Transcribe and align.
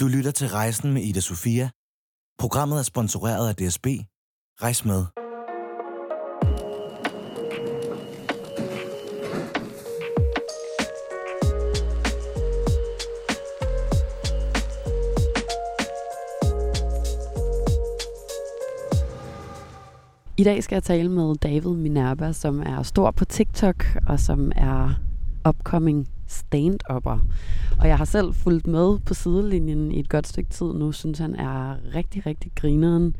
Du 0.00 0.08
lytter 0.08 0.30
til 0.30 0.48
Rejsen 0.48 0.92
med 0.92 1.02
Ida 1.02 1.20
Sofia. 1.20 1.70
Programmet 2.38 2.78
er 2.78 2.82
sponsoreret 2.82 3.48
af 3.48 3.54
DSB. 3.56 3.86
Rejs 4.62 4.84
med. 4.84 5.04
I 20.38 20.44
dag 20.44 20.64
skal 20.64 20.76
jeg 20.76 20.82
tale 20.82 21.08
med 21.08 21.34
David 21.34 21.76
Minerva, 21.76 22.32
som 22.32 22.60
er 22.60 22.82
stor 22.82 23.10
på 23.10 23.24
TikTok 23.24 23.84
og 24.06 24.20
som 24.20 24.52
er 24.56 24.94
upcoming 25.48 26.08
stand-upper. 26.30 27.18
Og 27.80 27.88
jeg 27.88 27.98
har 27.98 28.04
selv 28.04 28.34
fulgt 28.34 28.66
med 28.66 28.98
på 28.98 29.14
sidelinjen 29.14 29.92
i 29.92 30.00
et 30.00 30.08
godt 30.08 30.26
stykke 30.26 30.50
tid 30.50 30.72
nu, 30.72 30.92
synes 30.92 31.18
han 31.18 31.34
er 31.34 31.76
rigtig, 31.94 32.26
rigtig 32.26 32.52
grineren. 32.54 33.16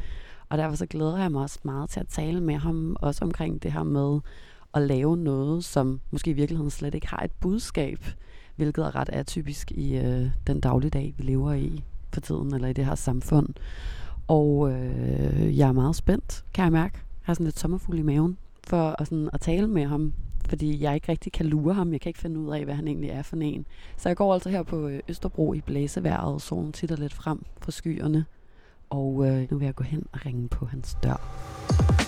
Og 0.49 0.59
derfor 0.59 0.77
så 0.77 0.87
glæder 0.87 1.19
jeg 1.19 1.33
mig 1.33 1.43
også 1.43 1.59
meget 1.63 1.91
til 1.91 2.01
at 2.01 2.09
tale 2.09 2.41
med 2.41 2.55
ham, 2.55 2.97
også 3.01 3.25
omkring 3.25 3.63
det 3.63 3.73
her 3.73 3.83
med 3.83 4.21
at 4.75 4.83
lave 4.83 5.17
noget, 5.17 5.65
som 5.65 6.01
måske 6.11 6.31
i 6.31 6.35
virkeligheden 6.35 6.71
slet 6.71 6.95
ikke 6.95 7.09
har 7.09 7.23
et 7.25 7.31
budskab, 7.41 8.05
hvilket 8.57 8.85
er 8.85 8.97
ret 8.97 9.09
atypisk 9.13 9.71
i 9.71 9.97
øh, 9.97 10.27
den 10.47 10.61
dagligdag, 10.61 11.15
vi 11.19 11.23
lever 11.23 11.53
i 11.53 11.85
for 12.13 12.21
tiden, 12.21 12.55
eller 12.55 12.69
i 12.69 12.73
det 12.73 12.87
her 12.87 12.95
samfund. 12.95 13.49
Og 14.29 14.73
øh, 14.73 15.59
jeg 15.59 15.69
er 15.69 15.73
meget 15.73 15.97
spændt, 15.97 16.45
kan 16.55 16.65
jeg 16.65 16.73
mærke. 16.73 16.95
Jeg 16.95 17.23
har 17.23 17.35
sådan 17.35 17.45
lidt 17.45 17.59
sommerfuld 17.59 17.99
i 17.99 18.03
maven 18.03 18.37
for 18.65 18.97
at, 18.99 19.07
sådan, 19.09 19.31
at 19.33 19.41
tale 19.41 19.69
med 19.69 19.87
ham, 19.87 20.13
fordi 20.51 20.83
jeg 20.83 20.95
ikke 20.95 21.13
rigtig 21.13 21.33
kan 21.33 21.47
lure 21.47 21.75
ham. 21.75 21.93
Jeg 21.93 22.01
kan 22.01 22.11
ikke 22.11 22.21
finde 22.21 22.41
ud 22.41 22.55
af, 22.55 22.65
hvad 22.65 22.75
han 22.75 22.89
egentlig 22.89 23.11
er 23.11 23.23
for 23.23 23.37
en. 23.37 23.67
Så 23.97 24.09
jeg 24.09 24.17
går 24.17 24.35
altså 24.35 24.49
her 24.49 24.63
på 24.63 24.89
øh, 24.89 25.01
Østerbro 25.09 25.55
i 25.55 25.61
blæseværet, 25.61 26.43
solen 26.43 26.73
titter 26.73 26.97
lidt 26.97 27.13
frem 27.13 27.45
fra 27.61 27.71
skyerne. 27.71 28.25
Og 28.91 29.27
øh, 29.27 29.51
nu 29.51 29.59
vil 29.59 29.65
jeg 29.65 29.75
gå 29.75 29.85
hen 29.85 30.07
og 30.13 30.27
ringe 30.27 30.49
på 30.49 30.67
hans 30.67 30.97
dør. 31.03 32.00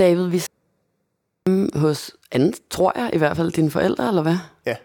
David, 0.00 0.26
vi 0.28 0.42
hos 1.74 2.16
anden, 2.32 2.54
tror 2.70 2.92
jeg 2.98 3.10
i 3.12 3.18
hvert 3.18 3.36
fald, 3.36 3.52
dine 3.52 3.70
forældre, 3.70 4.08
eller 4.08 4.22
hvad? 4.22 4.36
Ja, 4.66 4.76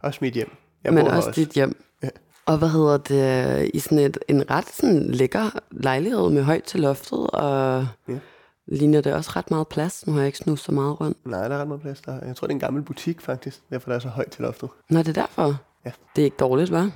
også 0.00 0.18
mit 0.22 0.34
hjem. 0.34 0.50
Jeg 0.84 0.92
Men 0.94 1.06
her 1.06 1.12
også 1.16 1.30
dit 1.30 1.48
hjem. 1.48 1.84
Ja. 2.02 2.08
Og 2.46 2.58
hvad 2.58 2.68
hedder 2.68 2.96
det, 2.96 3.70
i 3.74 3.78
sådan 3.78 3.98
et, 3.98 4.18
en 4.28 4.50
ret 4.50 4.68
sådan 4.68 5.10
lækker 5.10 5.50
lejlighed 5.70 6.30
med 6.30 6.42
højt 6.42 6.62
til 6.64 6.80
loftet, 6.80 7.30
og 7.30 7.86
Ja. 8.08 8.18
ligner 8.66 9.00
det 9.00 9.14
også 9.14 9.30
ret 9.36 9.50
meget 9.50 9.68
plads. 9.68 10.06
Nu 10.06 10.12
har 10.12 10.20
jeg 10.20 10.26
ikke 10.26 10.38
snuset 10.38 10.64
så 10.66 10.72
meget 10.72 11.00
rundt. 11.00 11.26
Nej, 11.26 11.48
der 11.48 11.54
er 11.56 11.60
ret 11.60 11.68
meget 11.68 11.82
plads 11.82 12.00
der. 12.00 12.26
Jeg 12.26 12.36
tror, 12.36 12.46
det 12.46 12.52
er 12.52 12.56
en 12.56 12.60
gammel 12.60 12.82
butik 12.82 13.20
faktisk, 13.20 13.60
derfor 13.70 13.90
der 13.90 13.96
er 13.96 14.00
så 14.00 14.08
højt 14.08 14.30
til 14.30 14.42
loftet. 14.42 14.68
Nå, 14.90 14.98
det 14.98 15.08
er 15.08 15.12
derfor? 15.12 15.56
Ja. 15.84 15.90
Det 16.16 16.22
er 16.22 16.24
ikke 16.24 16.36
dårligt, 16.36 16.70
hva'? 16.70 16.90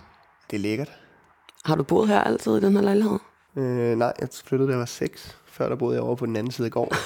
Det 0.50 0.56
er 0.56 0.58
lækkert. 0.58 0.92
Har 1.64 1.74
du 1.76 1.82
boet 1.82 2.08
her 2.08 2.20
altid 2.20 2.56
i 2.56 2.60
den 2.60 2.72
her 2.72 2.82
lejlighed? 2.82 3.18
Øh, 3.56 3.96
nej, 3.98 4.12
jeg 4.20 4.28
flyttede, 4.44 4.68
da 4.68 4.72
jeg 4.72 4.78
var 4.78 4.84
6. 4.86 5.36
Før 5.56 5.68
der 5.68 5.76
boede 5.76 5.94
jeg 5.94 6.02
over 6.02 6.16
på 6.16 6.26
den 6.26 6.36
anden 6.36 6.50
side 6.52 6.66
af 6.66 6.72
gården. 6.72 6.96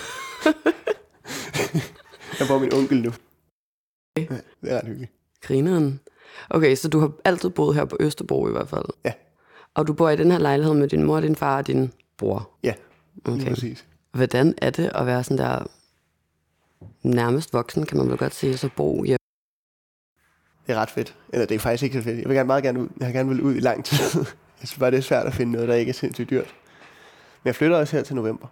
jeg 2.38 2.48
bor 2.48 2.58
min 2.58 2.72
onkel 2.74 3.02
nu. 3.02 3.12
Ja, 4.16 4.22
det 4.62 4.72
er 4.72 4.78
ret 4.78 4.86
hyggeligt. 4.86 5.12
Grineren. 5.42 6.00
Okay, 6.50 6.74
så 6.74 6.88
du 6.88 6.98
har 7.00 7.12
altid 7.24 7.50
boet 7.50 7.74
her 7.74 7.84
på 7.84 7.97
Østerbro 8.00 8.48
i 8.48 8.50
hvert 8.50 8.69
fald? 8.69 8.84
Ja. 9.04 9.12
Og 9.74 9.86
du 9.86 9.92
bor 9.92 10.08
i 10.10 10.16
den 10.16 10.30
her 10.30 10.38
lejlighed 10.38 10.74
med 10.74 10.88
din 10.88 11.04
mor, 11.04 11.20
din 11.20 11.36
far 11.36 11.56
og 11.56 11.66
din 11.66 11.92
bror? 12.19 12.50
Ja, 12.62 12.74
Okay. 13.24 13.48
præcis. 13.48 13.86
Hvordan 14.12 14.54
er 14.58 14.70
det 14.70 14.91
at 14.94 15.06
være 15.06 15.24
sådan 15.24 15.38
der 15.38 15.66
nærmest 17.03 17.53
voksen, 17.53 17.86
kan 17.86 17.98
man 17.98 18.08
vel 18.08 18.19
godt 18.19 18.34
sige, 18.34 18.56
så 18.56 18.69
bo 18.76 19.04
hjemme? 19.04 19.19
Det 20.66 20.74
er 20.74 20.80
ret 20.80 20.91
fedt. 20.91 21.16
Eller 21.32 21.47
det 21.47 21.54
er 21.54 21.58
faktisk 21.58 21.82
ikke 21.82 21.97
så 21.98 22.03
fedt. 22.03 22.19
Jeg 22.19 22.28
vil 22.28 22.36
gerne 22.36 22.47
meget 22.47 22.62
gerne 22.64 22.80
ud. 22.80 22.88
Jeg 22.98 23.06
har 23.06 23.12
gerne 23.12 23.28
vil 23.28 23.41
ud 23.42 23.54
i 23.54 23.60
lang 23.60 23.84
tid. 23.84 23.98
jeg 24.60 24.69
synes 24.69 24.78
bare, 24.78 24.91
det 24.91 24.97
er 24.98 25.03
svært 25.03 25.26
at 25.26 25.34
finde 25.34 25.53
noget, 25.53 25.69
der 25.69 25.74
ikke 25.74 25.91
er 25.91 25.94
sindssygt 25.94 26.30
dyrt. 26.30 26.54
Men 27.42 27.46
jeg 27.48 27.54
flytter 27.54 27.76
også 27.76 27.96
her 27.96 28.02
til 28.04 28.16
november. 28.16 28.46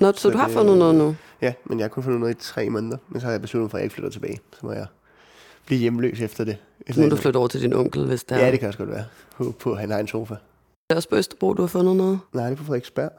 Nå, 0.00 0.12
så, 0.12 0.20
Så 0.20 0.30
du 0.30 0.38
har 0.38 0.46
det- 0.46 0.54
fundet 0.56 0.78
noget 0.78 0.94
nu? 0.94 1.16
Ja, 1.42 1.52
men 1.64 1.78
jeg 1.78 1.84
har 1.84 1.88
kun 1.88 2.02
fundet 2.02 2.20
noget 2.20 2.34
i 2.34 2.38
tre 2.40 2.70
måneder. 2.70 2.96
Men 3.08 3.20
så 3.20 3.26
har 3.26 3.32
jeg 3.32 3.40
besluttet 3.40 3.64
mig 3.64 3.70
for, 3.70 3.76
at 3.78 3.80
jeg 3.80 3.84
ikke 3.84 3.94
flytter 3.94 4.10
tilbage. 4.10 4.38
Så 4.52 4.66
må 4.66 4.72
jeg 4.72 4.86
blive 5.66 5.80
hjemløs 5.80 6.20
efter 6.20 6.44
det. 6.44 6.56
Så 6.90 7.00
må 7.00 7.08
du 7.08 7.16
flytte 7.16 7.36
over 7.36 7.48
til 7.48 7.60
din 7.62 7.72
onkel, 7.72 8.06
hvis 8.06 8.24
der 8.24 8.38
Ja, 8.38 8.50
det 8.50 8.58
kan 8.60 8.68
også 8.68 8.78
godt 8.78 8.90
være. 8.90 9.04
På, 9.58 9.72
at 9.72 9.78
han 9.80 9.90
har 9.90 9.98
en 9.98 10.08
sofa. 10.08 10.34
Det 10.34 10.40
er 10.90 10.96
også 10.96 11.08
på 11.08 11.16
Østerbro, 11.16 11.54
du 11.54 11.62
har 11.62 11.66
fundet 11.68 11.96
noget? 11.96 12.20
Nej, 12.32 12.44
det 12.44 12.52
er 12.52 12.56
på 12.56 12.64
Frederiksberg. 12.64 13.10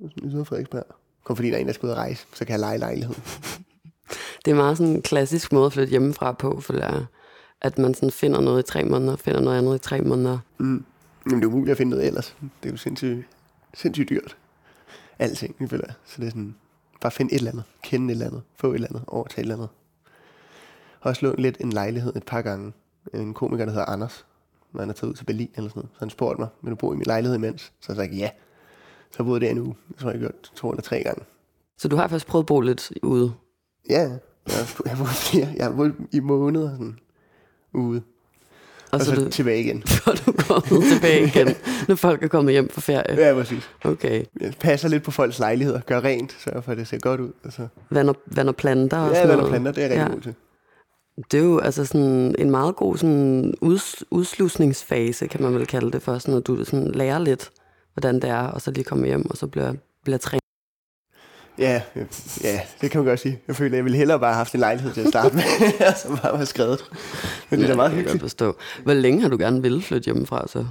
Det 0.00 0.34
er 0.40 0.44
Frederiksberg. 0.44 0.84
Kun 1.24 1.36
fordi 1.36 1.48
der 1.48 1.56
er 1.56 1.60
en, 1.60 1.66
der 1.66 1.72
skal 1.72 1.86
ud 1.86 1.90
og 1.90 1.96
rejse, 1.96 2.26
så 2.34 2.44
kan 2.44 2.52
jeg 2.52 2.60
lege 2.60 2.78
lejligheden. 2.78 3.22
Det 4.44 4.50
er 4.50 4.54
meget 4.54 4.76
sådan 4.78 4.92
en 4.92 5.02
klassisk 5.02 5.52
måde 5.52 5.66
at 5.66 5.72
flytte 5.72 5.90
hjemmefra 5.90 6.32
på, 6.32 6.60
for 6.60 6.72
det 6.72 6.84
er, 6.84 7.04
at 7.60 7.78
man 7.78 7.94
sådan 7.94 8.10
finder 8.10 8.40
noget 8.40 8.62
i 8.62 8.66
tre 8.72 8.84
måneder, 8.84 9.16
finder 9.16 9.40
noget 9.40 9.58
andet 9.58 9.74
i 9.74 9.78
tre 9.78 10.00
måneder. 10.00 10.38
Mm. 10.58 10.84
Men 11.24 11.34
det 11.36 11.42
er 11.42 11.46
umuligt 11.46 11.70
at 11.70 11.76
finde 11.78 11.90
noget 11.90 12.06
ellers. 12.06 12.36
Det 12.62 12.68
er 12.68 12.72
jo 12.72 12.76
sindssygt, 12.76 13.26
sindssygt 13.74 14.08
dyrt. 14.10 14.36
Alting, 15.18 15.56
jeg 15.60 15.70
føler. 15.70 15.84
jeg. 15.86 15.94
Så 16.04 16.20
det 16.20 16.26
er 16.26 16.30
sådan, 16.30 16.54
bare 17.00 17.12
finde 17.12 17.32
et 17.32 17.38
eller 17.38 17.50
andet. 17.50 17.64
Kende 17.82 18.06
et 18.06 18.10
eller 18.12 18.26
andet. 18.26 18.42
Få 18.54 18.70
et 18.70 18.74
eller 18.74 18.88
andet. 18.88 19.04
Overtage 19.06 19.40
et 19.40 19.42
eller 19.42 19.54
andet. 19.54 19.68
Har 21.00 21.10
også 21.10 21.26
lånt 21.26 21.38
lidt 21.38 21.56
en 21.60 21.72
lejlighed 21.72 22.16
et 22.16 22.24
par 22.24 22.42
gange. 22.42 22.72
En 23.14 23.34
komiker, 23.34 23.64
der 23.64 23.72
hedder 23.72 23.86
Anders. 23.86 24.26
Når 24.72 24.80
han 24.80 24.90
er 24.90 24.94
taget 24.94 25.10
ud 25.10 25.16
til 25.16 25.24
Berlin 25.24 25.50
eller 25.54 25.70
sådan 25.70 25.80
noget. 25.80 25.90
Så 25.92 25.98
han 25.98 26.10
spurgte 26.10 26.40
mig, 26.40 26.48
vil 26.62 26.70
du 26.70 26.76
bo 26.76 26.92
i 26.92 26.96
min 26.96 27.06
lejlighed 27.06 27.36
imens? 27.36 27.72
Så 27.80 27.92
jeg 27.92 27.96
sagde 27.96 28.16
ja. 28.16 28.30
Så 29.10 29.24
boede 29.24 29.34
jeg 29.34 29.40
der 29.40 29.60
en 29.60 29.66
uge. 29.66 29.76
Det 29.88 29.96
tror 29.96 30.10
jeg, 30.10 30.14
jeg 30.14 30.20
gjort 30.20 30.52
to 30.54 30.70
eller 30.70 30.82
tre 30.82 31.02
gange. 31.02 31.24
Så 31.78 31.88
du 31.88 31.96
har 31.96 32.08
faktisk 32.08 32.26
prøvet 32.26 32.42
at 32.42 32.46
bo 32.46 32.60
lidt 32.60 32.92
ude. 33.02 33.32
Ja, 33.90 34.00
jeg 34.00 34.18
har 34.46 34.82
jeg 34.86 34.96
boet. 34.96 35.34
Jeg 35.56 35.64
har 35.64 35.72
boet 35.76 35.94
i 36.12 36.20
måneder 36.20 36.70
sådan, 36.70 36.98
ude. 37.72 38.02
Og, 38.96 39.00
Og 39.00 39.06
så, 39.06 39.14
så 39.14 39.20
du, 39.24 39.30
tilbage 39.30 39.60
igen. 39.60 39.82
så 39.94 40.00
er 40.10 40.14
du 40.26 40.32
kommet 40.32 40.84
tilbage 40.92 41.26
igen, 41.26 41.54
når 41.88 41.94
folk 41.94 42.22
er 42.22 42.28
kommet 42.28 42.52
hjem 42.52 42.68
på 42.74 42.80
ferie. 42.80 43.26
Ja, 43.26 43.34
præcis. 43.34 43.70
Okay. 43.84 44.24
Jeg 44.40 44.52
passer 44.60 44.88
lidt 44.88 45.02
på 45.02 45.10
folks 45.10 45.38
lejligheder, 45.38 45.80
gør 45.80 46.00
rent, 46.00 46.36
sørger 46.44 46.60
for, 46.60 46.72
at 46.72 46.78
det 46.78 46.88
ser 46.88 46.98
godt 46.98 47.20
ud. 47.20 47.30
Og 47.44 47.52
så. 47.52 47.68
Vand 47.90 48.08
og, 48.08 48.16
vand 48.26 48.48
og 48.48 48.56
planter 48.56 48.96
og 48.98 49.08
Ja, 49.10 49.14
sådan 49.14 49.28
vand 49.28 49.40
og 49.40 49.48
noget. 49.50 49.50
planter, 49.62 49.72
det 49.72 49.84
er 49.84 49.88
jeg 49.88 49.90
rigtig 49.90 50.08
Ja. 50.08 50.14
god 50.14 50.20
til. 50.22 50.34
Det 51.30 51.40
er 51.40 51.44
jo 51.44 51.58
altså 51.58 51.84
sådan 51.84 52.34
en 52.38 52.50
meget 52.50 52.76
god 52.76 52.96
sådan 52.96 53.54
uds, 53.60 54.04
udslusningsfase, 54.10 55.26
kan 55.26 55.42
man 55.42 55.54
vel 55.54 55.66
kalde 55.66 55.90
det, 55.92 56.02
for 56.02 56.18
sådan, 56.18 56.34
at 56.34 56.46
du 56.46 56.64
sådan 56.64 56.88
lærer 56.90 57.18
lidt, 57.18 57.50
hvordan 57.94 58.14
det 58.14 58.30
er, 58.30 58.42
og 58.42 58.60
så 58.60 58.70
lige 58.70 58.84
kommer 58.84 59.06
hjem, 59.06 59.30
og 59.30 59.36
så 59.36 59.46
bliver, 59.46 59.72
bliver 60.04 60.18
trænet. 60.18 60.42
Ja, 61.58 61.82
ja, 62.44 62.60
det 62.80 62.90
kan 62.90 62.98
man 63.00 63.06
godt 63.08 63.20
sige. 63.20 63.40
Jeg 63.48 63.56
føler, 63.56 63.72
at 63.72 63.76
jeg 63.76 63.84
ville 63.84 63.98
hellere 63.98 64.20
bare 64.20 64.30
have 64.30 64.36
haft 64.36 64.54
en 64.54 64.60
lejlighed 64.60 64.92
til 64.92 65.00
at 65.00 65.08
starte 65.08 65.34
med, 65.34 65.42
som 66.02 66.18
bare 66.22 66.38
var 66.38 66.44
skrevet. 66.44 66.90
Men 67.50 67.58
det 67.60 67.64
er 67.64 67.70
da 67.70 67.76
meget 67.76 67.90
kan 67.90 67.96
jeg 67.96 68.02
hyggeligt. 68.02 68.22
forstå. 68.22 68.56
Hvor 68.84 68.94
længe 68.94 69.22
har 69.22 69.28
du 69.28 69.36
gerne 69.38 69.62
ville 69.62 69.82
flytte 69.82 70.04
hjemmefra, 70.04 70.46
så? 70.48 70.58
Det 70.58 70.68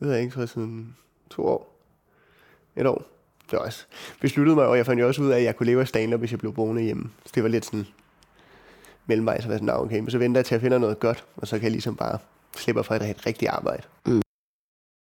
ved 0.00 0.12
jeg 0.12 0.22
ikke, 0.22 0.40
jeg 0.40 0.48
siden 0.48 0.96
to 1.30 1.46
år. 1.46 1.80
Et 2.76 2.86
år. 2.86 3.02
Det 3.50 3.58
var 3.58 3.64
også. 3.64 3.84
Besluttede 4.20 4.56
mig, 4.56 4.66
og 4.66 4.76
jeg 4.76 4.86
fandt 4.86 5.00
jo 5.02 5.06
også 5.06 5.22
ud 5.22 5.28
af, 5.30 5.36
at 5.38 5.44
jeg 5.44 5.56
kunne 5.56 5.66
leve 5.66 5.80
af 5.80 5.88
stand 5.88 6.14
hvis 6.14 6.30
jeg 6.30 6.38
blev 6.38 6.54
boende 6.54 6.82
hjemme. 6.82 7.10
Så 7.26 7.32
det 7.34 7.42
var 7.42 7.48
lidt 7.48 7.64
sådan 7.64 7.86
mellemvej, 9.06 9.40
så 9.40 9.46
var 9.46 9.54
jeg 9.54 9.58
sådan, 9.58 9.74
"Nå, 9.74 9.82
okay, 9.84 9.98
men 9.98 10.10
så 10.10 10.18
venter 10.18 10.38
jeg 10.38 10.46
til 10.46 10.54
at 10.54 10.60
finde 10.60 10.78
noget 10.78 11.00
godt, 11.00 11.24
og 11.36 11.48
så 11.48 11.56
kan 11.56 11.62
jeg 11.62 11.70
ligesom 11.72 11.96
bare 11.96 12.18
slippe 12.56 12.84
fra 12.84 12.94
et 12.96 13.26
rigtigt 13.26 13.50
arbejde. 13.50 13.82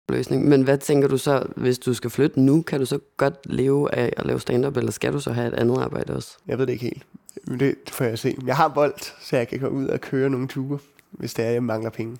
Løsning. 0.10 0.48
Men 0.48 0.62
hvad 0.62 0.78
tænker 0.78 1.08
du 1.08 1.18
så, 1.18 1.48
hvis 1.56 1.80
du 1.80 1.94
skal 1.94 2.10
flytte 2.10 2.40
nu, 2.40 2.62
kan 2.62 2.80
du 2.80 2.86
så 2.86 3.00
godt 3.18 3.36
leve 3.46 3.96
af 3.96 4.14
at 4.18 4.26
lave 4.26 4.40
stand-up, 4.40 4.78
eller 4.78 4.92
skal 4.92 5.14
du 5.14 5.20
så 5.20 5.32
have 5.32 5.48
et 5.48 5.54
andet 5.54 5.78
arbejde 5.82 6.16
også? 6.16 6.38
Jeg 6.48 6.58
ved 6.58 6.68
det 6.68 6.74
ikke 6.74 6.86
helt. 6.86 7.06
Det 7.60 7.76
får 7.88 8.06
jeg 8.06 8.20
se. 8.20 8.38
Jeg 8.46 8.56
har 8.56 8.68
bold, 8.68 8.94
så 9.22 9.38
jeg 9.38 9.48
kan 9.48 9.60
gå 9.60 9.68
ud 9.68 9.88
og 9.88 10.02
køre 10.02 10.30
nogle 10.30 10.48
ture, 10.48 10.80
hvis 11.12 11.34
det 11.34 11.46
er, 11.46 11.50
jeg 11.50 11.64
mangler 11.64 11.90
penge. 11.90 12.18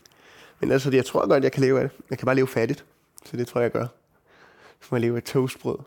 Men 0.60 0.72
altså, 0.72 0.92
jeg 0.92 1.06
tror 1.06 1.28
godt, 1.28 1.44
jeg 1.44 1.52
kan 1.52 1.62
leve 1.62 1.80
af 1.82 1.90
det. 1.90 1.98
Jeg 2.10 2.18
kan 2.18 2.26
bare 2.26 2.36
leve 2.36 2.48
fattigt. 2.48 2.86
Så 3.26 3.38
det 3.38 3.48
tror 3.48 3.62
jeg, 3.62 3.64
jeg 3.64 3.72
gør. 3.72 3.88
Så 4.82 4.88
må 4.92 4.98
jeg 4.98 5.02
leve 5.02 5.18
af 5.18 5.24
toastbrød 5.24 5.78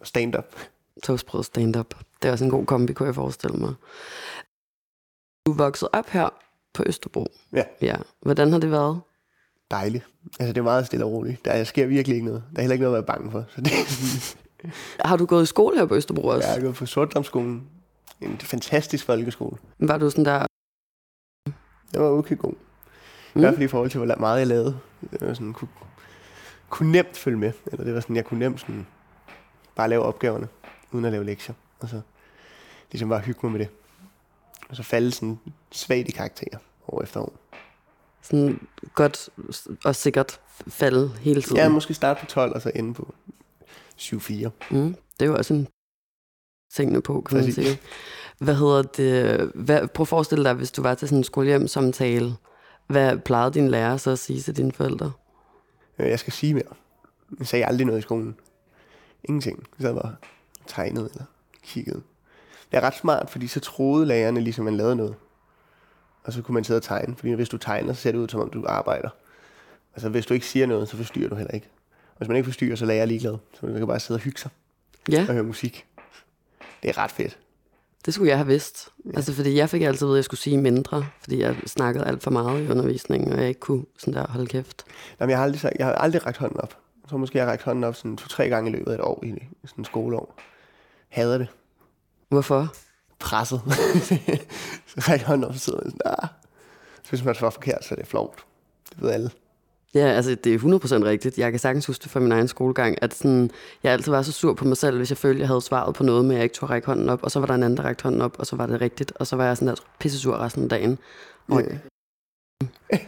og 0.00 0.06
stand-up. 0.06 0.56
Toastbrød 1.02 1.44
stand-up. 1.44 1.94
Det 2.22 2.28
er 2.28 2.32
også 2.32 2.44
en 2.44 2.50
god 2.50 2.66
kombi, 2.66 2.92
kunne 2.92 3.06
jeg 3.06 3.14
forestille 3.14 3.56
mig. 3.56 3.74
Du 5.46 5.52
vokset 5.52 5.88
op 5.92 6.08
her 6.08 6.28
på 6.74 6.82
Østerbro. 6.86 7.26
Ja. 7.52 7.64
Ja. 7.82 7.96
Hvordan 8.20 8.52
har 8.52 8.58
det 8.58 8.70
været? 8.70 9.00
Dejligt. 9.70 10.06
Altså, 10.40 10.52
det 10.52 10.58
er 10.58 10.62
meget 10.62 10.86
stille 10.86 11.04
og 11.04 11.12
roligt. 11.12 11.44
Der 11.44 11.64
sker 11.64 11.86
virkelig 11.86 12.14
ikke 12.14 12.26
noget. 12.26 12.42
Der 12.50 12.56
er 12.56 12.62
heller 12.62 12.72
ikke 12.74 12.82
noget 12.82 12.96
at 12.96 13.06
være 13.08 13.16
bange 13.16 13.30
for. 13.30 13.44
Så 13.48 13.60
det, 13.60 13.72
Har 15.04 15.16
du 15.16 15.26
gået 15.26 15.42
i 15.42 15.46
skole 15.46 15.78
her 15.78 15.86
på 15.86 15.94
Østerbro 15.94 16.28
også? 16.28 16.48
jeg 16.48 16.54
har 16.54 16.60
gået 16.60 16.74
på 16.74 16.86
Sortdamskolen. 16.86 17.68
En 18.20 18.38
fantastisk 18.38 19.04
folkeskole. 19.04 19.56
Var 19.78 19.98
du 19.98 20.10
sådan 20.10 20.24
der, 20.24 20.46
Den 21.92 22.02
var 22.02 22.08
okay 22.08 22.38
god. 22.38 22.54
I 23.34 23.40
hvert 23.40 23.54
fald 23.54 23.64
i 23.64 23.68
forhold 23.68 23.90
til, 23.90 23.98
hvor 24.00 24.16
meget 24.16 24.38
jeg 24.38 24.46
lavede. 24.46 24.78
Det 25.10 25.20
var 25.20 25.34
sådan, 25.34 25.52
kunne, 25.52 25.68
kunne 26.68 26.92
nemt 26.92 27.16
følge 27.16 27.38
med. 27.38 27.52
Eller 27.72 27.84
det 27.84 27.94
var 27.94 28.00
sådan, 28.00 28.16
jeg 28.16 28.24
kunne 28.24 28.38
nemt 28.38 28.60
sådan, 28.60 28.86
bare 29.76 29.88
lave 29.88 30.02
opgaverne, 30.02 30.48
uden 30.92 31.04
at 31.04 31.12
lave 31.12 31.24
lektier. 31.24 31.54
Og 31.80 31.88
så 31.88 32.00
ligesom 32.92 33.08
bare 33.08 33.20
hygge 33.20 33.40
mig 33.42 33.52
med 33.52 33.60
det. 33.60 33.68
Og 34.68 34.76
så 34.76 34.82
falde 34.82 35.10
sådan 35.10 35.38
svagt 35.70 36.08
i 36.08 36.12
karakterer 36.12 36.58
år 36.88 37.02
efter 37.02 37.20
år. 37.20 37.32
Sådan 38.22 38.66
godt 38.94 39.28
og 39.84 39.96
sikkert 39.96 40.40
falde 40.68 41.10
hele 41.20 41.42
tiden. 41.42 41.56
Ja, 41.56 41.68
måske 41.68 41.94
starte 41.94 42.20
på 42.20 42.26
12, 42.26 42.54
og 42.54 42.62
så 42.62 42.72
ende 42.74 42.94
på 42.94 43.14
7-4. 43.98 44.48
Mm, 44.70 44.94
det 45.20 45.26
er 45.26 45.26
jo 45.26 45.36
også 45.36 45.54
en 45.54 45.68
tingene 46.74 47.02
på, 47.02 47.20
kan 47.20 47.36
man 47.36 47.44
Præcis. 47.46 47.66
sige. 47.66 47.78
Hvad 48.38 48.54
hedder 48.54 48.82
det? 48.82 49.50
Hvad, 49.54 49.88
prøv 49.88 50.02
at 50.04 50.08
forestille 50.08 50.44
dig, 50.44 50.54
hvis 50.54 50.72
du 50.72 50.82
var 50.82 50.94
til 50.94 51.08
sådan 51.08 51.18
en 51.18 51.24
skolehjemsamtale. 51.24 52.34
Hvad 52.86 53.18
plejede 53.18 53.54
din 53.54 53.68
lærer 53.68 53.96
så 53.96 54.10
at 54.10 54.18
sige 54.18 54.40
til 54.40 54.56
dine 54.56 54.72
forældre? 54.72 55.12
Øh, 55.98 56.08
Jeg 56.08 56.18
skal 56.18 56.32
sige 56.32 56.54
mere. 56.54 56.62
Jeg 57.38 57.46
sagde 57.46 57.64
aldrig 57.66 57.86
noget 57.86 57.98
i 57.98 58.02
skolen. 58.02 58.36
Ingenting. 59.24 59.58
Jeg 59.78 59.82
sad 59.86 59.94
bare 59.94 60.16
og 60.60 60.66
tegnede 60.66 61.08
eller 61.12 61.24
kiggede. 61.62 62.02
Det 62.70 62.76
er 62.76 62.80
ret 62.80 62.96
smart, 62.96 63.30
fordi 63.30 63.46
så 63.46 63.60
troede 63.60 64.06
lærerne 64.06 64.40
ligesom, 64.40 64.64
man 64.64 64.76
lavede 64.76 64.96
noget. 64.96 65.14
Og 66.24 66.32
så 66.32 66.42
kunne 66.42 66.54
man 66.54 66.64
sidde 66.64 66.78
og 66.78 66.82
tegne. 66.82 67.16
Fordi 67.16 67.32
hvis 67.32 67.48
du 67.48 67.56
tegner, 67.58 67.92
så 67.92 68.00
ser 68.00 68.12
det 68.12 68.18
ud, 68.18 68.28
som 68.28 68.40
om 68.40 68.50
du 68.50 68.64
arbejder. 68.68 69.08
Altså 69.94 70.08
hvis 70.08 70.26
du 70.26 70.34
ikke 70.34 70.46
siger 70.46 70.66
noget, 70.66 70.88
så 70.88 70.96
forstyrrer 70.96 71.28
du 71.28 71.34
heller 71.34 71.54
ikke. 71.54 71.68
Og 72.10 72.18
hvis 72.18 72.28
man 72.28 72.36
ikke 72.36 72.44
forstyrrer, 72.46 72.76
så 72.76 72.84
er 72.84 72.86
lærer 72.86 73.04
ligeglad. 73.06 73.36
Så 73.60 73.66
man 73.66 73.74
kan 73.74 73.86
bare 73.86 74.00
sidde 74.00 74.18
og 74.18 74.22
hygge 74.22 74.38
sig 74.40 74.50
Ja, 75.12 75.24
og 75.28 75.34
høre 75.34 75.42
musik. 75.42 75.86
Det 76.82 76.88
er 76.88 76.98
ret 76.98 77.10
fedt. 77.10 77.38
det 78.06 78.14
skulle 78.14 78.28
jeg 78.28 78.38
have 78.38 78.46
vidst. 78.46 78.88
Ja. 79.04 79.10
Altså, 79.16 79.32
fordi 79.32 79.56
jeg 79.56 79.70
fik 79.70 79.82
altid 79.82 80.06
vide, 80.06 80.14
at 80.14 80.16
jeg 80.16 80.24
skulle 80.24 80.40
sige 80.40 80.58
mindre, 80.58 81.06
fordi 81.20 81.40
jeg 81.40 81.56
snakkede 81.66 82.04
alt 82.06 82.22
for 82.22 82.30
meget 82.30 82.64
i 82.66 82.70
undervisningen, 82.70 83.32
og 83.32 83.38
jeg 83.40 83.48
ikke 83.48 83.60
kunne 83.60 83.84
sådan 83.98 84.14
der 84.14 84.26
holde 84.28 84.46
kæft. 84.46 84.84
Jamen, 85.20 85.30
jeg 85.30 85.38
har 85.38 85.44
aldrig, 85.44 85.72
jeg 85.78 85.86
har 85.86 85.94
aldrig 85.94 86.26
rækket 86.26 86.40
hånden 86.40 86.60
op. 86.60 86.76
Jeg 87.04 87.10
tror 87.10 87.18
måske, 87.18 87.38
jeg 87.38 87.44
har 87.44 87.50
rækket 87.50 87.64
hånden 87.64 87.84
op 87.84 87.96
sådan 87.96 88.16
to-tre 88.16 88.48
gange 88.48 88.70
i 88.70 88.72
løbet 88.72 88.90
af 88.90 88.94
et 88.94 89.00
år 89.00 89.24
i 89.24 89.28
i 89.28 89.66
sådan 89.66 89.82
et 89.82 89.86
skoleår. 89.86 90.34
Hader 91.08 91.38
det. 91.38 91.48
Hvorfor? 92.28 92.74
Presset. 93.20 93.60
så 94.86 95.00
rækker 95.10 95.26
hånden 95.26 95.44
op 95.44 95.54
og 95.54 95.60
sidder 95.60 95.78
sådan, 95.78 96.00
ah. 96.04 96.28
Så 97.02 97.10
hvis 97.10 97.24
man 97.24 97.34
svarer 97.34 97.50
forkert, 97.50 97.84
så 97.84 97.94
er 97.94 97.96
det 97.96 98.06
flovt. 98.06 98.44
Det 98.90 99.02
ved 99.02 99.10
alle. 99.10 99.30
Ja, 99.94 100.06
altså 100.06 100.34
det 100.34 100.54
er 100.54 100.58
100% 100.58 100.64
rigtigt. 101.04 101.38
Jeg 101.38 101.50
kan 101.50 101.58
sagtens 101.60 101.86
huske 101.86 102.02
det 102.02 102.10
fra 102.10 102.20
min 102.20 102.32
egen 102.32 102.48
skolegang, 102.48 103.02
at 103.02 103.14
sådan, 103.14 103.50
jeg 103.82 103.92
altid 103.92 104.12
var 104.12 104.22
så 104.22 104.32
sur 104.32 104.54
på 104.54 104.64
mig 104.64 104.76
selv, 104.76 104.96
hvis 104.96 105.10
jeg 105.10 105.18
følte, 105.18 105.40
jeg 105.40 105.48
havde 105.48 105.60
svaret 105.60 105.94
på 105.94 106.02
noget, 106.02 106.24
men 106.24 106.36
jeg 106.36 106.42
ikke 106.42 106.54
tog 106.54 106.70
række 106.70 106.86
hånden 106.86 107.08
op, 107.08 107.22
og 107.22 107.30
så 107.30 107.40
var 107.40 107.46
der 107.46 107.54
en 107.54 107.62
anden, 107.62 107.76
der 107.76 107.82
rækte 107.82 108.02
hånden 108.02 108.20
op, 108.20 108.36
og 108.38 108.46
så 108.46 108.56
var 108.56 108.66
det 108.66 108.80
rigtigt, 108.80 109.12
og 109.14 109.26
så 109.26 109.36
var 109.36 109.44
jeg 109.46 109.56
sådan 109.56 109.68
der 109.68 109.74
pissesur 109.98 110.36
resten 110.36 110.62
af 110.62 110.68
dagen. 110.68 110.98
Og, 111.48 111.62
Ja. 111.62 111.76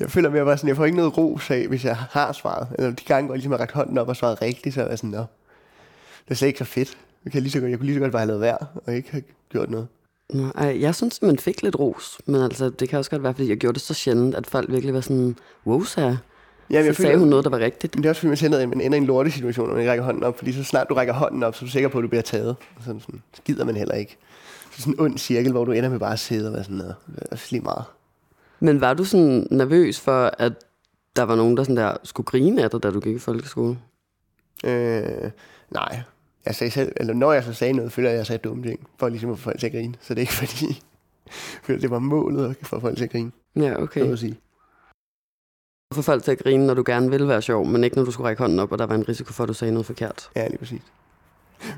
jeg 0.00 0.10
føler 0.10 0.30
mere 0.30 0.44
bare 0.44 0.56
sådan, 0.56 0.68
jeg 0.68 0.76
får 0.76 0.84
ikke 0.84 0.96
noget 0.96 1.18
ros 1.18 1.50
af, 1.50 1.68
hvis 1.68 1.84
jeg 1.84 1.96
har 1.96 2.32
svaret. 2.32 2.68
Eller 2.78 2.90
de 2.90 3.04
gange, 3.04 3.26
hvor 3.26 3.34
jeg 3.34 3.38
ligesom 3.38 3.52
har 3.52 3.58
rækket 3.58 3.74
hånden 3.74 3.98
op 3.98 4.08
og 4.08 4.16
svaret 4.16 4.42
rigtigt, 4.42 4.74
så 4.74 4.82
er 4.82 4.88
jeg 4.88 4.98
sådan, 4.98 5.10
nå, 5.10 5.24
det 6.24 6.30
er 6.30 6.34
slet 6.34 6.48
ikke 6.48 6.58
så 6.58 6.64
fedt. 6.64 6.98
Jeg, 7.24 7.32
kan 7.32 7.42
lige 7.42 7.50
så 7.52 7.60
godt, 7.60 7.70
jeg 7.70 7.78
kunne 7.78 7.86
lige 7.86 7.96
så 7.96 8.00
godt 8.00 8.12
bare 8.12 8.20
have 8.20 8.26
lavet 8.26 8.40
værd, 8.40 8.66
og 8.86 8.94
ikke 8.94 9.10
have 9.10 9.22
gjort 9.48 9.70
noget. 9.70 9.88
Nå, 10.30 10.46
ej, 10.54 10.80
jeg 10.80 10.94
synes, 10.94 11.22
man 11.22 11.38
fik 11.38 11.62
lidt 11.62 11.78
ros, 11.78 12.18
men 12.26 12.42
altså, 12.42 12.70
det 12.70 12.88
kan 12.88 12.98
også 12.98 13.10
godt 13.10 13.22
være, 13.22 13.34
fordi 13.34 13.48
jeg 13.48 13.56
gjorde 13.56 13.74
det 13.74 13.82
så 13.82 13.94
sjældent, 13.94 14.34
at 14.34 14.46
folk 14.46 14.70
virkelig 14.70 14.94
var 14.94 15.00
sådan, 15.00 15.36
wow, 15.66 15.82
så, 15.82 16.00
Jamen, 16.00 16.16
så 16.70 16.86
jeg 16.86 16.96
sagde 16.96 17.18
hun 17.18 17.28
noget, 17.28 17.44
der 17.44 17.50
var 17.50 17.58
rigtigt. 17.58 17.94
Men 17.94 18.02
det 18.02 18.08
er 18.08 18.10
også 18.10 18.20
fordi, 18.20 18.28
man 18.42 18.52
ender, 18.52 18.60
i- 18.60 18.66
man 18.66 18.80
ender 18.80 18.98
i 18.98 19.00
en 19.00 19.06
lortesituation, 19.06 19.66
når 19.66 19.72
man 19.74 19.80
ikke 19.82 19.90
rækker 19.90 20.04
hånden 20.04 20.22
op. 20.22 20.38
Fordi 20.38 20.52
så 20.52 20.64
snart 20.64 20.86
du 20.88 20.94
rækker 20.94 21.14
hånden 21.14 21.42
op, 21.42 21.54
så 21.54 21.64
er 21.64 21.66
du 21.66 21.70
sikker 21.70 21.88
på, 21.88 21.98
at 21.98 22.02
du 22.02 22.08
bliver 22.08 22.22
taget. 22.22 22.48
Og 22.76 22.82
sådan, 22.84 23.00
sådan, 23.00 23.22
så 23.34 23.42
gider 23.44 23.64
man 23.64 23.76
heller 23.76 23.94
ikke. 23.94 24.16
Så 24.72 24.80
sådan 24.82 24.94
en 24.94 25.00
ond 25.00 25.18
cirkel, 25.18 25.52
hvor 25.52 25.64
du 25.64 25.72
ender 25.72 25.88
med 25.90 25.98
bare 25.98 26.12
at 26.12 26.18
sidde 26.18 26.48
og 26.48 26.52
være 26.54 26.64
sådan, 26.64 26.76
"Nå, 26.76 26.84
det 27.30 27.50
lige 27.50 27.62
meget. 27.62 27.84
Men 28.60 28.80
var 28.80 28.94
du 28.94 29.04
sådan 29.04 29.46
nervøs 29.50 30.00
for, 30.00 30.30
at 30.38 30.52
der 31.16 31.22
var 31.22 31.36
nogen, 31.36 31.56
der 31.56 31.62
sådan 31.62 31.76
der 31.76 31.96
skulle 32.04 32.24
grine 32.24 32.62
af 32.64 32.70
dig, 32.70 32.82
da 32.82 32.90
du 32.90 33.00
gik 33.00 33.16
i 33.16 33.18
folkeskole? 33.18 33.78
Øh, 34.64 35.30
nej. 35.70 36.00
Jeg 36.46 36.54
sagde 36.54 36.70
selv, 36.70 36.92
eller 36.96 37.14
når 37.14 37.32
jeg 37.32 37.44
så 37.44 37.52
sagde 37.52 37.72
noget, 37.72 37.92
føler 37.92 38.08
jeg, 38.08 38.14
at 38.14 38.18
jeg 38.18 38.26
sagde 38.26 38.42
dumme 38.48 38.62
ting, 38.62 38.86
for 38.98 39.08
ligesom 39.08 39.30
at 39.30 39.38
få 39.38 39.42
folk 39.42 39.58
til 39.58 39.66
at 39.66 39.72
grine. 39.72 39.94
Så 40.00 40.14
det 40.14 40.18
er 40.18 40.22
ikke 40.22 40.32
fordi, 40.32 40.82
føler, 41.64 41.80
det 41.80 41.90
var 41.90 41.98
målet 41.98 42.50
at 42.50 42.66
få 42.66 42.80
folk 42.80 42.96
til 42.96 43.04
at 43.04 43.10
grine, 43.10 43.32
Ja, 43.56 43.82
okay. 43.82 44.06
jeg 44.08 44.18
sige. 44.18 44.38
Få 45.94 46.02
folk 46.02 46.24
til 46.24 46.32
at 46.32 46.38
grine, 46.38 46.66
når 46.66 46.74
du 46.74 46.82
gerne 46.86 47.10
vil 47.10 47.28
være 47.28 47.42
sjov, 47.42 47.66
men 47.66 47.84
ikke 47.84 47.96
når 47.96 48.04
du 48.04 48.10
skulle 48.10 48.28
række 48.28 48.42
hånden 48.42 48.58
op, 48.58 48.72
og 48.72 48.78
der 48.78 48.86
var 48.86 48.94
en 48.94 49.08
risiko 49.08 49.32
for, 49.32 49.42
at 49.44 49.48
du 49.48 49.54
sagde 49.54 49.72
noget 49.72 49.86
forkert. 49.86 50.30
Ja, 50.36 50.48
lige 50.48 50.58
præcis. 50.58 50.82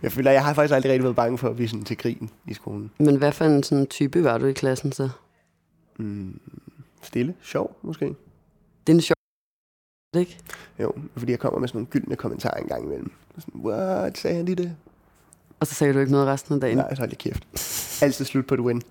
Jeg 0.03 0.13
føler, 0.13 0.31
jeg 0.31 0.45
har 0.45 0.55
faktisk 0.55 0.75
aldrig 0.75 0.93
rigtig 0.93 1.05
været 1.05 1.17
bange 1.17 1.39
for 1.39 1.49
at 1.49 1.57
blive 1.57 1.69
sådan 1.69 1.85
til 1.85 1.97
grin 1.97 2.31
i 2.49 2.55
skolen. 2.55 2.91
Men 2.99 3.17
hvad 3.17 3.33
for 3.33 3.45
en 3.45 3.63
sådan 3.63 3.87
type 3.87 4.25
var 4.25 4.39
du 4.39 4.47
i 4.47 4.53
klassen 4.53 4.93
så? 4.93 5.09
Mm, 5.99 6.41
stille, 7.03 7.35
sjov 7.43 7.77
måske. 7.83 8.05
Det 8.87 8.93
er 8.93 8.95
en 8.95 9.01
sjov, 9.01 9.15
ikke? 10.21 10.39
Jo, 10.79 10.93
fordi 11.17 11.31
jeg 11.33 11.39
kommer 11.39 11.61
med 11.61 11.69
sådan 11.69 11.79
nogle 11.79 11.87
gyldne 11.91 12.17
kommentarer 12.17 12.61
en 12.61 12.67
gang 12.69 12.85
imellem. 12.85 13.13
Sådan, 13.39 13.61
what, 13.61 14.19
sagde 14.19 14.37
han 14.37 14.45
lige 14.45 14.57
det? 14.57 14.77
Og 15.61 15.67
så 15.67 15.75
sagde 15.75 15.95
du 15.95 15.99
ikke 15.99 16.13
noget 16.13 16.27
resten 16.27 16.55
af 16.55 16.61
dagen. 16.61 16.77
Nej, 16.79 16.95
så 16.95 17.01
hold 17.01 17.11
kæft. 17.17 17.45
Altid 18.03 18.25
slut 18.25 18.47
på 18.47 18.55
et 18.55 18.61
win. 18.61 18.83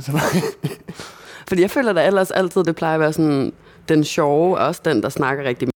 Så 0.00 0.12
Fordi 1.48 1.60
jeg 1.62 1.70
føler 1.70 1.92
da 1.92 2.06
ellers 2.06 2.30
altid, 2.30 2.64
det 2.64 2.76
plejer 2.76 2.94
at 2.94 3.00
være 3.00 3.12
sådan, 3.12 3.52
den 3.88 4.04
sjove, 4.04 4.58
er 4.58 4.62
også 4.62 4.80
den, 4.84 5.02
der 5.02 5.08
snakker 5.08 5.44
rigtig 5.44 5.68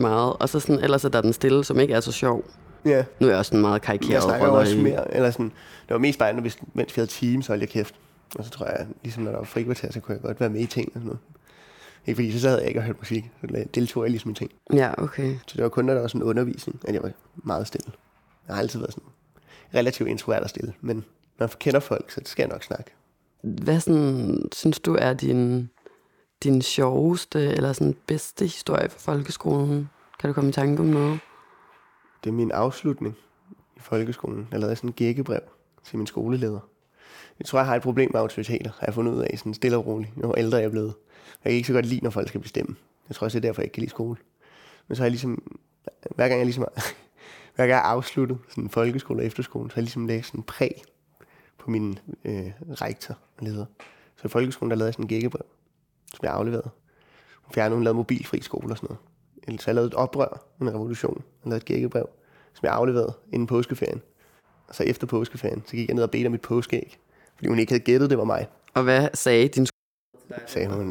meget. 0.00 0.32
Og 0.40 0.48
så 0.48 0.60
sådan, 0.60 0.78
ellers 0.84 1.04
er 1.04 1.08
der 1.08 1.20
den 1.20 1.32
stille, 1.32 1.64
som 1.64 1.80
ikke 1.80 1.94
er 1.94 2.00
så 2.00 2.12
sjov. 2.12 2.44
ja, 2.84 3.04
Nu 3.20 3.26
er 3.26 3.30
jeg 3.30 3.38
også 3.38 3.48
sådan 3.48 3.60
meget 3.60 3.82
karikeret. 3.82 4.10
jeg 4.12 4.22
snakker 4.22 4.46
også 4.48 4.76
i- 4.76 4.82
mere. 4.82 5.14
Eller 5.14 5.30
sådan, 5.30 5.46
det 5.88 5.90
var 5.90 5.98
mest 5.98 6.18
bare, 6.18 6.32
når 6.32 6.40
vi, 6.42 6.52
mens 6.74 6.96
vi 6.96 7.00
havde 7.00 7.10
team, 7.10 7.42
så 7.42 7.48
holdt 7.52 7.60
jeg 7.60 7.68
kæft. 7.68 7.94
Og 8.34 8.44
så 8.44 8.50
tror 8.50 8.66
jeg, 8.66 8.86
ligesom 9.02 9.22
når 9.22 9.30
der 9.30 9.38
var 9.38 9.44
frikvarter, 9.44 9.92
så 9.92 10.00
kunne 10.00 10.12
jeg 10.14 10.22
godt 10.22 10.40
være 10.40 10.50
med 10.50 10.60
i 10.60 10.66
ting 10.66 10.86
og 10.88 10.92
sådan 10.94 11.06
noget. 11.06 11.18
Ikke 12.06 12.16
fordi, 12.16 12.32
så 12.32 12.40
sad 12.40 12.58
jeg 12.58 12.68
ikke 12.68 12.80
og 12.80 12.84
hørte 12.84 12.98
musik. 12.98 13.30
Så 13.40 13.64
deltog 13.74 14.02
jeg 14.02 14.10
ligesom 14.10 14.30
i 14.30 14.34
ting. 14.34 14.50
Ja, 14.72 15.02
okay. 15.02 15.36
Så 15.46 15.54
det 15.56 15.62
var 15.62 15.68
kun, 15.68 15.84
når 15.84 15.94
der 15.94 16.00
var 16.00 16.08
sådan 16.08 16.20
en 16.20 16.28
undervisning, 16.28 16.80
at 16.88 16.94
jeg 16.94 17.02
var 17.02 17.12
meget 17.34 17.66
stille. 17.66 17.92
Jeg 18.46 18.54
har 18.54 18.62
altid 18.62 18.78
været 18.78 18.92
sådan 18.92 19.08
relativt 19.74 20.08
introvert 20.08 20.42
og 20.42 20.50
stille. 20.50 20.74
Men 20.80 20.96
når 21.38 21.46
man 21.46 21.48
kender 21.58 21.80
folk, 21.80 22.10
så 22.10 22.20
skal 22.24 22.42
jeg 22.42 22.50
nok 22.52 22.62
snakke. 22.62 22.90
Hvad 23.42 23.80
sådan, 23.80 24.48
synes 24.52 24.80
du 24.80 24.96
er 25.00 25.12
din, 25.12 25.70
din 26.42 26.62
sjoveste 26.62 27.40
eller 27.40 27.72
sådan 27.72 27.96
bedste 28.06 28.44
historie 28.44 28.88
fra 28.88 28.98
folkeskolen? 28.98 29.88
Kan 30.20 30.28
du 30.28 30.34
komme 30.34 30.50
i 30.50 30.52
tanke 30.52 30.80
om 30.80 30.86
noget? 30.86 31.20
Det 32.24 32.30
er 32.30 32.34
min 32.34 32.50
afslutning 32.50 33.14
i 33.76 33.80
folkeskolen. 33.80 34.48
Jeg 34.50 34.60
lavede 34.60 34.76
sådan 34.76 34.90
en 34.90 34.94
gækkebrev 34.94 35.40
til 35.84 35.98
min 35.98 36.06
skoleleder. 36.06 36.60
Jeg 37.38 37.46
tror, 37.46 37.58
jeg 37.58 37.66
har 37.66 37.76
et 37.76 37.82
problem 37.82 38.10
med 38.12 38.20
autoriteter, 38.20 38.70
har 38.78 38.86
jeg 38.86 38.94
fundet 38.94 39.12
ud 39.12 39.20
af, 39.20 39.38
sådan 39.38 39.54
stille 39.54 39.76
og 39.76 39.86
roligt, 39.86 40.12
jo 40.22 40.34
ældre 40.36 40.58
jeg 40.58 40.66
er 40.66 40.70
blevet. 40.70 40.94
Jeg 41.44 41.50
kan 41.50 41.52
ikke 41.52 41.66
så 41.66 41.72
godt 41.72 41.86
lide, 41.86 42.00
når 42.00 42.10
folk 42.10 42.28
skal 42.28 42.40
bestemme. 42.40 42.76
Jeg 43.08 43.16
tror 43.16 43.24
også, 43.24 43.38
det 43.38 43.44
er 43.44 43.48
derfor, 43.48 43.62
jeg 43.62 43.66
ikke 43.66 43.74
kan 43.74 43.80
lide 43.80 43.90
skole. 43.90 44.16
Men 44.88 44.96
så 44.96 45.02
har 45.02 45.06
jeg 45.06 45.10
ligesom, 45.10 45.58
hver 46.14 46.28
gang 46.28 46.38
jeg 46.38 46.46
ligesom, 46.46 46.66
hver 47.54 47.66
gang 47.66 47.70
jeg 47.70 47.84
afsluttet 47.84 48.38
sådan 48.48 48.70
folkeskole 48.70 49.20
og 49.20 49.26
efterskole, 49.26 49.70
så 49.70 49.74
har 49.74 49.80
jeg 49.80 49.84
ligesom 49.84 50.06
lagt 50.06 50.26
sådan 50.26 50.40
en 50.40 50.44
præg 50.44 50.82
på 51.58 51.70
min 51.70 51.98
øh, 52.24 52.52
rektor 52.80 53.18
og 53.36 53.46
leder. 53.46 53.66
Så 54.16 54.22
i 54.24 54.28
folkeskolen, 54.28 54.70
der 54.70 54.76
lavede 54.76 54.88
jeg 54.88 54.94
sådan 54.94 55.04
en 55.04 55.08
gækkebrev, 55.08 55.44
som 56.14 56.20
jeg 56.22 56.32
afleverede. 56.32 56.70
Hun 57.42 57.52
fjernede, 57.52 57.74
hun 57.74 57.84
lavede 57.84 57.96
mobilfri 57.96 58.40
skole 58.40 58.72
og 58.72 58.76
sådan 58.76 58.86
noget. 58.86 59.60
Så 59.60 59.66
har 59.66 59.70
jeg 59.70 59.74
lavede 59.74 59.88
et 59.88 59.94
oprør, 59.94 60.46
en 60.60 60.70
revolution, 60.70 61.22
og 61.42 61.48
lavede 61.48 61.56
et 61.56 61.64
gækkebrev, 61.64 62.08
som 62.54 62.60
jeg 62.62 62.72
afleverede 62.72 63.12
inden 63.32 63.46
påskeferien. 63.46 64.02
Og 64.68 64.74
så 64.74 64.82
efter 64.82 65.06
påskeferien, 65.06 65.62
så 65.66 65.76
gik 65.76 65.88
jeg 65.88 65.94
ned 65.94 66.02
og 66.02 66.10
bedte 66.10 66.26
om 66.26 66.32
mit 66.32 66.40
påskeæg, 66.40 66.98
fordi 67.36 67.48
hun 67.48 67.58
ikke 67.58 67.72
havde 67.72 67.84
gættet, 67.84 68.10
det 68.10 68.18
var 68.18 68.24
mig. 68.24 68.46
Og 68.74 68.82
hvad 68.82 69.08
sagde 69.14 69.48
din? 69.48 69.66
Sagde 70.46 70.68
hun, 70.68 70.88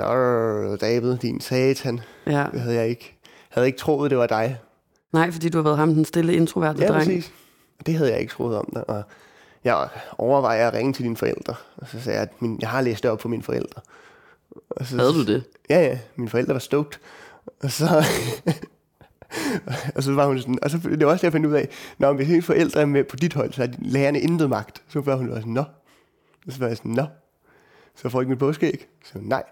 David, 0.78 1.18
din 1.18 1.42
satan. 1.42 2.00
Ja. 2.28 2.46
Det 2.52 2.62
havde 2.62 2.76
jeg 2.76 2.88
ikke. 2.88 3.18
Havde 3.50 3.68
ikke 3.68 3.80
troet, 3.80 4.12
det 4.12 4.18
var 4.18 4.28
dig. 4.28 4.60
Nej, 5.12 5.32
fordi 5.32 5.50
du 5.50 5.58
har 5.58 5.64
været 5.64 5.78
ham, 5.78 5.94
den 5.94 6.06
stille 6.06 6.34
introverte 6.34 6.82
Ja, 6.82 6.88
dreng. 6.88 7.00
præcis. 7.00 7.32
Det 7.86 7.94
havde 7.96 8.12
jeg 8.12 8.20
ikke 8.20 8.32
troet 8.32 8.58
om 8.58 8.70
dig. 8.74 8.90
Og 8.90 9.04
jeg 9.64 9.88
overvejer 10.18 10.68
at 10.68 10.74
ringe 10.74 10.94
til 10.94 11.04
dine 11.04 11.18
forældre. 11.18 11.56
Og 11.78 11.88
så 11.88 12.02
sagde 12.02 12.20
jeg, 12.20 12.28
at 12.32 12.42
min, 12.42 12.58
jeg 12.62 12.70
har 12.70 12.82
læst 12.82 13.04
det 13.04 13.12
op 13.12 13.20
på 13.20 13.28
mine 13.28 13.44
forældre. 13.44 13.82
Og 14.70 14.86
så, 14.86 14.98
Havde 14.98 15.14
du 15.14 15.26
det? 15.26 15.44
Ja, 15.70 15.80
ja. 15.82 16.00
Mine 16.16 16.30
forældre 16.30 16.54
var 16.54 16.60
stoked. 16.60 17.00
Og 17.64 17.72
så... 17.72 17.86
og 19.96 20.04
så 20.04 20.12
var 20.14 20.26
hun 20.28 20.40
sådan... 20.40 20.58
Og 20.62 20.70
så, 20.70 20.78
det 20.78 21.06
var 21.06 21.12
også 21.12 21.22
det, 21.22 21.24
jeg 21.24 21.32
fandt 21.32 21.46
ud 21.46 21.54
af. 21.54 21.70
Nå, 21.98 22.14
hvis 22.14 22.28
mine 22.28 22.42
forældre 22.42 22.82
er 22.82 22.86
med 22.86 23.04
på 23.04 23.16
dit 23.16 23.34
hold, 23.34 23.54
så 23.54 23.62
har 23.62 23.70
lærerne 23.80 24.20
intet 24.20 24.50
magt. 24.50 24.82
Så 24.88 25.02
var 25.02 25.16
hun 25.16 25.30
sådan, 25.30 25.54
nå. 25.54 25.64
Og 26.48 26.54
så 26.54 26.60
var 26.60 26.68
jeg 26.68 26.78
sådan, 26.78 26.92
nå. 26.92 27.06
Så 27.96 28.10
får 28.10 28.20
jeg 28.20 28.24
ikke 28.24 28.30
mit 28.30 28.40
påskeæg. 28.40 28.88
Så 29.06 29.14
nej. 29.22 29.44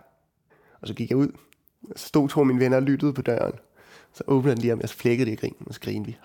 Og 0.82 0.88
så 0.88 0.94
gik 0.94 1.10
jeg 1.10 1.18
ud. 1.18 1.28
Og 1.84 2.00
så 2.00 2.08
stod 2.08 2.30
to 2.30 2.40
af 2.40 2.46
mine 2.46 2.60
venner 2.60 2.78
og 2.78 2.84
lyttede 2.84 3.14
på 3.14 3.22
døren. 3.22 3.54
Så 4.14 4.24
åbnede 4.28 4.56
den 4.56 4.62
lige 4.62 4.74
om, 4.74 4.82
og 4.84 4.90
så 4.90 4.96
flækkede 4.96 5.32
det 5.32 5.38
i 5.38 5.40
grin. 5.40 5.56
Og 5.66 5.74
så 5.74 5.80
grinede 5.80 6.06
vi. 6.06 6.18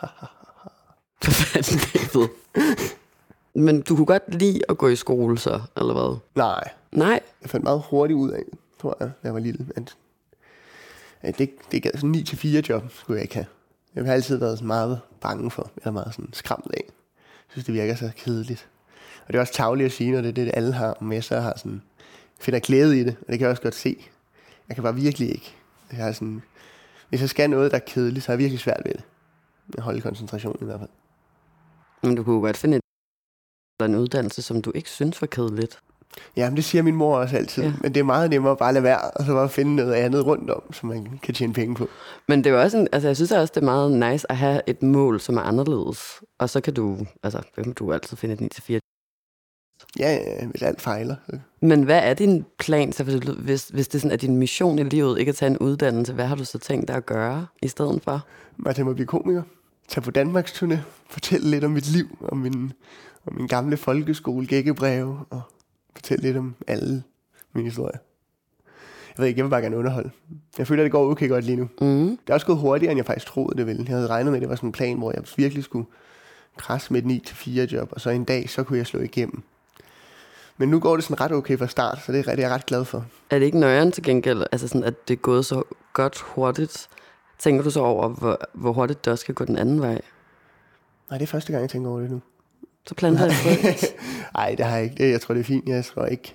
For 1.23 1.33
fanden. 1.33 2.29
Men 3.55 3.83
du 3.83 3.97
kunne 3.97 4.07
godt 4.07 4.35
lide 4.35 4.61
at 4.69 4.79
gå 4.79 4.89
i 4.89 4.97
skole 4.97 5.39
så, 5.39 5.61
eller 5.77 5.93
hvad? 5.93 6.19
Nej, 6.35 6.71
Nej. 6.93 7.21
jeg 7.43 7.51
fandt 7.51 7.65
meget 7.65 7.83
hurtigt 7.91 8.17
ud 8.17 8.31
af, 8.31 8.43
tror 8.81 8.97
jeg, 9.01 9.09
da 9.09 9.13
jeg 9.25 9.35
var 9.35 9.41
lille, 9.41 9.67
at, 9.77 9.97
at 11.23 11.39
det, 11.39 11.51
det 11.73 11.83
gav 11.83 11.93
sådan 11.95 12.15
9-4 12.15 12.49
job, 12.49 12.83
skulle 12.91 13.17
jeg 13.17 13.23
ikke 13.23 13.35
have. 13.35 13.47
Jeg 13.95 14.05
har 14.05 14.13
altid 14.13 14.37
været 14.37 14.59
sådan 14.59 14.67
meget 14.67 15.01
bange 15.21 15.51
for, 15.51 15.71
eller 15.77 15.91
meget 15.91 16.15
sådan 16.15 16.33
skræmt 16.33 16.71
af. 16.75 16.85
Jeg 16.87 17.53
synes, 17.53 17.67
det 17.67 17.75
virker 17.75 17.95
så 17.95 18.11
kedeligt. 18.17 18.69
Og 19.27 19.33
det 19.33 19.35
er 19.37 19.41
også 19.41 19.53
tavligt 19.53 19.87
at 19.87 19.93
sige, 19.93 20.13
når 20.13 20.21
det 20.21 20.29
er 20.29 20.33
det, 20.33 20.51
alle 20.55 20.73
har 20.73 20.97
med 21.01 21.23
sig, 21.23 21.43
har 21.43 21.55
sådan, 21.57 21.83
finder 22.41 22.61
glæde 22.61 23.01
i 23.01 23.05
det, 23.05 23.17
og 23.21 23.27
det 23.29 23.39
kan 23.39 23.41
jeg 23.41 23.51
også 23.51 23.63
godt 23.63 23.75
se. 23.75 24.07
Jeg 24.69 24.77
kan 24.77 24.83
bare 24.83 24.95
virkelig 24.95 25.31
ikke. 25.31 25.55
Jeg 25.93 26.05
har 26.05 26.13
sådan, 26.13 26.43
hvis 27.09 27.21
jeg 27.21 27.29
skal 27.29 27.51
noget, 27.51 27.71
der 27.71 27.77
er 27.77 27.83
kedeligt, 27.87 28.25
så 28.25 28.33
er 28.33 28.35
jeg 28.35 28.39
virkelig 28.39 28.61
svært 28.61 28.83
ved 28.85 28.93
det. 28.93 29.03
At 29.77 29.83
holde 29.83 30.01
koncentrationen 30.01 30.59
i 30.63 30.65
hvert 30.65 30.81
fald. 30.81 30.91
Men 32.03 32.15
du 32.17 32.23
kunne 32.23 32.41
godt 32.41 32.57
finde 32.57 32.77
et, 32.77 32.83
eller 33.81 33.95
en 33.95 34.03
uddannelse, 34.03 34.43
som 34.43 34.63
du 34.63 34.73
ikke 34.75 34.91
synes 34.91 35.21
var 35.21 35.27
kedeligt. 35.27 35.81
Ja, 36.37 36.51
men 36.51 36.57
det 36.57 36.65
siger 36.65 36.83
min 36.83 36.95
mor 36.95 37.17
også 37.19 37.37
altid. 37.37 37.63
Ja. 37.63 37.73
Men 37.81 37.95
det 37.95 38.01
er 38.01 38.05
meget 38.05 38.31
nemmere 38.31 38.53
at 38.53 38.59
bare 38.59 38.73
lade 38.73 38.85
være, 38.85 39.11
og 39.11 39.25
så 39.25 39.33
bare 39.33 39.49
finde 39.49 39.77
noget 39.77 39.93
andet 39.93 40.27
rundt 40.27 40.51
om, 40.51 40.73
som 40.73 40.89
man 40.89 41.19
kan 41.23 41.35
tjene 41.35 41.53
penge 41.53 41.75
på. 41.75 41.89
Men 42.29 42.45
det 42.45 42.53
er 42.53 42.59
også 42.63 42.79
en, 42.79 42.89
altså 42.93 43.09
jeg 43.09 43.17
synes 43.17 43.33
også, 43.33 43.53
det 43.55 43.61
er 43.61 43.65
meget 43.65 44.13
nice 44.13 44.31
at 44.31 44.37
have 44.37 44.63
et 44.67 44.83
mål, 44.83 45.21
som 45.21 45.37
er 45.37 45.41
anderledes. 45.41 46.23
Og 46.39 46.51
så 46.51 46.61
kan 46.61 46.75
du, 46.75 47.07
altså, 47.23 47.43
så 47.55 47.63
kan 47.63 47.73
du 47.73 47.93
altid 47.93 48.17
finde 48.17 48.35
et 48.35 48.59
9-4. 48.71 48.79
Ja, 49.99 50.19
hvis 50.47 50.63
alt 50.63 50.81
fejler. 50.81 51.17
Men 51.61 51.83
hvad 51.83 52.01
er 52.03 52.15
din 52.15 52.45
plan, 52.59 52.93
så 52.93 53.05
hvis, 53.39 53.69
hvis, 53.69 53.89
det 53.89 54.01
sådan 54.01 54.13
er 54.13 54.17
din 54.17 54.37
mission 54.37 54.79
i 54.79 54.83
livet, 54.83 55.19
ikke 55.19 55.29
at 55.29 55.37
tage 55.37 55.51
en 55.51 55.59
uddannelse, 55.59 56.13
hvad 56.13 56.27
har 56.27 56.37
du 56.37 56.45
så 56.45 56.59
tænkt 56.59 56.89
dig 56.89 56.97
at 56.97 57.07
gøre 57.07 57.47
i 57.63 57.69
stedet 57.69 58.03
for? 58.03 58.27
Bare 58.65 58.75
til 58.75 58.83
at 58.89 58.95
blive 58.95 59.07
komiker. 59.07 59.43
Tage 59.89 60.03
på 60.03 60.11
Danmarks 60.11 60.63
turné. 60.63 60.77
Fortælle 61.11 61.51
lidt 61.51 61.65
om 61.65 61.71
mit 61.71 61.93
liv, 61.93 62.19
om 62.29 62.37
min, 62.37 62.73
om 63.27 63.35
min 63.35 63.47
gamle 63.47 63.77
folkeskole, 63.77 64.47
gækkebreve, 64.47 65.19
og 65.31 65.43
fortælle 65.95 66.23
lidt 66.23 66.37
om 66.37 66.55
alle 66.67 67.03
mine 67.53 67.69
historier. 67.69 67.99
Jeg 69.09 69.23
ved 69.23 69.27
ikke, 69.29 69.39
jeg 69.39 69.45
vil 69.45 69.51
bare 69.51 69.63
gerne 69.63 69.77
underholde. 69.77 70.11
Jeg 70.59 70.67
føler, 70.67 70.83
at 70.83 70.85
det 70.85 70.93
går 70.93 71.11
okay 71.11 71.29
godt 71.29 71.45
lige 71.45 71.57
nu. 71.57 71.69
Mm. 71.81 72.09
Det 72.09 72.31
er 72.31 72.35
også 72.35 72.47
gået 72.47 72.59
hurtigere, 72.59 72.93
end 72.93 72.99
jeg 72.99 73.07
faktisk 73.07 73.27
troede, 73.27 73.59
det 73.59 73.67
ville. 73.67 73.85
Jeg 73.89 73.95
havde 73.97 74.07
regnet 74.07 74.33
med, 74.33 74.39
at 74.39 74.41
det 74.41 74.49
var 74.49 74.57
sådan 74.57 74.69
en 74.69 74.73
plan, 74.73 74.99
hvor 74.99 75.13
jeg 75.13 75.23
virkelig 75.37 75.65
skulle 75.65 75.87
krasse 76.57 76.93
med 76.93 77.03
et 77.03 77.31
9-4 77.31 77.51
job, 77.51 77.89
og 77.93 78.01
så 78.01 78.11
en 78.11 78.25
dag, 78.25 78.51
så 78.51 78.63
kunne 78.63 78.79
jeg 78.79 78.87
slå 78.87 79.01
igennem. 79.01 79.43
Men 80.59 80.69
nu 80.69 80.81
går 80.81 80.97
det 80.97 81.05
sådan 81.05 81.21
ret 81.21 81.33
okay 81.33 81.59
fra 81.59 81.67
start, 81.67 81.99
så 82.07 82.13
det 82.13 82.19
er, 82.19 82.23
det 82.23 82.45
er 82.45 82.49
jeg 82.49 82.51
ret 82.51 82.67
glad 82.67 82.85
for. 82.85 83.07
Er 83.31 83.39
det 83.39 83.47
ikke 83.47 83.59
nøjeren 83.59 83.93
til 83.93 84.03
gengæld, 84.03 84.43
altså 84.53 84.69
sådan, 84.69 84.85
at 84.85 85.09
det 85.09 85.15
er 85.15 85.19
gået 85.19 85.47
så 85.47 85.63
godt 85.93 86.19
hurtigt? 86.19 86.89
Tænker 87.39 87.63
du 87.63 87.71
så 87.71 87.81
over, 87.81 88.09
hvor, 88.09 88.41
hvor 88.53 88.73
hurtigt 88.73 89.05
det 89.05 89.13
også 89.13 89.27
kan 89.27 89.35
gå 89.35 89.45
den 89.45 89.59
anden 89.59 89.81
vej? 89.81 90.01
Nej, 91.11 91.19
det 91.19 91.23
er 91.23 91.27
første 91.27 91.53
gang, 91.53 91.63
jeg 91.63 91.71
tænker 91.71 91.91
over 91.91 92.01
det 92.01 92.11
nu. 92.11 92.21
Så 92.87 92.95
planter 92.95 93.25
jeg 93.25 93.33
frø. 93.33 93.71
Nej, 94.41 94.55
det 94.55 94.67
har 94.67 94.77
jeg 94.77 94.85
ikke. 94.85 95.11
Jeg 95.11 95.21
tror, 95.21 95.35
det 95.35 95.41
er 95.41 95.45
fint. 95.45 95.69
Jeg 95.69 95.85
tror 95.85 96.07
ikke... 96.07 96.35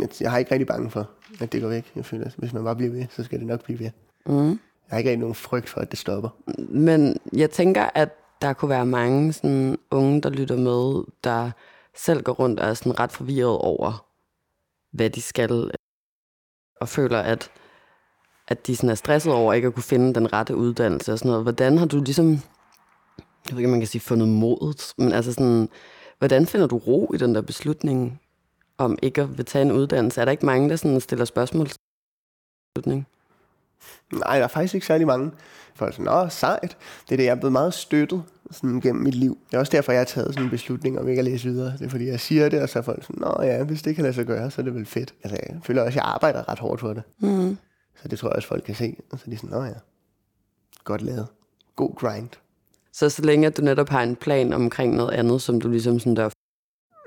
Jeg, 0.00 0.08
jeg 0.20 0.30
har 0.30 0.38
ikke 0.38 0.52
rigtig 0.52 0.66
bange 0.66 0.90
for, 0.90 1.10
at 1.40 1.52
det 1.52 1.62
går 1.62 1.68
væk. 1.68 1.92
Jeg 1.96 2.04
føler, 2.04 2.24
at 2.26 2.34
hvis 2.36 2.52
man 2.52 2.64
bare 2.64 2.76
bliver 2.76 2.92
ved, 2.92 3.06
så 3.10 3.24
skal 3.24 3.38
det 3.38 3.46
nok 3.46 3.64
blive 3.64 3.78
ved. 3.78 3.90
Mm. 4.26 4.48
Jeg 4.48 4.58
har 4.88 4.98
ikke 4.98 5.10
rigtig 5.10 5.20
nogen 5.20 5.34
frygt 5.34 5.68
for, 5.68 5.80
at 5.80 5.90
det 5.90 5.98
stopper. 5.98 6.28
Men 6.58 7.16
jeg 7.32 7.50
tænker, 7.50 7.90
at 7.94 8.08
der 8.42 8.52
kunne 8.52 8.68
være 8.68 8.86
mange 8.86 9.32
sådan, 9.32 9.78
unge, 9.90 10.20
der 10.20 10.30
lytter 10.30 10.56
med, 10.56 11.04
der 11.24 11.50
selv 11.98 12.22
går 12.22 12.32
rundt 12.32 12.60
og 12.60 12.68
er 12.68 12.74
sådan 12.74 13.00
ret 13.00 13.12
forvirret 13.12 13.58
over, 13.58 14.06
hvad 14.92 15.10
de 15.10 15.22
skal, 15.22 15.70
og 16.80 16.88
føler, 16.88 17.18
at, 17.18 17.50
at 18.48 18.66
de 18.66 18.76
sådan 18.76 18.90
er 18.90 18.94
stresset 18.94 19.32
over 19.32 19.52
ikke 19.52 19.68
at 19.68 19.74
kunne 19.74 19.82
finde 19.82 20.14
den 20.14 20.32
rette 20.32 20.56
uddannelse 20.56 21.12
og 21.12 21.18
sådan 21.18 21.28
noget. 21.28 21.44
Hvordan 21.44 21.78
har 21.78 21.86
du 21.86 22.02
ligesom, 22.02 22.30
jeg 23.48 23.50
ved 23.50 23.58
ikke, 23.58 23.66
om 23.66 23.70
man 23.70 23.80
kan 23.80 23.86
sige 23.86 24.00
fundet 24.00 24.28
modet, 24.28 24.94
men 24.98 25.12
altså 25.12 25.32
sådan, 25.32 25.68
hvordan 26.18 26.46
finder 26.46 26.66
du 26.66 26.78
ro 26.78 27.12
i 27.14 27.16
den 27.16 27.34
der 27.34 27.42
beslutning 27.42 28.20
om 28.78 28.98
ikke 29.02 29.22
at 29.22 29.38
vil 29.38 29.44
tage 29.44 29.62
en 29.62 29.72
uddannelse? 29.72 30.20
Er 30.20 30.24
der 30.24 30.32
ikke 30.32 30.46
mange, 30.46 30.68
der 30.68 30.76
sådan 30.76 31.00
stiller 31.00 31.24
spørgsmål 31.24 31.66
til 31.68 31.78
beslutning? 32.74 33.06
Nej, 34.12 34.36
der 34.38 34.44
er 34.44 34.48
faktisk 34.48 34.74
ikke 34.74 34.86
særlig 34.86 35.06
mange. 35.06 35.30
Folk 35.74 35.88
er 35.88 35.92
sådan, 35.92 36.08
åh, 36.08 36.30
sejt. 36.30 36.76
Det 37.08 37.12
er 37.12 37.16
det, 37.16 37.24
jeg 37.24 37.30
er 37.30 37.34
blevet 37.34 37.52
meget 37.52 37.74
støttet 37.74 38.22
sådan, 38.50 38.80
gennem 38.80 39.02
mit 39.02 39.14
liv. 39.14 39.38
Det 39.50 39.56
er 39.56 39.60
også 39.60 39.72
derfor, 39.72 39.92
jeg 39.92 40.00
har 40.00 40.04
taget 40.04 40.34
sådan 40.34 40.44
en 40.44 40.50
beslutning 40.50 40.98
om 41.00 41.08
ikke 41.08 41.18
at 41.18 41.24
læse 41.24 41.48
videre. 41.48 41.72
Det 41.72 41.86
er 41.86 41.88
fordi, 41.88 42.06
jeg 42.06 42.20
siger 42.20 42.48
det, 42.48 42.62
og 42.62 42.68
så 42.68 42.78
er 42.78 42.82
folk 42.82 43.02
sådan, 43.02 43.20
nå 43.20 43.42
ja, 43.42 43.64
hvis 43.64 43.82
det 43.82 43.94
kan 43.94 44.02
lade 44.02 44.14
sig 44.14 44.26
gøre, 44.26 44.50
så 44.50 44.60
er 44.60 44.64
det 44.64 44.74
vel 44.74 44.86
fedt. 44.86 45.14
Altså, 45.24 45.38
jeg 45.48 45.60
føler 45.62 45.82
også, 45.82 45.98
at 45.98 46.04
jeg 46.04 46.12
arbejder 46.14 46.48
ret 46.48 46.58
hårdt 46.58 46.80
for 46.80 46.92
det. 46.92 47.02
Mm. 47.18 47.56
Så 48.02 48.08
det 48.08 48.18
tror 48.18 48.28
jeg 48.28 48.36
også, 48.36 48.48
folk 48.48 48.64
kan 48.64 48.74
se. 48.74 48.96
Og 49.10 49.18
så 49.18 49.24
er 49.26 49.30
de 49.30 49.36
sådan, 49.36 49.50
nå 49.50 49.64
ja, 49.64 49.72
godt 50.84 51.02
lavet. 51.02 51.26
God 51.76 51.94
grind. 51.96 52.28
Så 52.92 53.10
så 53.10 53.22
længe 53.22 53.46
at 53.46 53.56
du 53.56 53.62
netop 53.62 53.88
har 53.88 54.02
en 54.02 54.16
plan 54.16 54.52
omkring 54.52 54.94
noget 54.94 55.10
andet, 55.10 55.42
som 55.42 55.60
du 55.60 55.68
ligesom 55.68 55.98
sådan 55.98 56.16
der, 56.16 56.28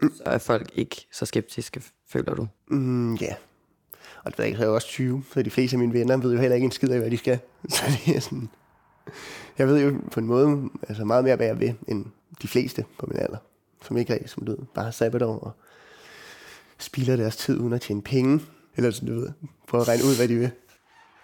så 0.02 0.24
er 0.26 0.38
folk 0.38 0.72
ikke 0.76 1.08
så 1.12 1.26
skeptiske, 1.26 1.82
føler 2.10 2.34
du? 2.36 2.48
Mm, 2.68 3.16
ja. 3.16 3.36
Og 4.24 4.32
det 4.32 4.38
ved 4.38 4.46
jeg 4.46 4.48
ikke, 4.48 4.58
så 4.58 4.64
er 4.64 4.68
jeg 4.68 4.76
også 4.76 4.88
20, 4.88 5.24
så 5.34 5.42
de 5.42 5.50
fleste 5.50 5.76
af 5.76 5.80
mine 5.80 5.94
venner 5.94 6.18
ved 6.18 6.34
jo 6.34 6.40
heller 6.40 6.56
ikke 6.56 6.66
en 6.66 6.72
skid 6.72 6.90
af, 6.90 7.00
hvad 7.00 7.12
de 7.12 7.18
skal. 7.18 7.40
Så 7.70 7.84
det 8.06 8.16
er 8.16 8.20
sådan... 8.20 8.50
Jeg 9.58 9.68
ved 9.68 9.84
jo 9.84 9.96
på 10.12 10.20
en 10.20 10.26
måde 10.26 10.70
altså 10.88 11.06
meget 11.06 11.24
mere, 11.24 11.36
hvad 11.36 11.48
jeg 11.48 11.60
vil, 11.60 11.76
end 11.88 12.06
de 12.42 12.48
fleste 12.48 12.86
på 13.00 13.06
min 13.06 13.20
alder. 13.20 13.38
Som 13.86 13.98
ikke 13.98 14.14
er, 14.14 14.28
som 14.28 14.46
du 14.46 14.52
ved, 14.52 14.60
bare 14.76 14.92
sabbatår 14.92 15.40
og 15.40 15.52
spilder 16.78 17.16
deres 17.16 17.38
tid 17.38 17.60
uden 17.60 17.74
at 17.74 17.82
tjene 17.82 18.02
penge. 18.02 18.42
Eller 18.76 18.92
sådan, 18.92 19.10
du 19.10 19.20
ved, 19.20 19.30
prøve 19.68 19.82
at 19.82 19.88
regne 19.88 20.04
ud, 20.04 20.16
hvad 20.18 20.28
de 20.28 20.36
vil. 20.36 20.52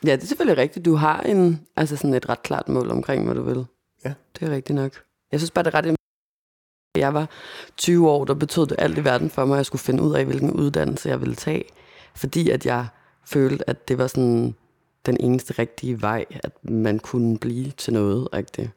Ja, 0.06 0.12
det 0.16 0.24
er 0.24 0.28
selvfølgelig 0.28 0.58
rigtigt. 0.58 0.86
Du 0.86 0.96
har 0.96 1.22
en, 1.22 1.62
altså 1.76 1.96
sådan 1.96 2.14
et 2.14 2.30
ret 2.30 2.44
klart 2.44 2.70
mål 2.70 2.92
omkring, 2.92 3.26
hvad 3.26 3.36
du 3.36 3.44
vil. 3.44 3.66
Ja. 4.06 4.14
Det 4.40 4.48
er 4.48 4.56
rigtigt 4.56 4.76
nok. 4.76 4.92
Jeg 5.32 5.40
synes 5.40 5.52
bare, 5.52 5.64
det 5.64 5.74
er 5.74 5.78
ret 5.78 5.98
jeg 6.98 7.14
var 7.14 7.30
20 7.78 8.10
år, 8.10 8.26
der 8.26 8.34
betød 8.34 8.68
det 8.68 8.76
alt 8.80 8.98
i 8.98 9.04
verden 9.04 9.30
for 9.30 9.46
mig, 9.46 9.56
at 9.56 9.58
jeg 9.58 9.66
skulle 9.66 9.82
finde 9.82 10.04
ud 10.04 10.16
af, 10.16 10.26
hvilken 10.26 10.52
uddannelse 10.52 11.10
jeg 11.10 11.22
ville 11.22 11.36
tage. 11.36 11.64
Fordi 12.18 12.50
at 12.50 12.66
jeg 12.66 12.88
følte, 13.26 13.70
at 13.70 13.88
det 13.88 13.98
var 13.98 14.08
sådan 14.08 14.56
den 15.06 15.18
eneste 15.20 15.54
rigtige 15.60 16.02
vej, 16.02 16.26
at 16.30 16.52
man 16.64 17.00
kunne 17.00 17.38
blive 17.38 17.72
til 17.72 17.94
noget 17.94 18.34
rigtigt. 18.34 18.70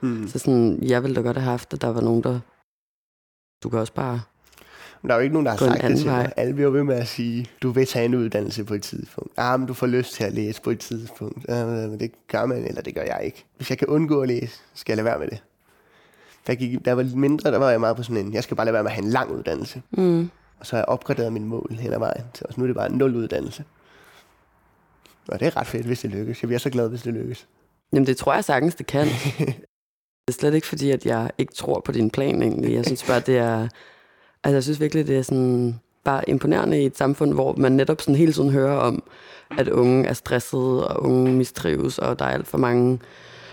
Hmm. 0.00 0.28
Så 0.28 0.38
sådan, 0.38 0.78
jeg 0.82 1.02
ville 1.02 1.16
da 1.16 1.20
godt 1.20 1.36
have 1.36 1.50
haft, 1.50 1.72
at 1.72 1.80
der 1.80 1.88
var 1.88 2.00
nogen, 2.00 2.22
der... 2.22 2.40
Du 3.62 3.68
kan 3.68 3.78
også 3.78 3.92
bare... 3.92 4.20
Men 5.02 5.08
der 5.08 5.14
er 5.14 5.18
jo 5.18 5.22
ikke 5.22 5.32
nogen, 5.32 5.46
der 5.46 5.52
har 5.52 5.58
sagt 5.58 5.82
det 5.82 5.98
til 5.98 6.06
mig. 6.06 6.32
Alle 6.36 6.54
bliver 6.54 6.70
ved 6.70 6.82
med 6.84 6.94
at 6.94 7.08
sige, 7.08 7.46
du 7.62 7.70
vil 7.70 7.86
tage 7.86 8.04
en 8.04 8.14
uddannelse 8.14 8.64
på 8.64 8.74
et 8.74 8.82
tidspunkt. 8.82 9.32
Ah, 9.36 9.60
men 9.60 9.66
du 9.66 9.74
får 9.74 9.86
lyst 9.86 10.12
til 10.14 10.24
at 10.24 10.32
læse 10.32 10.62
på 10.62 10.70
et 10.70 10.78
tidspunkt. 10.78 11.48
Ja, 11.48 11.66
men 11.66 12.00
det 12.00 12.12
gør 12.28 12.46
man, 12.46 12.66
eller 12.66 12.82
det 12.82 12.94
gør 12.94 13.02
jeg 13.02 13.20
ikke. 13.24 13.44
Hvis 13.56 13.70
jeg 13.70 13.78
kan 13.78 13.88
undgå 13.88 14.20
at 14.20 14.28
læse, 14.28 14.60
skal 14.74 14.92
jeg 14.92 14.96
lade 14.96 15.04
være 15.04 15.18
med 15.18 15.28
det. 15.28 15.42
Da, 16.46 16.54
gik, 16.54 16.84
da 16.84 16.90
jeg 16.90 16.96
var 16.96 17.02
lidt 17.02 17.16
mindre, 17.16 17.50
der 17.50 17.58
var 17.58 17.70
jeg 17.70 17.80
meget 17.80 17.96
på 17.96 18.02
sådan 18.02 18.26
en, 18.26 18.32
jeg 18.32 18.42
skal 18.42 18.56
bare 18.56 18.66
lade 18.66 18.72
være 18.72 18.82
med 18.82 18.90
at 18.90 18.94
have 18.94 19.04
en 19.04 19.10
lang 19.10 19.30
uddannelse. 19.30 19.82
Mm. 19.90 20.30
Og 20.64 20.68
så 20.68 20.76
har 20.76 20.80
jeg 20.80 20.88
opgraderet 20.88 21.32
min 21.32 21.44
mål 21.44 21.76
hen 21.80 21.92
ad 21.92 21.98
vejen. 21.98 22.24
Så 22.34 22.44
nu 22.56 22.62
er 22.62 22.66
det 22.66 22.76
bare 22.76 22.90
en 22.90 22.98
nul 22.98 23.16
uddannelse. 23.16 23.64
Og 25.28 25.40
det 25.40 25.46
er 25.46 25.56
ret 25.56 25.66
fedt, 25.66 25.86
hvis 25.86 26.00
det 26.00 26.10
lykkes. 26.10 26.42
Jeg 26.42 26.48
bliver 26.48 26.58
så 26.58 26.70
glad, 26.70 26.88
hvis 26.88 27.02
det 27.02 27.14
lykkes. 27.14 27.46
Jamen, 27.92 28.06
det 28.06 28.16
tror 28.16 28.34
jeg 28.34 28.44
sagtens, 28.44 28.74
det 28.74 28.86
kan. 28.86 29.06
det 30.26 30.28
er 30.28 30.32
slet 30.32 30.54
ikke 30.54 30.66
fordi, 30.66 30.90
at 30.90 31.06
jeg 31.06 31.30
ikke 31.38 31.54
tror 31.54 31.80
på 31.80 31.92
din 31.92 32.10
plan 32.10 32.42
egentlig. 32.42 32.74
Jeg 32.74 32.86
synes 32.86 33.04
bare, 33.04 33.20
det 33.20 33.38
er... 33.38 33.68
Altså, 34.44 34.56
jeg 34.56 34.62
synes 34.62 34.80
virkelig, 34.80 35.06
det 35.06 35.18
er 35.18 35.22
sådan 35.22 35.80
bare 36.04 36.28
imponerende 36.28 36.82
i 36.82 36.86
et 36.86 36.96
samfund, 36.96 37.32
hvor 37.32 37.52
man 37.56 37.72
netop 37.72 38.00
sådan 38.00 38.14
hele 38.14 38.32
tiden 38.32 38.50
hører 38.50 38.76
om, 38.76 39.02
at 39.58 39.68
unge 39.68 40.08
er 40.08 40.12
stressede, 40.12 40.88
og 40.88 41.02
unge 41.02 41.32
mistrives, 41.32 41.98
og 41.98 42.18
der 42.18 42.24
er 42.24 42.30
alt 42.30 42.46
for 42.46 42.58
mange 42.58 43.00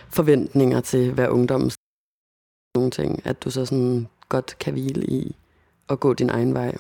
forventninger 0.10 0.82
til, 0.82 1.14
hvad 1.14 1.28
ungdommen 1.28 1.72
nogle 2.76 2.92
ting, 2.92 3.22
at 3.26 3.44
du 3.44 3.50
så 3.50 3.66
sådan 3.66 4.08
godt 4.30 4.58
kan 4.60 4.74
hvile 4.74 5.06
i 5.06 5.36
at 5.92 6.00
gå 6.00 6.14
din 6.14 6.30
egen 6.30 6.54
vej. 6.54 6.76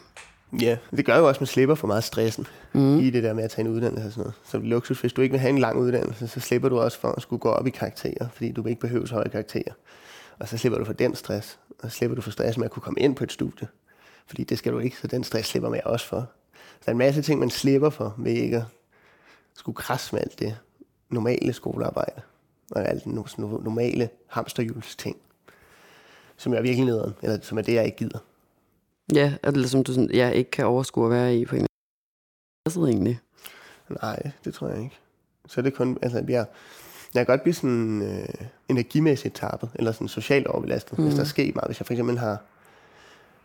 Ja, 0.61 0.77
det 0.95 1.05
gør 1.05 1.17
jo 1.17 1.27
også, 1.27 1.37
at 1.37 1.41
man 1.41 1.47
slipper 1.47 1.75
for 1.75 1.87
meget 1.87 2.03
stressen 2.03 2.47
Mm. 2.73 2.99
i 2.99 3.09
det 3.09 3.23
der 3.23 3.33
med 3.33 3.43
at 3.43 3.51
tage 3.51 3.65
en 3.67 3.71
uddannelse 3.73 4.05
og 4.07 4.11
sådan 4.11 4.21
noget. 4.21 4.33
Så 4.43 4.57
luksus, 4.57 5.01
hvis 5.01 5.13
du 5.13 5.21
ikke 5.21 5.31
vil 5.33 5.39
have 5.39 5.49
en 5.49 5.57
lang 5.57 5.77
uddannelse, 5.79 6.27
så 6.27 6.39
slipper 6.39 6.69
du 6.69 6.79
også 6.79 6.99
for 6.99 7.07
at 7.07 7.21
skulle 7.21 7.39
gå 7.39 7.49
op 7.49 7.67
i 7.67 7.69
karakterer, 7.69 8.27
fordi 8.33 8.51
du 8.51 8.65
ikke 8.67 8.81
behøver 8.81 9.05
så 9.05 9.13
høje 9.13 9.29
karakterer. 9.29 9.73
Og 10.39 10.47
så 10.47 10.57
slipper 10.57 10.79
du 10.79 10.85
for 10.85 10.93
den 10.93 11.15
stress, 11.15 11.59
og 11.79 11.91
så 11.91 11.97
slipper 11.97 12.15
du 12.15 12.21
for 12.21 12.31
stress 12.31 12.57
med 12.57 12.65
at 12.65 12.71
kunne 12.71 12.83
komme 12.83 12.99
ind 12.99 13.15
på 13.15 13.23
et 13.23 13.31
studie. 13.31 13.67
Fordi 14.27 14.43
det 14.43 14.57
skal 14.57 14.73
du 14.73 14.79
ikke, 14.79 14.97
så 14.97 15.07
den 15.07 15.23
stress 15.23 15.49
slipper 15.49 15.69
man 15.69 15.81
også 15.85 16.07
for. 16.07 16.19
Så 16.53 16.79
der 16.85 16.89
er 16.89 16.91
en 16.91 16.97
masse 16.97 17.21
ting, 17.21 17.39
man 17.39 17.49
slipper 17.49 17.89
for 17.89 18.15
ved 18.17 18.31
ikke 18.31 18.57
at 18.57 18.63
skulle 19.55 19.75
krasse 19.75 20.15
med 20.15 20.21
alt 20.21 20.39
det 20.39 20.57
normale 21.09 21.53
skolearbejde. 21.53 22.21
Og 22.71 22.87
alt 22.89 23.03
det 23.03 23.13
normale 23.63 24.09
hamsterhjuls 24.27 24.95
ting. 24.95 25.17
Som 26.37 26.53
er 26.53 26.61
virkelig 26.61 26.85
nederen, 26.85 27.13
eller 27.21 27.37
som 27.41 27.57
er 27.57 27.61
det, 27.61 27.73
jeg 27.73 27.85
ikke 27.85 27.97
gider. 27.97 28.19
Ja, 29.15 29.33
eller 29.43 29.67
som 29.67 29.83
du 29.83 29.93
sådan, 29.93 30.09
jeg 30.13 30.35
ikke 30.35 30.51
kan 30.51 30.65
overskue 30.65 31.05
at 31.05 31.11
være 31.11 31.35
i 31.35 31.45
på 31.45 31.55
en 31.55 31.61
eller 31.61 32.77
anden 32.77 32.87
egentlig. 32.87 33.19
Nej, 34.01 34.31
det 34.45 34.53
tror 34.53 34.67
jeg 34.67 34.83
ikke. 34.83 34.97
Så 35.47 35.61
er 35.61 35.63
det 35.63 35.73
kun, 35.73 35.97
altså 36.01 36.17
jeg, 36.17 36.45
jeg 37.13 37.25
kan 37.25 37.25
godt 37.25 37.41
blive 37.41 37.53
sådan 37.53 38.01
øh, 38.01 38.47
energimæssigt 38.69 39.35
tappet, 39.35 39.69
eller 39.75 39.91
sådan 39.91 40.07
socialt 40.07 40.47
overbelastet, 40.47 40.99
mm. 40.99 41.05
hvis 41.05 41.15
der 41.15 41.23
sker 41.23 41.51
meget. 41.55 41.67
Hvis 41.67 41.79
jeg 41.79 41.85
for 41.85 41.93
eksempel 41.93 42.17
har 42.17 42.37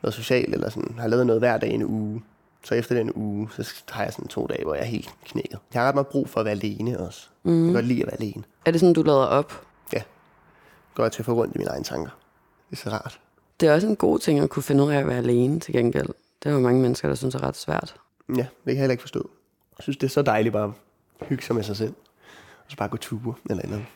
noget 0.03 0.15
socialt, 0.15 0.55
eller 0.55 0.71
sådan, 0.71 0.99
har 0.99 1.09
lavet 1.09 1.27
noget 1.27 1.41
hver 1.41 1.59
dag 1.59 1.71
i 1.71 1.75
en 1.75 1.85
uge, 1.85 2.23
så 2.65 2.75
efter 2.75 2.95
den 2.95 3.13
uge, 3.15 3.49
så 3.51 3.83
har 3.91 4.05
jeg 4.05 4.13
sådan 4.13 4.29
to 4.29 4.47
dage, 4.47 4.65
hvor 4.65 4.75
jeg 4.75 4.83
er 4.83 4.87
helt 4.87 5.11
knækket. 5.25 5.59
Jeg 5.75 5.83
har 5.83 5.89
ret 5.89 5.95
meget 5.95 6.07
brug 6.07 6.29
for 6.29 6.41
at 6.41 6.45
være 6.45 6.55
alene 6.55 7.01
også. 7.01 7.29
Mm. 7.43 7.57
Jeg 7.57 7.65
kan 7.65 7.75
godt 7.75 7.87
lide 7.87 8.01
at 8.01 8.07
være 8.07 8.21
alene. 8.21 8.43
Er 8.65 8.71
det 8.71 8.81
sådan, 8.81 8.95
du 8.95 9.03
lader 9.03 9.27
op? 9.27 9.67
Godt 10.95 11.13
til 11.13 11.23
at 11.23 11.27
få 11.27 11.33
rundt 11.33 11.55
i 11.55 11.59
mine 11.59 11.71
egne 11.71 11.85
tanker. 11.85 12.11
Det 12.71 12.77
er 12.77 12.81
så 12.81 12.91
rart. 12.91 13.21
Det 13.61 13.69
er 13.69 13.75
også 13.75 13.87
en 13.87 13.97
god 13.97 14.19
ting 14.19 14.41
at 14.41 14.51
kunne 14.51 14.63
finde 14.63 14.85
ud 14.85 14.91
af 14.91 14.99
at 14.99 15.07
være 15.07 15.19
alene 15.19 15.61
til 15.61 15.75
gengæld. 15.75 16.09
Det 16.43 16.49
er 16.49 16.55
jo 16.55 16.61
mange 16.61 16.81
mennesker, 16.81 17.09
der 17.09 17.15
synes 17.15 17.35
er 17.35 17.43
ret 17.43 17.57
svært. 17.57 17.95
Ja, 18.29 18.33
det 18.35 18.47
kan 18.67 18.75
jeg 18.75 18.77
heller 18.77 18.93
ikke 18.93 19.03
forstå. 19.03 19.31
Jeg 19.79 19.83
synes, 19.83 19.97
det 19.97 20.07
er 20.07 20.11
så 20.11 20.23
dejligt 20.23 20.53
bare 20.53 20.73
at 21.21 21.27
hygge 21.27 21.45
sig 21.45 21.55
med 21.57 21.63
sig 21.63 21.77
selv. 21.77 21.95
Og 22.65 22.71
så 22.71 22.77
bare 22.77 22.89
gå 22.89 22.97
ture 22.97 23.35
eller 23.51 23.61
et 23.61 23.65
eller 23.65 23.77
andet. 23.77 23.89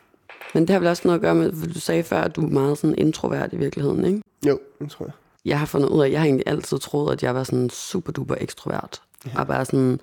Men 0.55 0.63
det 0.63 0.71
har 0.71 0.79
vel 0.79 0.89
også 0.89 1.03
noget 1.05 1.19
at 1.19 1.23
gøre 1.23 1.35
med, 1.35 1.73
du 1.73 1.81
sagde 1.81 2.03
før, 2.03 2.21
at 2.21 2.37
du 2.37 2.47
er 2.47 2.51
meget 2.51 2.79
sådan 2.79 2.99
introvert 2.99 3.53
i 3.53 3.57
virkeligheden, 3.57 4.05
ikke? 4.05 4.23
Jo, 4.47 4.59
det 4.79 4.91
tror 4.91 5.05
jeg. 5.05 5.13
Jeg 5.45 5.59
har 5.59 5.67
fundet 5.67 5.89
ud 5.89 6.01
af, 6.01 6.07
at 6.07 6.13
jeg 6.13 6.21
har 6.21 6.27
egentlig 6.27 6.47
altid 6.47 6.79
troet, 6.79 7.13
at 7.13 7.23
jeg 7.23 7.35
var 7.35 7.45
sådan 7.45 7.71
super 7.71 8.13
duper 8.13 8.35
ekstrovert. 8.41 9.03
Ja. 9.27 9.41
Og 9.41 9.47
bare 9.47 9.65
sådan 9.65 10.01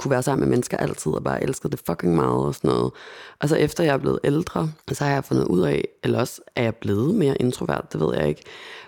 kunne 0.00 0.10
være 0.10 0.22
sammen 0.22 0.48
med 0.48 0.56
mennesker 0.56 0.76
altid, 0.76 1.12
og 1.12 1.24
bare 1.24 1.42
elskede 1.42 1.70
det 1.70 1.82
fucking 1.86 2.14
meget 2.14 2.46
og 2.46 2.54
sådan 2.54 2.70
noget. 2.70 2.92
Og 3.40 3.48
så 3.48 3.56
efter 3.56 3.84
jeg 3.84 3.92
er 3.92 3.98
blevet 3.98 4.18
ældre, 4.24 4.72
så 4.92 5.04
har 5.04 5.12
jeg 5.12 5.24
fundet 5.24 5.44
ud 5.44 5.60
af, 5.60 5.88
eller 6.02 6.18
også 6.18 6.40
er 6.56 6.62
jeg 6.62 6.74
blevet 6.74 7.14
mere 7.14 7.36
introvert, 7.42 7.92
det 7.92 8.00
ved 8.00 8.14
jeg 8.14 8.28
ikke. 8.28 8.42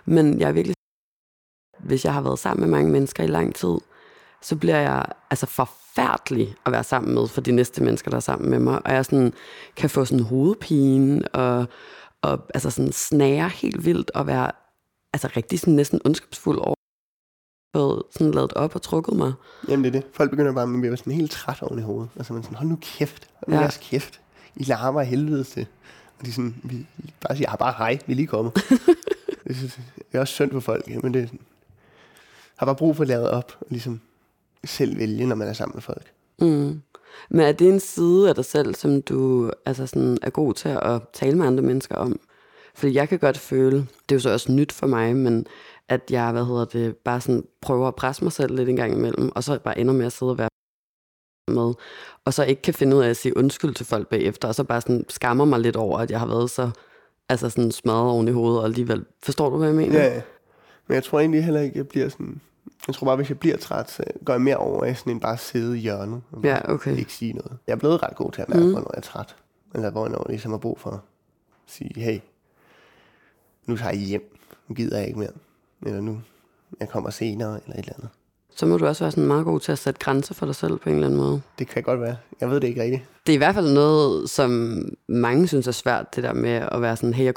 Men 0.05 0.41
jeg 0.41 0.49
er 0.49 0.53
virkelig, 0.53 0.75
hvis 1.79 2.05
jeg 2.05 2.15
har 2.15 2.21
været 2.21 2.39
sammen 2.39 2.61
med 2.61 2.79
mange 2.79 2.93
mennesker 2.93 3.25
i 3.25 3.27
lang 3.27 3.55
tid, 3.55 3.79
så 4.43 4.57
bliver 4.57 4.79
jeg 4.79 5.05
altså 5.31 5.47
forfærdelig 5.47 6.55
at 6.67 6.73
være 6.73 6.85
sammen 6.85 7.15
med 7.15 7.29
for 7.29 7.41
de 7.41 7.53
næste 7.53 7.83
mennesker, 7.83 8.11
der 8.11 8.17
er 8.17 8.21
sammen 8.21 8.51
med 8.51 8.59
mig. 8.59 8.87
Og 8.87 8.93
jeg 8.93 9.05
sådan, 9.05 9.33
kan 9.77 9.91
få 9.91 10.05
sådan 10.05 10.25
hovedpine 10.25 11.29
og, 11.29 11.67
og 12.23 12.41
altså 12.55 12.71
sådan 12.71 12.93
snære 12.93 13.49
helt 13.49 13.85
vildt 13.85 14.11
og 14.11 14.27
være 14.27 14.53
altså 15.13 15.29
rigtig 15.37 15.61
sådan 15.61 15.75
næsten 15.75 16.01
ondskabsfuld 16.05 16.59
over 16.59 16.75
fået 17.77 18.03
sådan 18.11 18.35
lavet 18.35 18.53
op 18.53 18.75
og 18.75 18.83
trukket 18.83 19.17
mig. 19.17 19.33
Jamen 19.69 19.85
det 19.85 19.97
er 19.97 20.01
det. 20.01 20.11
Folk 20.15 20.31
begynder 20.31 20.53
bare 20.53 20.75
at 20.75 20.83
være 20.83 20.97
sådan 20.97 21.13
helt 21.13 21.31
træt 21.31 21.63
oven 21.63 21.79
i 21.79 21.83
hovedet. 21.83 22.11
Altså 22.17 22.33
man 22.33 22.41
er 22.41 22.45
sådan, 22.45 22.57
hold 22.57 22.69
nu 22.69 22.79
kæft. 22.83 23.29
Hold 23.35 23.49
nu 23.49 23.55
Ja. 23.55 23.61
jeres 23.61 23.79
kæft. 23.83 24.21
I 24.57 24.65
larmer 24.65 25.01
af 25.01 25.07
helvede 25.07 25.45
til. 25.45 25.67
Og 26.21 26.27
de 26.27 26.33
sådan, 26.33 26.55
vi 26.65 26.87
bare 27.21 27.37
siger, 27.37 27.51
"Ah, 27.53 27.59
bare 27.59 27.75
hej, 27.79 27.99
vi 28.07 28.13
er 28.13 28.17
lige 28.17 28.27
kommet. 28.27 28.55
det, 29.49 29.79
er, 30.13 30.21
også 30.21 30.35
synd 30.35 30.51
for 30.53 30.61
folk, 30.61 31.03
men 31.03 31.15
det 31.15 31.29
sådan, 31.29 31.41
har 32.57 32.67
bare 32.67 32.77
brug 32.77 32.97
for 32.97 33.03
at 33.03 33.09
lade 33.09 33.31
op 33.31 33.53
og 33.61 33.67
ligesom 33.71 34.01
selv 34.65 34.99
vælge, 34.99 35.27
når 35.27 35.37
man 35.37 35.49
er 35.49 35.53
sammen 35.53 35.77
med 35.77 35.83
folk. 35.83 36.13
Mm. 36.41 36.83
Men 37.31 37.41
er 37.41 37.53
det 37.53 37.69
en 37.69 37.81
side 37.81 38.29
af 38.29 38.35
dig 38.35 38.45
selv, 38.45 38.75
som 38.75 39.03
du 39.03 39.51
altså 39.67 39.87
sådan, 39.87 40.19
er 40.23 40.31
god 40.31 40.55
til 40.55 40.69
at 40.69 41.03
tale 41.13 41.39
med 41.39 41.47
andre 41.47 41.63
mennesker 41.63 41.95
om? 41.97 42.21
Fordi 42.75 42.95
jeg 42.95 43.09
kan 43.09 43.19
godt 43.19 43.39
føle, 43.39 43.77
det 43.77 44.15
er 44.15 44.17
jo 44.17 44.21
så 44.21 44.31
også 44.33 44.53
nyt 44.53 44.73
for 44.73 44.87
mig, 44.87 45.17
men 45.17 45.47
at 45.93 46.11
jeg, 46.11 46.33
hvad 46.33 46.45
hedder 46.45 46.65
det, 46.65 46.97
bare 46.97 47.21
sådan 47.21 47.45
prøver 47.61 47.89
at 47.89 47.95
presse 47.95 48.25
mig 48.25 48.33
selv 48.33 48.55
lidt 48.57 48.69
en 48.69 48.77
gang 48.77 48.93
imellem, 48.93 49.33
og 49.35 49.45
så 49.45 49.59
bare 49.59 49.79
ender 49.79 49.95
med 49.95 50.07
at 50.07 50.13
sidde 50.13 50.33
og 50.33 50.39
være 50.39 50.49
med, 51.49 51.75
og 52.25 52.35
så 52.35 52.45
ikke 52.45 52.63
kan 52.63 52.75
finde 52.75 52.97
ud 52.97 53.03
af 53.03 53.09
at 53.11 53.17
sige 53.17 53.37
undskyld 53.37 53.75
til 53.75 53.87
folk 53.87 54.09
bagefter, 54.09 54.49
og 54.49 54.55
så 54.55 54.65
bare 54.65 54.81
sådan 54.81 55.05
skammer 55.09 55.45
mig 55.45 55.61
lidt 55.61 55.77
over, 55.77 55.99
at 55.99 56.11
jeg 56.11 56.19
har 56.21 56.27
været 56.27 56.51
så 56.51 56.71
altså 57.29 57.51
sådan 57.51 57.73
smadret 57.73 58.11
oven 58.11 58.29
i 58.29 58.31
hovedet, 58.31 58.59
og 58.59 58.65
alligevel, 58.65 59.05
forstår 59.23 59.51
du, 59.51 59.57
hvad 59.57 59.69
jeg 59.69 59.77
mener? 59.77 59.99
Ja, 59.99 60.15
ja. 60.15 60.23
Men 60.87 60.95
jeg 60.95 61.05
tror 61.05 61.21
egentlig 61.21 61.45
heller 61.45 61.61
ikke, 61.61 61.79
jeg 61.79 61.89
bliver 61.89 62.09
sådan... 62.09 62.41
Jeg 62.87 62.95
tror 62.95 63.05
bare, 63.05 63.17
hvis 63.17 63.29
jeg 63.29 63.39
bliver 63.39 63.57
træt, 63.57 63.91
så 63.91 64.03
går 64.25 64.33
jeg 64.33 64.41
mere 64.43 64.57
over 64.57 64.85
i 64.85 64.95
sådan 64.95 65.13
en 65.13 65.21
bare 65.21 65.37
sidde 65.39 65.77
i 65.79 65.81
hjørnet. 65.81 66.23
Og 66.33 66.43
Ja, 66.45 66.73
okay. 66.73 66.97
ikke 66.97 67.13
sige 67.13 67.33
noget. 67.33 67.59
Jeg 67.67 67.73
er 67.73 67.77
blevet 67.77 68.03
ret 68.03 68.17
god 68.17 68.33
til 68.33 68.43
at 68.43 68.49
mærke, 68.49 68.65
Mm. 68.65 68.71
hvornår 68.71 68.91
jeg 68.95 68.99
er 68.99 69.03
træt. 69.03 69.37
Eller 69.75 69.91
hvornår 69.91 70.19
jeg 70.19 70.29
ligesom 70.29 70.51
har 70.51 70.59
brug 70.59 70.81
for 70.81 70.91
at 70.91 70.99
sige, 71.67 72.01
hey, 72.01 72.19
nu 73.67 73.77
tager 73.77 73.93
I 73.93 73.97
hjem. 73.99 74.37
Nu 74.69 74.75
gider 74.75 74.99
jeg 74.99 75.07
ikke 75.07 75.19
mere. 75.19 75.31
Eller 75.87 76.01
nu, 76.01 76.21
jeg 76.81 76.89
kommer 76.89 77.11
senere, 77.11 77.61
eller 77.65 77.77
et 77.77 77.79
eller 77.79 77.95
andet. 77.95 78.09
Så 78.57 78.67
må 78.67 78.77
du 78.77 78.87
også 78.87 79.05
være 79.05 79.11
sådan 79.11 79.27
meget 79.27 79.45
god 79.45 79.61
til 79.61 79.73
at 79.73 79.79
sætte 79.79 80.01
grænser 80.01 80.35
for 80.35 80.47
dig 80.47 80.55
selv 80.55 80.79
på 80.79 80.89
en 80.89 80.95
eller 80.95 81.07
anden 81.07 81.21
måde. 81.21 81.43
Det 81.59 81.69
kan 81.69 81.83
godt 81.83 82.01
være. 82.01 82.17
Jeg 82.41 82.51
ved 82.51 82.61
det 82.61 82.69
ikke 82.69 82.83
rigtigt. 82.83 83.03
Det 83.27 83.33
er 83.33 83.35
i 83.35 83.39
hvert 83.39 83.55
fald 83.55 83.75
noget, 83.75 84.31
som 84.31 84.79
mange 85.09 85.49
synes 85.49 85.67
er 85.67 85.73
svært, 85.73 86.17
det 86.17 86.25
der 86.25 86.33
med 86.33 86.51
at 86.51 86.83
være 86.83 86.97
sådan, 86.97 87.15
hey, 87.15 87.25
jeg, 87.25 87.35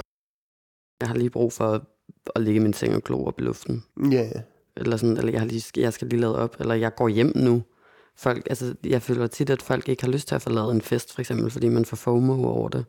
jeg 1.02 1.08
har 1.08 1.16
lige 1.16 1.30
brug 1.30 1.54
for 1.54 1.82
at, 2.36 2.42
ligge 2.42 2.56
i 2.56 2.64
min 2.64 2.74
seng 2.74 2.96
og 2.96 3.04
glo 3.04 3.26
op 3.26 3.40
i 3.40 3.44
luften. 3.44 3.84
Ja, 4.12 4.22
ja. 4.22 4.42
Eller 4.78 4.98
sådan, 4.98 5.18
eller 5.18 5.32
jeg, 5.32 5.42
har 5.42 5.48
lige, 5.48 5.64
jeg 5.78 5.94
skal 5.94 6.08
lige 6.08 6.20
lade 6.20 6.38
op, 6.38 6.56
eller 6.60 6.76
jeg 6.76 6.96
går 6.96 7.08
hjem 7.08 7.32
nu. 7.36 7.64
Folk, 8.18 8.48
altså, 8.50 8.76
jeg 8.84 9.02
føler 9.02 9.28
tit, 9.28 9.50
at 9.50 9.62
folk 9.62 9.90
ikke 9.90 10.04
har 10.04 10.12
lyst 10.12 10.28
til 10.28 10.36
at 10.36 10.42
forlade 10.42 10.72
en 10.72 10.82
fest, 10.82 11.14
for 11.14 11.22
eksempel, 11.22 11.52
fordi 11.52 11.70
man 11.70 11.86
får 11.86 11.98
FOMO 11.98 12.48
over 12.48 12.70
det. 12.70 12.86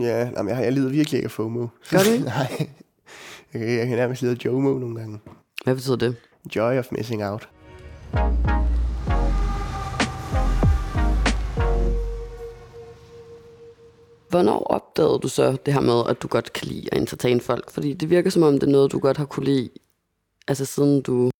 Ja, 0.00 0.30
jamen, 0.36 0.54
jeg, 0.54 0.64
jeg 0.64 0.72
lider 0.72 0.90
virkelig 0.90 1.18
ikke 1.18 1.26
af 1.26 1.30
FOMO. 1.30 1.66
Gør 1.90 1.98
du 1.98 2.10
ikke? 2.10 2.24
Nej. 2.38 2.68
Jeg 3.52 3.60
kan, 3.60 3.70
jeg 3.78 3.86
kan 3.86 3.96
nærmest 3.96 4.22
lide 4.22 4.38
JOMO 4.44 4.78
nogle 4.78 4.96
gange. 5.00 5.20
Hvad 5.64 5.74
betyder 5.74 5.96
det? 5.96 6.16
Joy 6.56 6.78
of 6.78 6.92
missing 6.92 7.24
out. 7.24 7.48
Hvornår 14.30 14.58
opdagede 14.58 15.18
du 15.18 15.28
så 15.28 15.56
det 15.66 15.74
her 15.74 15.80
med, 15.80 16.02
at 16.08 16.22
du 16.22 16.28
godt 16.28 16.52
kan 16.52 16.68
lide 16.68 16.88
at 16.92 16.98
entertain 16.98 17.40
folk? 17.40 17.70
Fordi 17.70 17.92
det 17.92 18.10
virker 18.10 18.30
som 18.30 18.42
om, 18.42 18.54
det 18.54 18.62
er 18.62 18.70
noget, 18.70 18.92
du 18.92 18.98
godt 18.98 19.16
har 19.16 19.24
kunne 19.24 19.46
lide, 19.46 19.70
altså 20.48 20.64
siden 20.64 21.02
du 21.02 21.30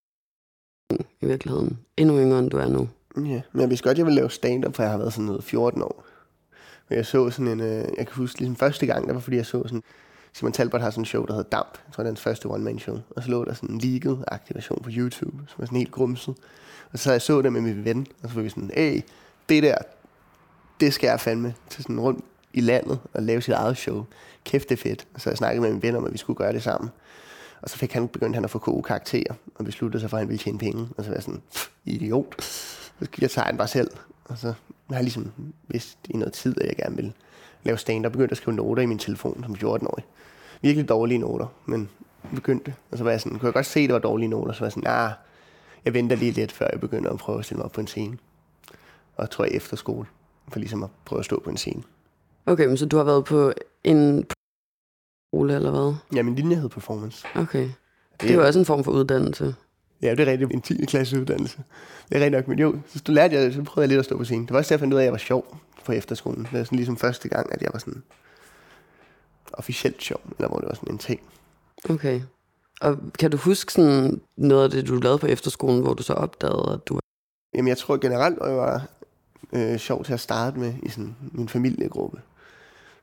i 1.20 1.26
virkeligheden 1.26 1.78
endnu 1.96 2.18
yngre, 2.18 2.38
end 2.38 2.50
du 2.50 2.56
er 2.56 2.68
nu. 2.68 2.88
Ja, 3.16 3.40
men 3.52 3.60
jeg 3.60 3.68
vidste 3.70 3.88
godt, 3.88 3.98
jeg 3.98 4.06
ville 4.06 4.16
lave 4.16 4.30
stand-up, 4.30 4.76
for 4.76 4.82
jeg 4.82 4.92
har 4.92 4.98
været 4.98 5.12
sådan 5.12 5.26
noget 5.26 5.44
14 5.44 5.82
år. 5.82 6.04
Men 6.88 6.96
jeg 6.96 7.06
så 7.06 7.30
sådan 7.30 7.48
en, 7.48 7.60
øh, 7.60 7.84
jeg 7.98 8.06
kan 8.06 8.16
huske 8.16 8.38
ligesom 8.38 8.56
første 8.56 8.86
gang, 8.86 9.06
der 9.06 9.12
var 9.12 9.20
fordi 9.20 9.36
jeg 9.36 9.46
så 9.46 9.62
sådan, 9.62 9.82
Simon 10.32 10.52
Talbot 10.52 10.80
har 10.80 10.90
sådan 10.90 11.02
en 11.02 11.06
show, 11.06 11.26
der 11.26 11.34
hedder 11.34 11.50
Damp. 11.50 11.78
Jeg 11.86 11.94
tror, 11.94 12.02
det 12.02 12.08
er 12.08 12.10
hans 12.10 12.20
første 12.20 12.46
one-man-show. 12.46 12.98
Og 13.16 13.22
så 13.22 13.30
lå 13.30 13.44
der 13.44 13.54
sådan 13.54 13.70
en 13.70 13.78
leaked 13.78 14.16
aktivation 14.26 14.82
på 14.82 14.90
YouTube, 14.92 15.36
som 15.48 15.54
var 15.58 15.66
sådan 15.66 15.78
helt 15.78 15.90
grumset. 15.90 16.34
Og 16.92 16.98
så 16.98 17.12
jeg 17.12 17.22
så 17.22 17.42
det 17.42 17.52
med 17.52 17.60
min 17.60 17.84
ven, 17.84 18.06
og 18.22 18.28
så 18.28 18.34
var 18.34 18.42
vi 18.42 18.48
sådan, 18.48 18.70
hey, 18.74 19.00
det 19.48 19.62
der, 19.62 19.78
det 20.80 20.94
skal 20.94 21.06
jeg 21.06 21.20
fandme 21.20 21.54
til 21.70 21.82
sådan 21.82 22.00
rundt 22.00 22.24
i 22.52 22.60
landet 22.60 22.98
og 23.12 23.22
lave 23.22 23.42
sit 23.42 23.54
eget 23.54 23.76
show. 23.76 24.04
Kæft, 24.44 24.68
det 24.68 24.78
er 24.78 24.82
fedt. 24.82 25.06
Og 25.14 25.20
så 25.20 25.30
jeg 25.30 25.36
snakkede 25.36 25.60
med 25.60 25.72
min 25.72 25.82
ven 25.82 25.96
om, 25.96 26.04
at 26.04 26.12
vi 26.12 26.18
skulle 26.18 26.36
gøre 26.36 26.52
det 26.52 26.62
sammen. 26.62 26.90
Og 27.62 27.70
så 27.70 27.76
fik 27.76 27.92
han, 27.92 28.08
begyndte 28.08 28.36
han 28.36 28.44
at 28.44 28.50
få 28.50 28.58
gode 28.58 28.82
karakterer, 28.82 29.34
og 29.54 29.64
besluttede 29.64 30.00
sig 30.00 30.10
for, 30.10 30.16
at 30.16 30.20
han 30.20 30.28
ville 30.28 30.42
tjene 30.42 30.58
penge. 30.58 30.88
Og 30.96 31.04
så 31.04 31.10
var 31.10 31.16
jeg 31.16 31.22
sådan, 31.22 31.42
idiot. 31.84 32.42
Så 32.42 33.08
jeg 33.20 33.30
tager 33.30 33.46
han 33.46 33.56
bare 33.56 33.68
selv. 33.68 33.90
Og 34.24 34.38
så 34.38 34.54
har 34.88 34.96
jeg 34.96 35.02
ligesom 35.02 35.32
vidst 35.68 35.98
i 36.10 36.16
noget 36.16 36.32
tid, 36.32 36.60
at 36.60 36.66
jeg 36.66 36.76
gerne 36.76 36.96
ville 36.96 37.12
lave 37.62 37.78
stand 37.78 38.06
og 38.06 38.12
begyndte 38.12 38.32
at 38.32 38.36
skrive 38.36 38.56
noter 38.56 38.82
i 38.82 38.86
min 38.86 38.98
telefon 38.98 39.44
som 39.44 39.54
14-årig. 39.54 40.04
Virkelig 40.62 40.88
dårlige 40.88 41.18
noter, 41.18 41.46
men 41.66 41.90
begyndte. 42.34 42.74
Og 42.90 42.98
så 42.98 43.04
var 43.04 43.10
jeg 43.10 43.20
sådan, 43.20 43.38
kunne 43.38 43.46
jeg 43.46 43.54
godt 43.54 43.66
se, 43.66 43.80
at 43.80 43.88
det 43.88 43.94
var 43.94 43.98
dårlige 43.98 44.28
noter, 44.28 44.52
så 44.52 44.60
var 44.60 44.66
jeg 44.66 44.72
sådan, 44.72 44.86
ah, 44.86 45.10
jeg 45.84 45.94
venter 45.94 46.16
lige 46.16 46.32
lidt, 46.32 46.52
før 46.52 46.68
jeg 46.72 46.80
begynder 46.80 47.10
at 47.10 47.18
prøve 47.18 47.38
at 47.38 47.44
stille 47.44 47.58
mig 47.58 47.64
op 47.64 47.72
på 47.72 47.80
en 47.80 47.86
scene. 47.86 48.18
Og 49.16 49.30
tror 49.30 49.44
jeg 49.44 49.54
efter 49.54 49.76
skole, 49.76 50.06
for 50.48 50.58
ligesom 50.58 50.82
at 50.82 50.90
prøve 51.04 51.18
at 51.18 51.24
stå 51.24 51.40
på 51.44 51.50
en 51.50 51.56
scene. 51.56 51.82
Okay, 52.46 52.66
men 52.66 52.76
så 52.76 52.86
du 52.86 52.96
har 52.96 53.04
været 53.04 53.24
på 53.24 53.52
en 53.84 54.26
skole 55.30 55.54
eller 55.54 55.70
hvad? 55.70 55.94
Ja, 56.14 56.22
min 56.22 56.34
linje 56.34 56.56
hed 56.56 56.68
performance. 56.68 57.26
Okay. 57.34 57.68
Det 58.20 58.30
er 58.30 58.34
jo 58.34 58.46
også 58.46 58.58
en 58.58 58.64
form 58.64 58.84
for 58.84 58.92
uddannelse. 58.92 59.54
Ja, 60.02 60.10
det 60.10 60.20
er 60.20 60.26
rigtig 60.26 60.48
en 60.54 60.62
10. 60.62 60.84
klasse 60.86 61.20
uddannelse. 61.20 61.58
Det 62.08 62.16
er 62.16 62.20
rigtig 62.20 62.30
nok, 62.30 62.48
men 62.48 62.58
jo, 62.58 62.78
så 62.86 63.02
du 63.06 63.12
lærte 63.12 63.34
jeg, 63.34 63.52
så 63.52 63.62
prøvede 63.62 63.82
jeg 63.84 63.88
lidt 63.88 63.98
at 63.98 64.04
stå 64.04 64.16
på 64.16 64.24
scenen. 64.24 64.44
Det 64.44 64.52
var 64.52 64.58
også 64.58 64.68
der, 64.68 64.74
jeg 64.74 64.80
fandt 64.80 64.94
ud 64.94 64.98
af, 64.98 65.02
at 65.02 65.04
jeg 65.04 65.12
var 65.12 65.18
sjov 65.18 65.58
på 65.84 65.92
efterskolen. 65.92 66.44
Det 66.44 66.52
var 66.52 66.64
sådan 66.64 66.76
ligesom 66.76 66.96
første 66.96 67.28
gang, 67.28 67.52
at 67.52 67.62
jeg 67.62 67.70
var 67.72 67.78
sådan 67.78 68.02
officielt 69.52 70.02
sjov, 70.02 70.20
eller 70.38 70.48
hvor 70.48 70.58
det 70.58 70.68
var 70.68 70.74
sådan 70.74 70.94
en 70.94 70.98
ting. 70.98 71.20
Okay. 71.90 72.20
Og 72.80 72.98
kan 73.18 73.30
du 73.30 73.36
huske 73.36 73.72
sådan 73.72 74.20
noget 74.36 74.64
af 74.64 74.70
det, 74.70 74.88
du 74.88 74.94
lavede 74.94 75.18
på 75.18 75.26
efterskolen, 75.26 75.82
hvor 75.82 75.94
du 75.94 76.02
så 76.02 76.12
opdagede, 76.12 76.72
at 76.72 76.88
du... 76.88 76.98
Jamen, 77.54 77.68
jeg 77.68 77.78
tror 77.78 77.96
generelt, 77.96 78.38
at 78.42 78.48
jeg 78.48 78.56
var 78.56 78.86
øh, 79.52 79.78
sjov 79.78 80.04
til 80.04 80.12
at 80.12 80.20
starte 80.20 80.58
med 80.58 80.74
i 80.82 80.88
sådan 80.88 81.16
min 81.32 81.48
familiegruppe. 81.48 82.20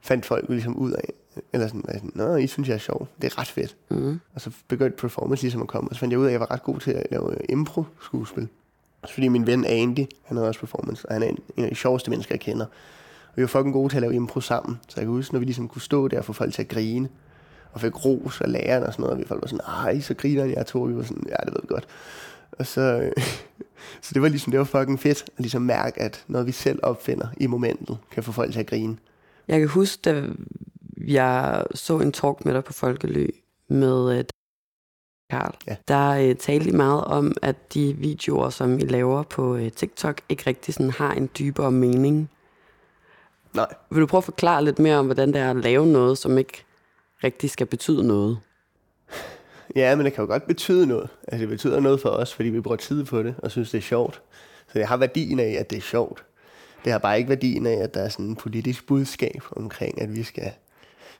Fandt 0.02 0.26
folk 0.26 0.50
ligesom 0.50 0.78
ud 0.78 0.92
af, 0.92 1.14
eller 1.54 1.68
sådan, 1.68 1.84
var 1.88 1.94
sådan, 1.94 2.12
Nå, 2.15 2.36
I 2.36 2.48
synes, 2.48 2.70
jeg 2.70 2.76
er 2.76 2.80
sjov. 2.80 3.08
Det 3.22 3.34
er 3.34 3.39
ret 3.39 3.48
fedt. 3.48 3.76
Mm. 3.89 4.20
Og 4.34 4.42
så 4.42 4.52
begyndte 4.68 4.98
performance 4.98 5.44
ligesom 5.44 5.62
at 5.62 5.68
komme, 5.68 5.89
og 5.89 5.96
så 5.96 6.00
fandt 6.00 6.12
jeg 6.12 6.20
ud 6.20 6.26
af, 6.26 6.30
at 6.30 6.32
jeg 6.32 6.39
var 6.39 6.52
ret 6.52 6.63
god 6.63 6.80
til 6.80 6.92
at 6.92 7.08
lave 7.12 7.32
øh, 7.32 7.39
impro-skuespil. 7.50 8.48
Også 9.02 9.13
fordi 9.13 9.28
min 9.28 9.48
ven 9.48 9.65
Andy, 9.65 10.06
han 10.26 10.38
havde 10.38 10.48
også 10.48 10.60
performance, 10.60 11.08
og 11.08 11.13
han 11.13 11.24
er 11.24 11.28
en, 11.28 11.38
en 11.58 11.63
af 11.63 11.70
de 11.70 11.76
sjoveste 11.76 12.10
mennesker, 12.10 12.36
jeg 12.36 12.39
kender. 12.39 12.65
Og 13.26 13.34
vi 13.36 13.42
var 13.42 13.48
fucking 13.48 13.74
gode 13.74 13.89
til 13.89 13.98
at 13.98 14.02
lave 14.02 14.15
impro 14.15 14.42
sammen. 14.42 14.80
Så 14.88 14.94
jeg 14.98 15.06
kan 15.06 15.13
huske, 15.13 15.34
når 15.34 15.39
vi 15.39 15.46
ligesom 15.46 15.68
kunne 15.68 15.82
stå 15.82 16.08
der 16.08 16.18
og 16.18 16.26
få 16.26 16.34
folk 16.34 16.54
til 16.54 16.62
at 16.62 16.68
grine, 16.68 17.10
og 17.72 17.82
fik 17.82 18.06
ros 18.06 18.42
af 18.42 18.52
læreren 18.52 18.84
og 18.84 18.94
sådan 18.94 19.04
noget, 19.04 19.13
og 19.13 19.20
vi 19.20 19.28
folk 19.28 19.42
var 19.42 19.48
sådan, 19.48 19.65
ej, 19.65 20.00
så 20.00 20.13
griner 20.13 20.46
jeg 20.46 20.65
to. 20.65 20.82
Vi 20.82 20.96
var 20.96 21.04
sådan, 21.04 21.24
ja, 21.28 21.36
det 21.46 21.54
ved 21.54 21.62
vi 21.62 21.68
godt. 21.68 21.88
Og 22.52 22.65
så, 22.65 23.12
så 24.02 24.13
det 24.13 24.22
var 24.22 24.28
ligesom, 24.28 24.52
det 24.52 24.60
var 24.60 24.65
fucking 24.65 25.00
fedt 25.00 25.24
at 25.24 25.30
ligesom 25.39 25.62
mærke, 25.62 26.02
at 26.02 26.26
noget 26.28 26.48
vi 26.48 26.52
selv 26.52 26.80
opfinder 26.84 27.28
i 27.38 27.48
momentet, 27.48 27.98
kan 28.12 28.24
få 28.24 28.32
folk 28.32 28.52
til 28.52 28.60
at 28.60 28.68
grine. 28.68 28.98
Jeg 29.48 29.60
kan 29.60 29.68
huske, 29.68 30.02
da 30.06 30.24
jeg 31.00 31.66
så 31.76 32.00
en 32.00 32.12
talk 32.12 32.46
med 32.46 32.54
dig 32.54 32.64
på 32.64 32.74
Folkelø 32.74 33.28
med 33.68 34.18
øh, 34.18 34.24
Karl. 35.30 35.56
Ja. 35.68 35.76
Der 35.88 36.10
øh, 36.10 36.36
talte 36.36 36.70
I 36.70 36.72
meget 36.72 37.04
om, 37.04 37.34
at 37.42 37.74
de 37.74 37.94
videoer, 37.98 38.50
som 38.50 38.80
I 38.80 38.82
laver 38.82 39.24
på 39.24 39.56
øh, 39.56 39.72
TikTok, 39.72 40.22
ikke 40.30 40.44
rigtig 40.48 40.74
sådan 40.74 40.92
har 40.92 41.14
en 41.14 41.30
dybere 41.40 41.72
mening. 41.72 42.30
Nej, 43.54 43.74
Vil 43.90 44.02
du 44.02 44.06
prøve 44.08 44.20
at 44.20 44.24
forklare 44.24 44.64
lidt 44.64 44.80
mere 44.80 44.98
om, 44.98 45.06
hvordan 45.06 45.34
det 45.34 45.42
er 45.42 45.50
at 45.50 45.56
lave 45.56 45.88
noget, 45.88 46.18
som 46.18 46.38
ikke 46.38 46.64
rigtig 47.24 47.50
skal 47.50 47.68
betyde 47.68 48.08
noget? 48.08 48.40
Ja, 49.76 49.96
men 49.96 50.06
det 50.06 50.14
kan 50.14 50.22
jo 50.24 50.28
godt 50.28 50.48
betyde 50.48 50.88
noget. 50.88 51.10
Altså, 51.28 51.42
det 51.42 51.50
betyder 51.50 51.80
noget 51.80 52.02
for 52.02 52.10
os, 52.10 52.34
fordi 52.34 52.50
vi 52.50 52.62
bruger 52.62 52.78
tid 52.78 53.04
på 53.06 53.24
det, 53.24 53.36
og 53.38 53.52
synes, 53.52 53.72
det 53.72 53.78
er 53.78 53.82
sjovt. 53.82 54.22
Så 54.68 54.80
det 54.80 54.88
har 54.88 54.98
værdien 54.98 55.40
af, 55.40 55.58
at 55.60 55.70
det 55.70 55.78
er 55.78 55.82
sjovt. 55.82 56.26
Det 56.84 56.92
har 56.92 57.00
bare 57.00 57.18
ikke 57.18 57.30
værdien 57.30 57.66
af, 57.66 57.84
at 57.84 57.94
der 57.94 58.02
er 58.02 58.10
sådan 58.10 58.26
en 58.26 58.36
politisk 58.36 58.88
budskab 58.88 59.42
omkring, 59.52 60.02
at 60.02 60.16
vi 60.16 60.24
skal 60.24 60.52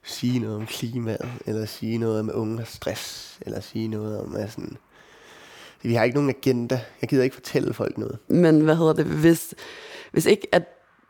sige 0.10 0.40
noget 0.40 0.56
om 0.56 0.66
klimaet, 0.66 1.30
eller 1.46 1.66
sige 1.66 1.98
noget 1.98 2.20
om 2.20 2.32
unge 2.34 2.62
og 2.62 2.68
stress, 2.68 3.38
eller 3.42 3.60
sige 3.60 3.88
noget 3.88 4.20
om, 4.20 4.36
at 4.36 4.52
sådan... 4.52 4.78
Vi 5.82 5.94
har 5.94 6.04
ikke 6.04 6.16
nogen 6.16 6.30
agenda. 6.30 6.82
Jeg 7.02 7.10
gider 7.10 7.24
ikke 7.24 7.34
fortælle 7.34 7.74
folk 7.74 7.98
noget. 7.98 8.18
Men 8.28 8.62
hvad 8.62 8.76
hedder 8.76 8.94
det, 8.94 9.06
hvis, 9.06 9.54
hvis 10.12 10.26
ikke 10.26 10.48
at 10.52 10.64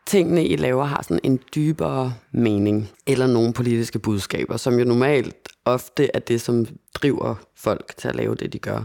tingene, 0.06 0.46
I 0.46 0.56
laver, 0.56 0.84
har 0.84 1.02
sådan 1.02 1.20
en 1.24 1.40
dybere 1.54 2.14
mening, 2.32 2.90
eller 3.06 3.26
nogle 3.26 3.52
politiske 3.52 3.98
budskaber, 3.98 4.56
som 4.56 4.78
jo 4.78 4.84
normalt 4.84 5.48
ofte 5.64 6.10
er 6.14 6.18
det, 6.18 6.40
som 6.40 6.66
driver 6.94 7.34
folk 7.54 7.96
til 7.96 8.08
at 8.08 8.16
lave 8.16 8.34
det, 8.34 8.52
de 8.52 8.58
gør. 8.58 8.84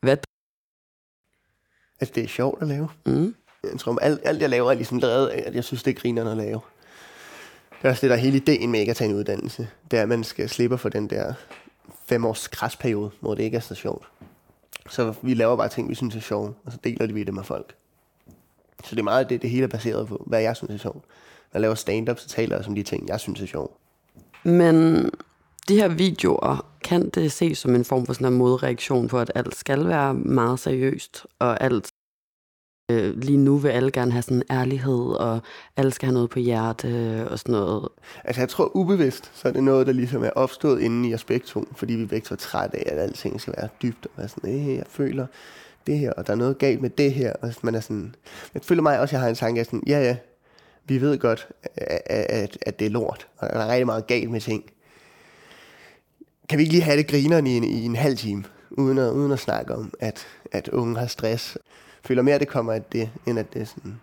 Hvad? 0.00 0.16
Altså, 2.00 2.12
det 2.14 2.24
er 2.24 2.28
sjovt 2.28 2.62
at 2.62 2.68
lave. 2.68 2.88
Mm. 3.06 3.34
Jeg 3.62 3.78
tror, 3.78 3.98
alt, 3.98 4.20
alt 4.24 4.42
jeg 4.42 4.50
laver 4.50 4.70
er 4.70 4.74
ligesom 4.74 4.98
lavet 4.98 5.26
af, 5.26 5.42
at 5.46 5.54
jeg 5.54 5.64
synes, 5.64 5.82
det 5.82 5.90
er 5.96 6.00
grinerne 6.00 6.30
at 6.30 6.36
lave. 6.36 6.60
Det 7.78 7.84
er 7.84 7.90
også 7.90 8.00
det, 8.00 8.10
der 8.10 8.16
er 8.16 8.20
hele 8.20 8.36
ideen 8.36 8.70
med 8.70 8.80
ikke 8.80 8.90
at 8.90 8.96
tage 8.96 9.10
en 9.10 9.16
uddannelse. 9.16 9.68
Det 9.90 9.98
er, 9.98 10.02
at 10.02 10.08
man 10.08 10.24
skal 10.24 10.48
slippe 10.48 10.78
for 10.78 10.88
den 10.88 11.10
der 11.10 11.34
fem 12.06 12.24
års 12.24 12.48
kræsperiode, 12.48 13.10
hvor 13.20 13.34
det 13.34 13.42
ikke 13.42 13.56
er 13.56 13.60
så 13.60 13.74
sjovt. 13.74 14.08
Så 14.90 15.14
vi 15.22 15.34
laver 15.34 15.56
bare 15.56 15.68
ting, 15.68 15.88
vi 15.88 15.94
synes 15.94 16.16
er 16.16 16.20
sjove, 16.20 16.54
og 16.64 16.72
så 16.72 16.78
deler 16.84 17.12
vi 17.12 17.24
det 17.24 17.34
med 17.34 17.44
folk. 17.44 17.74
Så 18.84 18.90
det 18.94 18.98
er 18.98 19.04
meget 19.04 19.30
det, 19.30 19.42
det 19.42 19.50
hele 19.50 19.64
er 19.64 19.68
baseret 19.68 20.08
på, 20.08 20.24
hvad 20.26 20.40
jeg 20.40 20.56
synes 20.56 20.74
er 20.74 20.78
sjovt. 20.78 21.04
Når 21.04 21.58
jeg 21.58 21.60
laver 21.60 21.74
stand-up, 21.74 22.18
så 22.18 22.28
taler 22.28 22.56
jeg 22.56 22.68
om 22.68 22.74
de 22.74 22.82
ting, 22.82 23.08
jeg 23.08 23.20
synes 23.20 23.40
er 23.40 23.46
sjovt. 23.46 23.76
Men 24.42 25.10
de 25.68 25.74
her 25.74 25.88
videoer, 25.88 26.66
kan 26.84 27.08
det 27.08 27.32
ses 27.32 27.58
som 27.58 27.74
en 27.74 27.84
form 27.84 28.06
for 28.06 28.12
sådan 28.12 28.26
en 28.26 28.38
modreaktion 28.38 29.08
på, 29.08 29.18
at 29.18 29.32
alt 29.34 29.56
skal 29.56 29.88
være 29.88 30.14
meget 30.14 30.60
seriøst, 30.60 31.26
og 31.38 31.62
alt 31.62 31.92
øh, 32.88 33.18
lige 33.18 33.36
nu 33.38 33.56
vil 33.56 33.68
alle 33.68 33.90
gerne 33.90 34.12
have 34.12 34.22
sådan 34.22 34.42
ærlighed, 34.50 35.00
og 35.00 35.40
alle 35.76 35.92
skal 35.92 36.06
have 36.06 36.14
noget 36.14 36.30
på 36.30 36.38
hjerte 36.38 36.88
øh, 36.88 37.26
og 37.26 37.38
sådan 37.38 37.52
noget. 37.52 37.88
Altså 38.24 38.42
jeg 38.42 38.48
tror 38.48 38.76
ubevidst, 38.76 39.30
så 39.34 39.48
er 39.48 39.52
det 39.52 39.64
noget, 39.64 39.86
der 39.86 39.92
ligesom 39.92 40.24
er 40.24 40.30
opstået 40.30 40.80
inde 40.80 41.08
i 41.08 41.14
os 41.14 41.24
begge 41.24 41.46
to, 41.46 41.64
fordi 41.76 41.94
vi 41.94 42.06
begge 42.06 42.24
to 42.24 42.34
er 42.34 42.36
trætte 42.36 42.76
af, 42.76 42.92
at 42.92 42.98
alting 42.98 43.40
skal 43.40 43.54
være 43.56 43.68
dybt, 43.82 44.06
og 44.06 44.12
være 44.16 44.28
sådan, 44.28 44.68
øh, 44.68 44.74
jeg 44.76 44.84
føler 44.88 45.26
det 45.86 45.98
her, 45.98 46.12
og 46.12 46.26
der 46.26 46.32
er 46.32 46.36
noget 46.36 46.58
galt 46.58 46.80
med 46.80 46.90
det 46.90 47.12
her, 47.12 47.32
og 47.32 47.54
man 47.62 47.74
er 47.74 47.80
sådan, 47.80 48.14
jeg 48.54 48.62
føler 48.62 48.82
mig 48.82 49.00
også, 49.00 49.10
at 49.10 49.12
jeg 49.12 49.20
har 49.20 49.28
en 49.28 49.34
tanke 49.34 49.60
af 49.60 49.66
sådan, 49.66 49.82
ja 49.86 50.00
ja, 50.00 50.16
vi 50.84 51.00
ved 51.00 51.18
godt, 51.18 51.48
at, 51.76 52.00
at, 52.06 52.58
at 52.62 52.78
det 52.78 52.86
er 52.86 52.90
lort, 52.90 53.28
og 53.38 53.48
der 53.48 53.60
er 53.60 53.68
rigtig 53.68 53.86
meget 53.86 54.06
galt 54.06 54.30
med 54.30 54.40
ting. 54.40 54.64
Kan 56.48 56.58
vi 56.58 56.62
ikke 56.62 56.72
lige 56.72 56.82
have 56.82 56.96
det 56.96 57.06
grineren 57.06 57.46
i 57.46 57.56
en, 57.56 57.64
i 57.64 57.84
en 57.84 57.96
halv 57.96 58.16
time, 58.16 58.44
uden 58.70 58.98
at, 58.98 59.10
uden 59.10 59.32
at 59.32 59.38
snakke 59.38 59.74
om, 59.74 59.92
at, 60.00 60.26
at 60.52 60.68
unge 60.68 60.98
har 60.98 61.06
stress? 61.06 61.58
Føler 62.08 62.22
mere, 62.22 62.34
at 62.34 62.40
det 62.40 62.48
kommer 62.48 62.72
af 62.72 62.82
det, 62.82 63.10
end 63.26 63.38
at 63.38 63.54
det 63.54 63.62
er 63.62 63.66
sådan, 63.66 64.00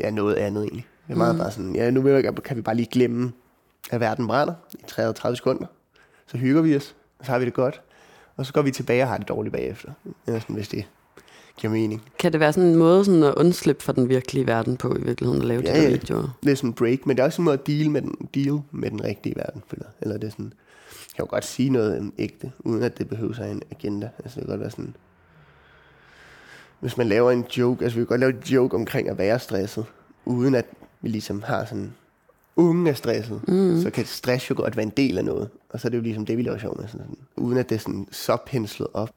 ja, 0.00 0.10
noget 0.10 0.34
andet 0.34 0.62
egentlig. 0.62 0.86
Det 1.06 1.12
er 1.12 1.16
meget 1.16 1.34
mm. 1.34 1.38
bare 1.38 1.50
sådan, 1.50 1.74
ja, 1.74 1.90
nu 1.90 2.00
vil 2.00 2.12
jeg, 2.12 2.34
kan 2.44 2.56
vi 2.56 2.62
bare 2.62 2.74
lige 2.74 2.88
glemme, 2.92 3.32
at 3.90 4.00
verden 4.00 4.26
brænder 4.26 4.54
i 4.74 4.76
30 4.86 5.36
sekunder. 5.36 5.66
Så 6.26 6.36
hygger 6.36 6.62
vi 6.62 6.76
os, 6.76 6.94
og 7.18 7.26
så 7.26 7.32
har 7.32 7.38
vi 7.38 7.44
det 7.44 7.54
godt. 7.54 7.80
Og 8.36 8.46
så 8.46 8.52
går 8.52 8.62
vi 8.62 8.70
tilbage 8.70 9.02
og 9.02 9.08
har 9.08 9.18
det 9.18 9.28
dårligt 9.28 9.52
bagefter. 9.52 9.92
Ja, 10.26 10.40
sådan, 10.40 10.56
hvis 10.56 10.68
det 10.68 10.88
giver 11.56 11.72
mening. 11.72 12.02
Kan 12.18 12.32
det 12.32 12.40
være 12.40 12.52
sådan 12.52 12.68
en 12.68 12.76
måde 12.76 13.04
sådan 13.04 13.22
at 13.22 13.34
undslippe 13.34 13.82
for 13.82 13.92
den 13.92 14.08
virkelige 14.08 14.46
verden 14.46 14.76
på 14.76 14.96
i 14.96 15.00
virkeligheden 15.00 15.42
at 15.42 15.48
lave 15.48 15.62
ja, 15.64 15.76
de 15.76 15.82
der 15.82 15.90
videoer? 15.90 16.38
det 16.42 16.52
er 16.52 16.56
sådan 16.56 16.70
en 16.70 16.74
break, 16.74 17.06
men 17.06 17.16
det 17.16 17.22
er 17.22 17.26
også 17.26 17.42
en 17.42 17.44
måde 17.44 17.58
at 17.58 17.66
deal 17.66 17.90
med 17.90 18.02
den, 18.02 18.14
deal 18.34 18.60
med 18.70 18.90
den 18.90 19.04
rigtige 19.04 19.36
verden. 19.36 19.62
Føler. 19.68 19.86
Eller 20.00 20.18
det 20.18 20.26
er 20.26 20.30
sådan, 20.30 20.52
jeg 20.88 21.16
kan 21.16 21.24
jo 21.24 21.30
godt 21.30 21.44
sige 21.44 21.70
noget 21.70 22.12
ægte, 22.18 22.52
uden 22.58 22.82
at 22.82 22.98
det 22.98 23.08
behøver 23.08 23.32
sig 23.32 23.50
en 23.50 23.62
agenda. 23.70 24.08
Altså 24.24 24.40
det 24.40 24.46
kan 24.46 24.50
godt 24.52 24.60
være 24.60 24.70
sådan, 24.70 24.96
hvis 26.84 26.96
man 26.96 27.08
laver 27.08 27.30
en 27.30 27.44
joke, 27.58 27.84
altså 27.84 27.98
vi 27.98 28.00
kan 28.00 28.06
godt 28.06 28.20
lave 28.20 28.32
en 28.32 28.38
joke 28.38 28.76
omkring 28.76 29.08
at 29.08 29.18
være 29.18 29.38
stresset, 29.38 29.84
uden 30.24 30.54
at 30.54 30.66
vi 31.00 31.08
ligesom 31.08 31.42
har 31.42 31.64
sådan, 31.64 31.94
unge 32.56 32.90
er 32.90 32.94
stresset, 32.94 33.48
mm. 33.48 33.82
så 33.82 33.90
kan 33.90 34.06
stress 34.06 34.50
jo 34.50 34.54
godt 34.58 34.76
være 34.76 34.84
en 34.84 34.92
del 34.96 35.18
af 35.18 35.24
noget. 35.24 35.48
Og 35.68 35.80
så 35.80 35.88
er 35.88 35.90
det 35.90 35.96
jo 35.96 36.02
ligesom 36.02 36.26
det, 36.26 36.38
vi 36.38 36.42
laver 36.42 36.58
sjov 36.58 36.80
med. 36.80 36.88
Sådan, 36.88 37.16
uden 37.36 37.58
at 37.58 37.68
det 37.68 37.74
er 37.74 37.78
sådan 37.78 38.06
så 38.10 38.36
penslet 38.46 38.88
op. 38.94 39.10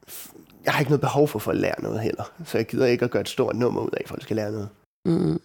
Jeg 0.65 0.73
har 0.73 0.79
ikke 0.79 0.91
noget 0.91 1.01
behov 1.01 1.27
for, 1.27 1.39
for 1.39 1.51
at 1.51 1.57
lære 1.57 1.81
noget 1.81 1.99
heller. 1.99 2.23
Så 2.45 2.57
jeg 2.57 2.67
gider 2.67 2.85
ikke 2.85 3.05
at 3.05 3.11
gøre 3.11 3.21
et 3.21 3.29
stort 3.29 3.55
nummer 3.55 3.81
ud 3.81 3.89
af, 3.93 4.01
at 4.01 4.09
folk 4.09 4.21
skal 4.21 4.35
lære 4.35 4.51
noget. 4.51 4.69
Mm. 5.05 5.39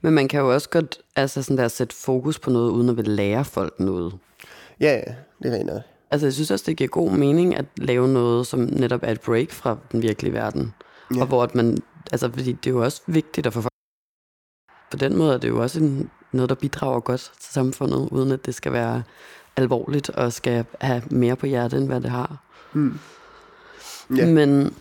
Men 0.00 0.12
man 0.12 0.28
kan 0.28 0.40
jo 0.40 0.54
også 0.54 0.68
godt 0.68 0.98
altså 1.16 1.42
sådan 1.42 1.58
der, 1.58 1.68
sætte 1.68 1.94
fokus 1.94 2.38
på 2.38 2.50
noget, 2.50 2.70
uden 2.70 2.88
at 2.88 2.96
vil 2.96 3.08
lære 3.08 3.44
folk 3.44 3.80
noget. 3.80 4.14
Ja, 4.80 4.92
ja, 4.92 5.14
det 5.42 5.52
er 5.52 5.56
rent 5.56 5.66
noget. 5.66 5.82
Altså 6.10 6.26
jeg 6.26 6.32
synes 6.32 6.50
også, 6.50 6.64
det 6.66 6.76
giver 6.76 6.88
god 6.88 7.10
mening 7.10 7.56
at 7.56 7.64
lave 7.76 8.08
noget, 8.08 8.46
som 8.46 8.60
netop 8.60 9.00
er 9.02 9.12
et 9.12 9.20
break 9.20 9.50
fra 9.50 9.76
den 9.92 10.02
virkelige 10.02 10.32
verden. 10.32 10.74
Ja. 11.14 11.20
Og 11.20 11.26
hvor 11.26 11.42
at 11.42 11.54
man, 11.54 11.78
altså 12.12 12.30
fordi 12.30 12.52
det 12.52 12.66
er 12.66 12.74
jo 12.74 12.84
også 12.84 13.02
vigtigt 13.06 13.46
at 13.46 13.52
få 13.52 13.62
på 14.90 14.96
den 14.96 15.16
måde 15.16 15.34
er 15.34 15.38
det 15.38 15.48
jo 15.48 15.62
også 15.62 15.80
en, 15.80 16.10
noget, 16.32 16.48
der 16.48 16.54
bidrager 16.54 17.00
godt 17.00 17.32
til 17.40 17.52
samfundet, 17.52 18.08
uden 18.10 18.32
at 18.32 18.46
det 18.46 18.54
skal 18.54 18.72
være 18.72 19.02
alvorligt 19.56 20.10
og 20.10 20.32
skal 20.32 20.64
have 20.80 21.02
mere 21.10 21.36
på 21.36 21.46
hjertet, 21.46 21.78
end 21.78 21.86
hvad 21.86 22.00
det 22.00 22.10
har. 22.10 22.36
Mm. 22.72 22.98
Yeah. 24.12 24.28
Men 24.28 24.74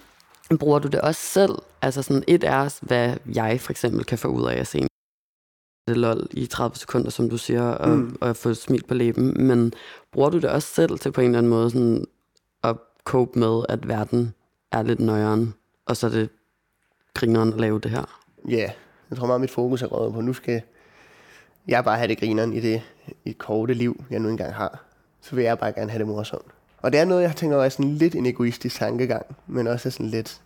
bruger 0.60 0.80
du 0.80 0.88
det 0.88 1.02
også 1.02 1.22
selv? 1.22 1.52
Altså 1.82 2.02
sådan 2.02 2.24
et 2.28 2.44
er, 2.44 2.80
hvad 2.82 3.18
jeg 3.36 3.62
for 3.62 3.72
eksempel 3.72 4.04
kan 4.04 4.18
få 4.18 4.28
ud 4.28 4.48
af 4.48 4.60
at 4.60 4.68
se 4.68 4.88
det 5.88 5.98
lol 5.98 6.28
i 6.32 6.46
30 6.46 6.76
sekunder, 6.76 7.10
som 7.10 7.30
du 7.30 7.38
siger, 7.38 7.64
og, 7.64 7.90
mm. 7.90 8.18
og 8.22 8.36
få 8.36 8.54
smil 8.54 8.84
på 8.88 8.94
læben. 8.94 9.48
Men 9.48 9.74
bruger 10.12 10.30
du 10.30 10.38
det 10.38 10.50
også 10.50 10.68
selv 10.68 11.00
til 11.00 11.12
på 11.12 11.22
en 11.22 11.28
eller 11.28 11.38
anden 11.38 11.50
måde 11.50 11.72
sådan 11.72 12.06
at 12.64 12.76
cope 13.04 13.40
med, 13.40 13.64
at 13.70 13.88
verden 13.88 14.34
er 14.72 14.84
lidt 14.84 15.00
nøjeren, 15.00 15.54
og 15.90 15.98
så 15.98 16.08
er 16.08 16.12
det 16.12 16.30
grineren 17.14 17.54
at 17.54 17.60
lave 17.60 17.80
det 17.80 17.92
her? 17.92 18.22
Ja, 18.50 18.56
yeah. 18.58 18.72
jeg 19.10 19.18
tror 19.18 19.28
meget, 19.28 19.42
mit 19.42 19.52
fokus 19.52 19.82
er 19.82 19.88
røget 19.88 20.14
på, 20.14 20.22
nu 20.22 20.34
skal 20.34 20.62
jeg 21.68 21.84
bare 21.84 21.98
have 21.98 22.08
det 22.08 22.20
grineren 22.20 22.54
i 22.54 22.60
det, 22.60 22.82
i 23.08 23.30
det 23.30 23.38
korte 23.38 23.74
liv, 23.74 24.04
jeg 24.10 24.20
nu 24.20 24.30
engang 24.30 24.54
har. 24.54 24.84
Så 25.22 25.36
vil 25.36 25.44
jeg 25.44 25.60
bare 25.60 25.72
gerne 25.72 25.92
have 25.92 26.00
det 26.00 26.08
morsomt. 26.08 26.46
Og 26.78 26.92
det 26.92 27.00
er 27.00 27.06
noget, 27.06 27.24
jeg 27.24 27.36
tænker 27.36 27.58
er 27.58 27.70
sådan 27.70 27.94
lidt 27.94 28.16
en 28.16 28.26
egoistisk 28.26 28.76
tankegang, 28.76 29.26
men 29.48 29.68
også 29.68 29.92
sådan 29.92 30.06
lidt, 30.06 30.42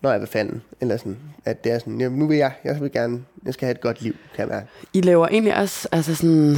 når 0.00 0.10
jeg 0.10 0.20
vil 0.20 0.28
fanden, 0.28 0.62
eller 0.80 0.96
sådan, 0.96 1.18
at 1.44 1.64
det 1.64 1.72
er 1.72 1.78
sådan, 1.78 2.12
nu 2.12 2.26
vil 2.26 2.36
jeg, 2.36 2.52
jeg 2.64 2.80
vil 2.80 2.92
gerne, 2.92 3.24
jeg 3.44 3.54
skal 3.54 3.66
have 3.66 3.74
et 3.74 3.80
godt 3.80 4.02
liv, 4.02 4.12
kan 4.34 4.48
jeg 4.48 4.48
mærke. 4.48 4.66
I 4.92 5.00
laver 5.00 5.28
egentlig 5.28 5.56
også 5.56 5.88
altså 5.92 6.14
sådan 6.14 6.56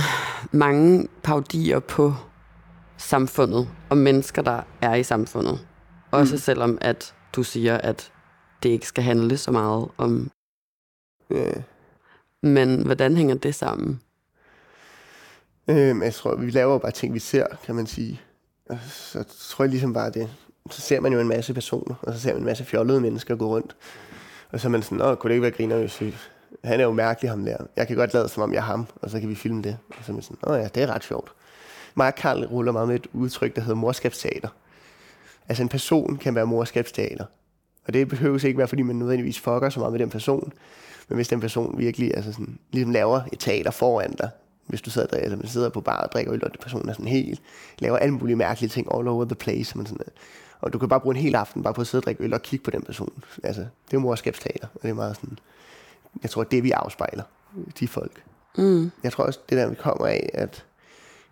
mange 0.52 1.08
paudier 1.22 1.78
på 1.78 2.14
samfundet, 2.96 3.68
og 3.90 3.96
mennesker, 3.98 4.42
der 4.42 4.62
er 4.80 4.94
i 4.94 5.02
samfundet. 5.02 5.66
Også 6.10 6.34
mm. 6.34 6.38
selvom, 6.38 6.78
at 6.80 7.14
du 7.32 7.42
siger, 7.42 7.78
at 7.78 8.12
det 8.62 8.68
ikke 8.68 8.86
skal 8.86 9.04
handle 9.04 9.38
så 9.38 9.50
meget 9.50 9.88
om... 9.98 10.30
Yeah. 11.32 11.62
Men 12.42 12.86
hvordan 12.86 13.16
hænger 13.16 13.34
det 13.34 13.54
sammen? 13.54 14.00
Øhm, 15.68 16.02
jeg 16.02 16.14
tror, 16.14 16.36
vi 16.36 16.50
laver 16.50 16.78
bare 16.78 16.92
ting, 16.92 17.14
vi 17.14 17.18
ser, 17.18 17.46
kan 17.64 17.74
man 17.74 17.86
sige. 17.86 18.20
Og 18.68 18.78
så 18.88 19.22
tror 19.22 19.64
jeg 19.64 19.70
ligesom 19.70 19.92
bare 19.92 20.10
det. 20.10 20.30
Så 20.70 20.80
ser 20.80 21.00
man 21.00 21.12
jo 21.12 21.20
en 21.20 21.28
masse 21.28 21.54
personer, 21.54 21.94
og 22.02 22.14
så 22.14 22.20
ser 22.20 22.32
man 22.32 22.38
en 22.38 22.44
masse 22.44 22.64
fjollede 22.64 23.00
mennesker 23.00 23.36
gå 23.36 23.46
rundt. 23.46 23.76
Og 24.50 24.60
så 24.60 24.68
er 24.68 24.70
man 24.70 24.82
sådan, 24.82 25.00
åh, 25.00 25.16
kunne 25.16 25.28
det 25.28 25.34
ikke 25.34 25.42
være 25.42 25.50
griner, 25.50 25.78
hvis 25.78 26.02
han 26.64 26.80
er 26.80 26.84
jo 26.84 26.92
mærkelig, 26.92 27.30
ham 27.30 27.44
der. 27.44 27.56
Jeg 27.76 27.86
kan 27.86 27.96
godt 27.96 28.14
lade, 28.14 28.28
som 28.28 28.42
om 28.42 28.52
jeg 28.52 28.58
er 28.58 28.62
ham, 28.62 28.86
og 28.94 29.10
så 29.10 29.20
kan 29.20 29.28
vi 29.28 29.34
filme 29.34 29.62
det. 29.62 29.78
Og 29.88 30.04
så 30.04 30.12
er 30.12 30.14
man 30.14 30.22
sådan, 30.22 30.38
åh 30.42 30.58
ja, 30.58 30.68
det 30.74 30.82
er 30.82 30.86
ret 30.86 31.04
sjovt. 31.04 31.32
Mig 31.94 32.06
og 32.06 32.14
Karl 32.14 32.44
ruller 32.44 32.72
meget 32.72 32.88
med 32.88 32.96
et 32.96 33.06
udtryk, 33.12 33.56
der 33.56 33.62
hedder 33.62 33.76
morskabsteater. 33.76 34.48
Altså 35.48 35.62
en 35.62 35.68
person 35.68 36.16
kan 36.16 36.34
være 36.34 36.46
morskabsteater. 36.46 37.24
Og 37.86 37.92
det 37.92 38.08
behøver 38.08 38.46
ikke 38.46 38.58
være, 38.58 38.68
fordi 38.68 38.82
man 38.82 38.96
nødvendigvis 38.96 39.40
fucker 39.40 39.68
så 39.68 39.80
meget 39.80 39.92
med 39.92 40.00
den 40.00 40.10
person. 40.10 40.52
Men 41.08 41.16
hvis 41.16 41.28
den 41.28 41.40
person 41.40 41.78
virkelig 41.78 42.16
altså 42.16 42.32
sådan, 42.32 42.58
ligesom 42.70 42.92
laver 42.92 43.20
et 43.32 43.38
teater 43.38 43.70
foran 43.70 44.12
dig, 44.12 44.30
hvis 44.66 44.82
du 44.82 44.90
sidder, 44.90 45.08
der, 45.08 45.16
eller 45.16 45.36
man 45.36 45.48
sidder 45.48 45.68
på 45.68 45.80
bar 45.80 46.02
og 46.02 46.12
drikker 46.12 46.34
øl, 46.34 46.44
og 46.44 46.50
den 46.50 46.60
person 46.62 46.88
er 46.88 46.92
sådan 46.92 47.06
helt, 47.06 47.42
laver 47.78 47.96
alle 47.96 48.14
mulige 48.14 48.36
mærkelige 48.36 48.70
ting 48.70 48.94
all 48.94 49.08
over 49.08 49.24
the 49.24 49.34
place. 49.34 49.78
Men 49.78 49.86
sådan, 49.86 50.06
og 50.60 50.72
du 50.72 50.78
kan 50.78 50.88
bare 50.88 51.00
bruge 51.00 51.16
en 51.16 51.22
hel 51.22 51.34
aften 51.34 51.62
bare 51.62 51.74
på 51.74 51.80
at 51.80 51.86
sidde 51.86 52.00
og 52.00 52.04
drikke 52.04 52.24
øl 52.24 52.34
og 52.34 52.42
kigge 52.42 52.64
på 52.64 52.70
den 52.70 52.82
person. 52.82 53.22
Altså, 53.42 53.66
det 53.90 53.96
er 53.96 54.00
morskabsteater, 54.00 54.66
og 54.74 54.82
det 54.82 54.90
er 54.90 54.94
meget 54.94 55.16
sådan, 55.16 55.38
jeg 56.22 56.30
tror, 56.30 56.44
det 56.44 56.62
vi 56.62 56.70
afspejler, 56.70 57.22
de 57.80 57.88
folk. 57.88 58.22
Mm. 58.58 58.90
Jeg 59.02 59.12
tror 59.12 59.24
også, 59.24 59.40
det 59.48 59.58
der, 59.58 59.68
vi 59.68 59.74
kommer 59.74 60.06
af, 60.06 60.30
at 60.34 60.64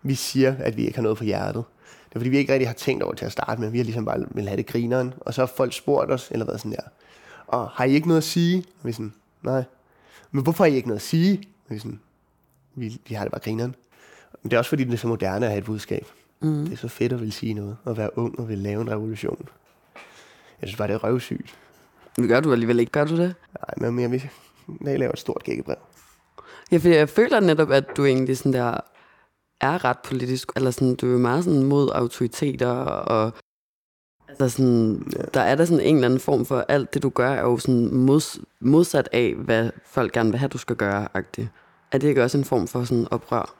vi 0.03 0.15
siger, 0.15 0.55
at 0.59 0.77
vi 0.77 0.85
ikke 0.85 0.95
har 0.95 1.03
noget 1.03 1.17
på 1.17 1.23
hjertet. 1.23 1.63
Det 2.11 2.15
er 2.15 2.19
fordi, 2.19 2.29
vi 2.29 2.37
ikke 2.37 2.53
rigtig 2.53 2.67
har 2.67 2.73
tænkt 2.73 3.03
over 3.03 3.13
til 3.13 3.25
at 3.25 3.31
starte 3.31 3.61
med. 3.61 3.69
Vi 3.69 3.77
har 3.77 3.83
ligesom 3.83 4.05
bare 4.05 4.25
vil 4.31 4.47
have 4.47 4.57
det 4.57 4.67
grineren. 4.67 5.13
Og 5.19 5.33
så 5.33 5.41
har 5.41 5.45
folk 5.57 5.73
spurgt 5.73 6.11
os, 6.11 6.31
eller 6.31 6.45
hvad 6.45 6.57
sådan 6.57 6.71
der. 6.71 6.83
Og 7.47 7.69
har 7.69 7.85
I 7.85 7.91
ikke 7.91 8.07
noget 8.07 8.17
at 8.17 8.23
sige? 8.23 8.65
Og 8.81 8.87
vi 8.87 8.91
sådan, 8.91 9.13
nej. 9.41 9.63
Men 10.31 10.43
hvorfor 10.43 10.63
har 10.63 10.71
I 10.71 10.75
ikke 10.75 10.87
noget 10.87 10.99
at 10.99 11.05
sige? 11.05 11.43
Og 11.69 11.75
vi 11.75 11.79
sådan, 11.79 11.99
vi, 12.75 13.01
vi 13.07 13.15
har 13.15 13.23
det 13.23 13.31
bare 13.31 13.41
grineren. 13.41 13.75
Men 14.43 14.51
det 14.51 14.53
er 14.53 14.57
også 14.57 14.69
fordi, 14.69 14.83
det 14.83 14.93
er 14.93 14.97
så 14.97 15.07
moderne 15.07 15.45
at 15.45 15.51
have 15.51 15.59
et 15.59 15.65
budskab. 15.65 16.05
Mm. 16.39 16.63
Det 16.65 16.73
er 16.73 16.77
så 16.77 16.87
fedt 16.87 17.13
at 17.13 17.21
vil 17.21 17.31
sige 17.31 17.53
noget, 17.53 17.77
og 17.83 17.97
være 17.97 18.17
ung 18.17 18.39
og 18.39 18.49
vil 18.49 18.57
lave 18.57 18.81
en 18.81 18.91
revolution. 18.91 19.49
Jeg 20.61 20.67
synes 20.67 20.77
bare, 20.77 20.87
det 20.87 20.93
er 20.93 21.03
røvsygt. 21.03 21.55
Men 22.17 22.27
gør 22.27 22.39
du 22.39 22.51
alligevel 22.51 22.79
ikke, 22.79 22.91
gør 22.91 23.05
du 23.05 23.17
det? 23.17 23.35
Nej, 23.77 23.89
men 23.89 24.01
jeg 24.01 24.11
vil 24.11 24.29
jeg 24.81 24.99
laver 24.99 25.11
et 25.11 25.19
stort 25.19 25.43
gækkebrev. 25.43 25.75
Ja, 26.71 26.77
for 26.77 26.87
jeg 26.87 27.09
føler 27.09 27.39
netop, 27.39 27.71
at 27.71 27.97
du 27.97 28.05
egentlig 28.05 28.37
sådan 28.37 28.53
der 28.53 28.77
er 29.61 29.85
ret 29.85 29.97
politisk, 29.99 30.51
eller 30.55 30.71
sådan, 30.71 30.95
du 30.95 31.13
er 31.13 31.17
meget 31.17 31.43
sådan 31.43 31.63
mod 31.63 31.89
autoriteter, 31.93 32.69
og 32.69 33.31
altså 34.29 34.49
sådan, 34.49 35.11
ja. 35.15 35.21
der 35.33 35.41
er 35.41 35.55
der 35.55 35.65
sådan 35.65 35.85
en 35.85 35.95
eller 35.95 36.07
anden 36.07 36.19
form 36.19 36.45
for, 36.45 36.65
alt 36.69 36.93
det 36.93 37.03
du 37.03 37.09
gør, 37.09 37.29
er 37.29 37.41
jo 37.41 37.57
sådan 37.57 37.95
mods, 37.95 38.39
modsat 38.59 39.09
af, 39.11 39.33
hvad 39.33 39.69
folk 39.85 40.13
gerne 40.13 40.29
vil 40.29 40.39
have, 40.39 40.49
du 40.49 40.57
skal 40.57 40.75
gøre, 40.75 41.07
agtigt. 41.13 41.47
Er 41.91 41.97
det 41.97 42.07
ikke 42.07 42.23
også 42.23 42.37
en 42.37 42.43
form 42.43 42.67
for 42.67 42.83
sådan 42.83 43.07
oprør? 43.11 43.55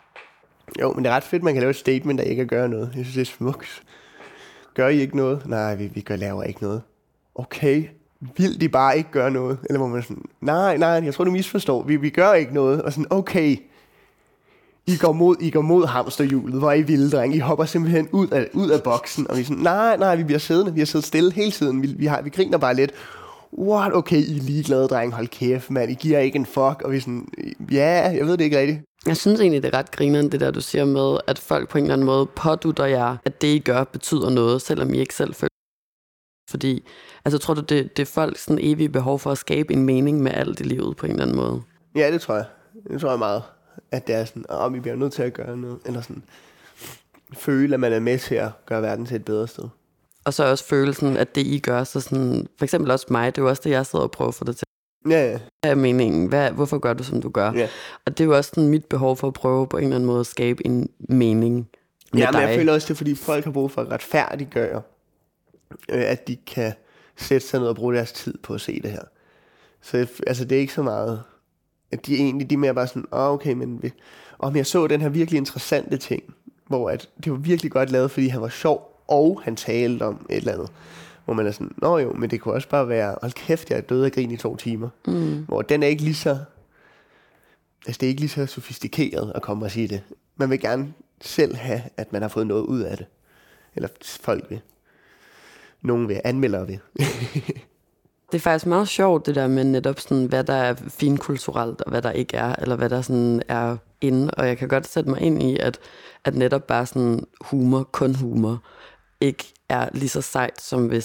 Jo, 0.81 0.93
men 0.93 1.03
det 1.03 1.11
er 1.11 1.15
ret 1.15 1.23
fedt, 1.23 1.43
man 1.43 1.53
kan 1.53 1.61
lave 1.61 1.69
et 1.69 1.75
statement, 1.75 2.19
der 2.19 2.25
ikke 2.25 2.45
gør 2.45 2.67
noget. 2.67 2.91
Jeg 2.95 3.05
synes, 3.05 3.13
det 3.13 3.21
er 3.21 3.35
smukt. 3.35 3.83
Gør 4.73 4.87
I 4.87 5.01
ikke 5.01 5.17
noget? 5.17 5.45
Nej, 5.45 5.75
vi, 5.75 5.87
vi 5.87 6.01
gør, 6.01 6.15
laver 6.15 6.43
ikke 6.43 6.61
noget. 6.61 6.81
Okay, 7.35 7.87
vil 8.37 8.61
de 8.61 8.69
bare 8.69 8.97
ikke 8.97 9.11
gøre 9.11 9.31
noget? 9.31 9.57
Eller 9.69 9.79
må 9.79 9.87
man 9.87 10.03
sådan, 10.03 10.23
nej, 10.41 10.77
nej, 10.77 10.89
jeg 10.89 11.13
tror, 11.13 11.23
du 11.23 11.31
misforstår. 11.31 11.83
Vi, 11.83 11.95
vi 11.95 12.09
gør 12.09 12.33
ikke 12.33 12.53
noget. 12.53 12.81
Og 12.81 12.93
sådan, 12.93 13.07
okay, 13.09 13.57
I 14.87 14.97
går 14.97 15.11
mod, 15.11 15.35
I 15.39 15.49
går 15.49 15.61
mod 15.61 15.85
hamsterhjulet, 15.85 16.59
hvor 16.59 16.69
er 16.69 16.75
I 16.75 16.81
vilde, 16.81 17.11
dreng. 17.11 17.35
I 17.35 17.39
hopper 17.39 17.65
simpelthen 17.65 18.09
ud 18.11 18.27
af, 18.27 18.49
ud 18.53 18.69
af 18.69 18.83
boksen. 18.83 19.29
Og 19.29 19.35
vi 19.35 19.41
er 19.41 19.45
sådan, 19.45 19.63
nej, 19.63 19.97
nej, 19.97 20.15
vi 20.15 20.23
bliver 20.23 20.39
siddende. 20.39 20.73
Vi 20.73 20.79
har 20.79 20.85
siddet 20.85 21.07
stille 21.07 21.31
hele 21.31 21.51
tiden. 21.51 21.81
Vi, 21.81 21.87
vi, 21.97 22.05
har, 22.05 22.21
vi 22.21 22.29
griner 22.29 22.57
bare 22.57 22.75
lidt. 22.75 22.91
what, 23.59 23.93
okay, 23.93 24.17
I 24.17 24.37
er 24.37 24.41
ligeglade, 24.41 24.87
dreng, 24.87 25.13
hold 25.13 25.27
kæft, 25.27 25.71
mand, 25.71 25.91
I 25.91 25.93
giver 25.93 26.19
ikke 26.19 26.35
en 26.35 26.45
fuck, 26.45 26.81
og 26.81 26.91
vi 26.91 26.97
er 26.97 27.01
sådan, 27.01 27.27
ja, 27.71 28.13
jeg 28.17 28.25
ved 28.25 28.37
det 28.37 28.43
ikke 28.43 28.59
rigtigt. 28.59 28.81
Jeg 29.05 29.17
synes 29.17 29.39
egentlig, 29.39 29.63
det 29.63 29.73
er 29.73 29.77
ret 29.77 29.91
grineren, 29.91 30.31
det 30.31 30.39
der, 30.39 30.51
du 30.51 30.61
siger 30.61 30.85
med, 30.85 31.17
at 31.27 31.39
folk 31.39 31.69
på 31.69 31.77
en 31.77 31.83
eller 31.83 31.93
anden 31.93 32.05
måde 32.05 32.25
pådutter 32.25 32.85
jer, 32.85 33.17
at 33.25 33.41
det, 33.41 33.47
I 33.47 33.59
gør, 33.59 33.83
betyder 33.83 34.29
noget, 34.29 34.61
selvom 34.61 34.93
I 34.93 34.97
ikke 34.97 35.15
selv 35.15 35.33
føler 35.33 35.47
fordi, 36.51 36.87
altså 37.25 37.37
tror 37.37 37.53
du, 37.53 37.61
det, 37.61 37.97
det 37.97 38.01
er 38.01 38.11
folks 38.13 38.43
sådan 38.43 38.59
evige 38.61 38.89
behov 38.89 39.19
for 39.19 39.31
at 39.31 39.37
skabe 39.37 39.73
en 39.73 39.83
mening 39.83 40.21
med 40.21 40.31
alt 40.31 40.59
i 40.59 40.63
livet 40.63 40.97
på 40.97 41.05
en 41.05 41.11
eller 41.11 41.23
anden 41.23 41.37
måde? 41.37 41.61
Ja, 41.95 42.11
det 42.11 42.21
tror 42.21 42.35
jeg. 42.35 42.45
Det 42.91 43.01
tror 43.01 43.09
jeg 43.09 43.19
meget. 43.19 43.43
At 43.91 44.07
det 44.07 44.15
er 44.15 44.25
sådan, 44.25 44.45
at 44.49 44.65
oh, 44.65 44.73
vi 44.73 44.79
bliver 44.79 44.95
nødt 44.95 45.13
til 45.13 45.23
at 45.23 45.34
gøre 45.34 45.57
noget. 45.57 45.79
Eller 45.86 46.01
sådan, 46.01 46.23
føle, 47.34 47.73
at 47.73 47.79
man 47.79 47.93
er 47.93 47.99
med 47.99 48.19
til 48.19 48.36
at 48.36 48.49
gøre 48.65 48.81
verden 48.81 49.05
til 49.05 49.15
et 49.15 49.25
bedre 49.25 49.47
sted. 49.47 49.63
Og 50.25 50.34
så 50.34 50.43
også 50.43 50.65
følelsen, 50.65 51.17
at 51.17 51.36
det 51.36 51.41
I 51.41 51.60
gør, 51.60 51.84
så 51.84 51.99
sådan, 51.99 52.47
for 52.57 52.65
eksempel 52.65 52.91
også 52.91 53.05
mig, 53.10 53.36
det 53.36 53.41
er 53.41 53.45
jo 53.45 53.49
også 53.49 53.62
det, 53.65 53.69
jeg 53.69 53.86
sidder 53.86 54.03
og 54.03 54.12
prøver 54.12 54.29
at 54.29 54.36
få 54.36 54.43
det 54.43 54.55
til. 54.55 54.65
Ja, 55.10 55.31
ja. 55.31 55.39
Hvad 55.62 55.71
er 55.71 55.75
meningen? 55.75 56.27
Hvad, 56.27 56.51
hvorfor 56.51 56.77
gør 56.77 56.93
du, 56.93 57.03
som 57.03 57.21
du 57.21 57.29
gør? 57.29 57.51
Ja. 57.51 57.67
Og 58.05 58.17
det 58.17 58.23
er 58.23 58.25
jo 58.25 58.38
også 58.38 58.51
sådan 58.55 58.69
mit 58.69 58.86
behov 58.86 59.17
for 59.17 59.27
at 59.27 59.34
prøve 59.34 59.67
på 59.67 59.77
en 59.77 59.84
eller 59.84 59.95
anden 59.95 60.07
måde 60.07 60.19
at 60.19 60.25
skabe 60.25 60.65
en 60.65 60.89
mening 60.99 61.69
med 62.13 62.21
ja, 62.21 62.31
men 62.31 62.41
dig. 62.41 62.47
jeg 62.47 62.55
føler 62.60 62.73
også, 62.73 62.88
det 62.88 62.93
er, 62.93 62.97
fordi 62.97 63.15
folk 63.15 63.43
har 63.43 63.51
brug 63.51 63.71
for 63.71 63.81
at 63.81 63.91
retfærdiggøre, 63.91 64.81
øh, 65.89 66.03
at 66.03 66.27
de 66.27 66.36
kan 66.36 66.73
sætte 67.17 67.47
sig 67.47 67.60
ned 67.60 67.67
og 67.67 67.75
bruge 67.75 67.95
deres 67.95 68.12
tid 68.12 68.34
på 68.43 68.53
at 68.53 68.62
se 68.62 68.81
det 68.81 68.91
her. 68.91 69.03
Så 69.81 70.07
altså, 70.27 70.45
det 70.45 70.55
er 70.55 70.60
ikke 70.60 70.73
så 70.73 70.84
meget, 70.84 71.23
at 71.91 72.06
de 72.06 72.13
er 72.13 72.17
egentlig 72.17 72.49
de 72.49 72.56
er 72.56 72.60
mere 72.60 72.73
bare 72.73 72.88
sådan, 72.88 73.06
oh, 73.12 73.34
okay, 73.34 73.54
men 73.54 73.84
vi, 73.84 73.91
om 74.39 74.56
jeg 74.56 74.65
så 74.65 74.88
den 74.88 75.01
her 75.01 75.10
virkelig 75.10 75.38
interessante 75.38 75.97
ting, 75.97 76.23
hvor 76.67 76.89
at 76.89 77.10
det 77.23 77.32
var 77.32 77.38
virkelig 77.38 77.71
godt 77.71 77.91
lavet, 77.91 78.12
fordi 78.12 78.27
han 78.27 78.41
var 78.41 78.49
sjov, 78.49 79.04
og 79.08 79.41
han 79.43 79.56
talte 79.56 80.04
om 80.04 80.25
et 80.30 80.38
eller 80.38 80.54
andet. 80.54 80.69
Hvor 81.25 81.34
man 81.34 81.47
er 81.47 81.51
sådan, 81.51 81.71
nå 81.77 81.97
jo, 81.97 82.13
men 82.13 82.30
det 82.30 82.41
kunne 82.41 82.54
også 82.54 82.69
bare 82.69 82.89
være, 82.89 83.15
hold 83.21 83.32
kæft, 83.32 83.69
jeg 83.69 83.77
er 83.77 83.82
død 83.82 84.04
af 84.04 84.12
grin 84.12 84.32
i 84.32 84.38
to 84.38 84.56
timer. 84.56 84.89
Mm. 85.08 85.45
Hvor 85.47 85.62
den 85.62 85.84
er 85.84 85.88
ikke 85.88 86.04
lige 86.04 86.15
så, 86.15 86.38
altså 87.88 87.99
det 87.99 88.04
er 88.04 88.10
ikke 88.10 88.21
lige 88.21 88.30
så 88.30 88.45
sofistikeret 88.45 89.32
at 89.36 89.41
komme 89.41 89.65
og 89.65 89.71
sige 89.71 89.88
det. 89.88 90.01
Man 90.36 90.49
vil 90.49 90.60
gerne 90.60 90.93
selv 91.21 91.56
have, 91.56 91.82
at 91.97 92.13
man 92.13 92.21
har 92.21 92.30
fået 92.30 92.47
noget 92.47 92.63
ud 92.63 92.80
af 92.80 92.97
det. 92.97 93.06
Eller 93.75 93.88
folk 94.21 94.45
vil. 94.49 94.62
Nogen 95.82 96.08
vil, 96.08 96.21
anmeldere 96.23 96.67
vil. 96.67 96.80
Det 98.31 98.37
er 98.37 98.41
faktisk 98.41 98.65
meget 98.65 98.87
sjovt, 98.87 99.25
det 99.25 99.35
der 99.35 99.47
med 99.47 99.63
netop 99.63 99.99
sådan, 99.99 100.25
hvad 100.25 100.43
der 100.43 100.53
er 100.53 100.73
finkulturelt, 100.73 101.81
og 101.81 101.91
hvad 101.91 102.01
der 102.01 102.11
ikke 102.11 102.37
er, 102.37 102.55
eller 102.55 102.75
hvad 102.75 102.89
der 102.89 103.01
sådan 103.01 103.41
er 103.47 103.77
inde. 104.01 104.31
Og 104.37 104.47
jeg 104.47 104.57
kan 104.57 104.67
godt 104.67 104.87
sætte 104.87 105.09
mig 105.09 105.21
ind 105.21 105.43
i, 105.43 105.57
at, 105.59 105.79
at 106.23 106.35
netop 106.35 106.67
bare 106.67 106.85
sådan 106.85 107.27
humor, 107.41 107.83
kun 107.83 108.15
humor, 108.15 108.63
ikke 109.21 109.53
er 109.69 109.89
lige 109.93 110.09
så 110.09 110.21
sejt, 110.21 110.61
som 110.61 110.87
hvis 110.87 111.03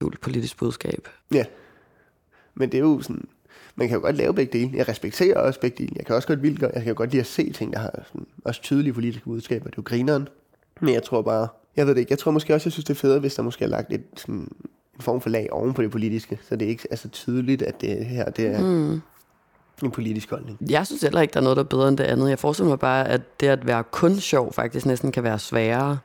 det 0.00 0.06
er 0.06 0.10
et 0.10 0.20
politisk 0.20 0.58
budskab. 0.58 1.08
Ja. 1.34 1.44
Men 2.54 2.72
det 2.72 2.78
er 2.78 2.82
jo 2.82 3.00
sådan, 3.00 3.28
man 3.76 3.88
kan 3.88 3.96
jo 3.96 4.00
godt 4.00 4.16
lave 4.16 4.34
begge 4.34 4.58
dele. 4.58 4.76
Jeg 4.76 4.88
respekterer 4.88 5.38
også 5.38 5.60
begge 5.60 5.76
dele. 5.78 5.92
Jeg 5.96 6.06
kan 6.06 6.14
også 6.14 6.28
godt 6.28 6.42
vildt 6.42 6.62
jeg 6.62 6.72
kan 6.72 6.88
jo 6.88 6.94
godt 6.96 7.10
lide 7.10 7.20
at 7.20 7.26
se 7.26 7.52
ting, 7.52 7.72
der 7.72 7.78
har 7.78 8.02
sådan, 8.06 8.26
også 8.44 8.62
tydelige 8.62 8.92
politiske 8.92 9.24
budskaber. 9.24 9.64
Det 9.64 9.72
er 9.72 9.76
jo 9.78 9.82
grineren. 9.86 10.28
Men 10.80 10.94
jeg 10.94 11.02
tror 11.02 11.22
bare, 11.22 11.48
jeg 11.76 11.86
ved 11.86 11.94
det 11.94 12.00
ikke, 12.00 12.12
jeg 12.12 12.18
tror 12.18 12.30
måske 12.30 12.54
også, 12.54 12.66
jeg 12.68 12.72
synes, 12.72 12.84
det 12.84 12.94
er 12.94 12.98
federe, 12.98 13.20
hvis 13.20 13.34
der 13.34 13.42
måske 13.42 13.64
er 13.64 13.68
lagt 13.68 13.92
et, 13.92 14.04
sådan, 14.16 14.48
form 15.00 15.20
for 15.20 15.30
lag 15.30 15.48
oven 15.52 15.74
på 15.74 15.82
det 15.82 15.90
politiske. 15.90 16.38
Så 16.48 16.56
det 16.56 16.64
er 16.66 16.68
ikke 16.70 16.88
er 16.90 16.96
så 16.96 17.08
tydeligt, 17.08 17.62
at 17.62 17.80
det 17.80 18.06
her 18.06 18.30
det 18.30 18.46
er 18.46 18.60
Mm. 18.60 19.00
en 19.82 19.90
politisk 19.90 20.30
holdning. 20.30 20.58
Jeg 20.70 20.86
synes 20.86 21.02
heller 21.02 21.20
ikke, 21.20 21.32
der 21.32 21.40
er 21.40 21.44
noget, 21.44 21.56
der 21.56 21.62
er 21.62 21.68
bedre 21.68 21.88
end 21.88 21.98
det 21.98 22.04
andet. 22.04 22.30
Jeg 22.30 22.38
forestiller 22.38 22.68
mig 22.68 22.78
bare, 22.78 23.08
at 23.08 23.40
det 23.40 23.46
at 23.46 23.66
være 23.66 23.84
kun 23.90 24.16
sjov 24.16 24.52
faktisk 24.52 24.86
næsten 24.86 25.12
kan 25.12 25.22
være 25.22 25.38
sværere. 25.38 25.98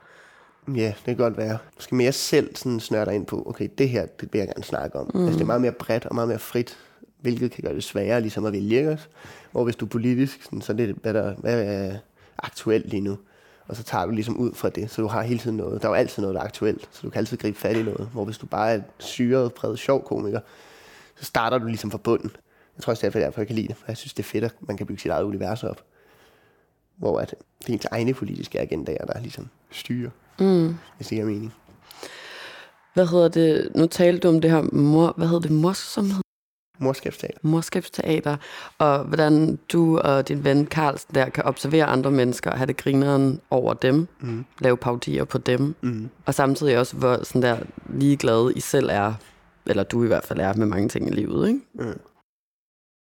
Ja, 0.75 0.87
det 0.87 1.05
kan 1.05 1.15
godt 1.15 1.37
være. 1.37 1.57
Måske 1.75 1.95
mere 1.95 2.11
selv 2.11 2.55
sådan 2.55 2.79
snørter 2.79 3.11
ind 3.11 3.25
på, 3.25 3.43
okay, 3.45 3.69
det 3.77 3.89
her, 3.89 4.05
det 4.05 4.29
vil 4.33 4.39
jeg 4.39 4.47
gerne 4.47 4.63
snakke 4.63 4.99
om. 4.99 5.11
Mm. 5.13 5.19
Altså, 5.21 5.33
det 5.33 5.41
er 5.41 5.45
meget 5.47 5.61
mere 5.61 5.71
bredt 5.71 6.05
og 6.05 6.15
meget 6.15 6.27
mere 6.27 6.39
frit, 6.39 6.77
hvilket 7.21 7.51
kan 7.51 7.63
gøre 7.63 7.75
det 7.75 7.83
sværere 7.83 8.21
ligesom 8.21 8.45
at 8.45 8.53
vælge 8.53 8.89
os. 8.89 9.09
Hvor 9.51 9.63
hvis 9.63 9.75
du 9.75 9.85
er 9.85 9.89
politisk, 9.89 10.43
sådan, 10.43 10.61
så 10.61 10.71
er 10.71 10.75
det, 10.75 10.95
hvad, 11.01 11.13
der, 11.13 11.33
hvad 11.35 11.63
er 11.63 11.95
aktuelt 12.37 12.89
lige 12.89 13.01
nu. 13.01 13.17
Og 13.67 13.75
så 13.75 13.83
tager 13.83 14.05
du 14.05 14.11
ligesom 14.11 14.37
ud 14.37 14.53
fra 14.53 14.69
det, 14.69 14.91
så 14.91 15.01
du 15.01 15.07
har 15.07 15.21
hele 15.21 15.39
tiden 15.39 15.57
noget. 15.57 15.81
Der 15.81 15.87
er 15.87 15.91
jo 15.91 15.95
altid 15.95 16.21
noget, 16.21 16.35
der 16.35 16.41
er 16.41 16.45
aktuelt, 16.45 16.89
så 16.91 16.99
du 17.03 17.09
kan 17.09 17.19
altid 17.19 17.37
gribe 17.37 17.57
fat 17.59 17.77
i 17.77 17.83
noget. 17.83 18.09
Hvor 18.13 18.25
hvis 18.25 18.37
du 18.37 18.45
bare 18.45 18.71
er 18.71 18.75
et 18.75 18.83
syret, 18.99 19.53
bred, 19.53 19.77
sjov 19.77 20.03
komiker, 20.05 20.39
så 21.15 21.25
starter 21.25 21.57
du 21.57 21.65
ligesom 21.65 21.91
fra 21.91 21.97
bunden. 21.97 22.31
Jeg 22.77 22.83
tror 22.83 22.91
også, 22.91 23.07
det 23.07 23.15
er 23.15 23.19
derfor, 23.19 23.41
jeg 23.41 23.47
kan 23.47 23.55
lide 23.55 23.67
det. 23.67 23.75
For 23.77 23.83
jeg 23.87 23.97
synes, 23.97 24.13
det 24.13 24.23
er 24.23 24.27
fedt, 24.27 24.43
at 24.43 24.53
man 24.61 24.77
kan 24.77 24.87
bygge 24.87 25.01
sit 25.01 25.11
eget 25.11 25.23
univers 25.23 25.63
op. 25.63 25.81
Hvor 26.97 27.19
at 27.19 27.35
det 27.59 27.69
er 27.69 27.73
ens 27.73 27.85
egne 27.85 28.13
politiske 28.13 28.59
agendaer, 28.59 29.05
der 29.05 29.19
ligesom 29.19 29.49
styrer, 29.71 30.09
Mm. 30.39 30.75
hvis 30.97 31.07
det 31.07 31.15
giver 31.15 31.25
mening. 31.25 31.53
Hvad 32.93 33.07
hedder 33.07 33.27
det? 33.27 33.71
Nu 33.75 33.85
talte 33.87 34.19
du 34.19 34.33
om 34.35 34.41
det 34.41 34.51
her 34.51 34.61
mor, 34.61 35.13
hvad 35.17 35.27
hedder 35.27 35.41
det? 35.41 35.51
Morsomhed? 35.51 36.22
Morskabsteater. 36.79 37.37
morskabsteater, 37.41 38.37
og 38.77 39.03
hvordan 39.03 39.59
du 39.73 39.97
og 39.99 40.27
din 40.27 40.43
ven 40.43 40.67
Carlsen 40.67 41.15
der 41.15 41.29
kan 41.29 41.43
observere 41.43 41.85
andre 41.85 42.11
mennesker 42.11 42.51
og 42.51 42.57
have 42.57 42.67
det 42.67 42.77
grineren 42.77 43.41
over 43.49 43.73
dem, 43.73 44.07
Mm. 44.19 44.45
lave 44.59 44.77
paudier 44.77 45.23
på 45.23 45.37
dem, 45.37 45.75
Mm. 45.81 46.09
og 46.25 46.33
samtidig 46.33 46.79
også, 46.79 46.95
hvor 46.95 47.23
sådan 47.23 47.41
der 47.41 47.57
ligeglade 47.89 48.53
I 48.55 48.59
selv 48.59 48.89
er, 48.91 49.13
eller 49.65 49.83
du 49.83 50.03
i 50.03 50.07
hvert 50.07 50.23
fald 50.23 50.39
er 50.39 50.53
med 50.53 50.65
mange 50.65 50.89
ting 50.89 51.07
i 51.07 51.11
livet, 51.11 51.47
ikke? 51.47 51.59
Mm. 51.73 51.99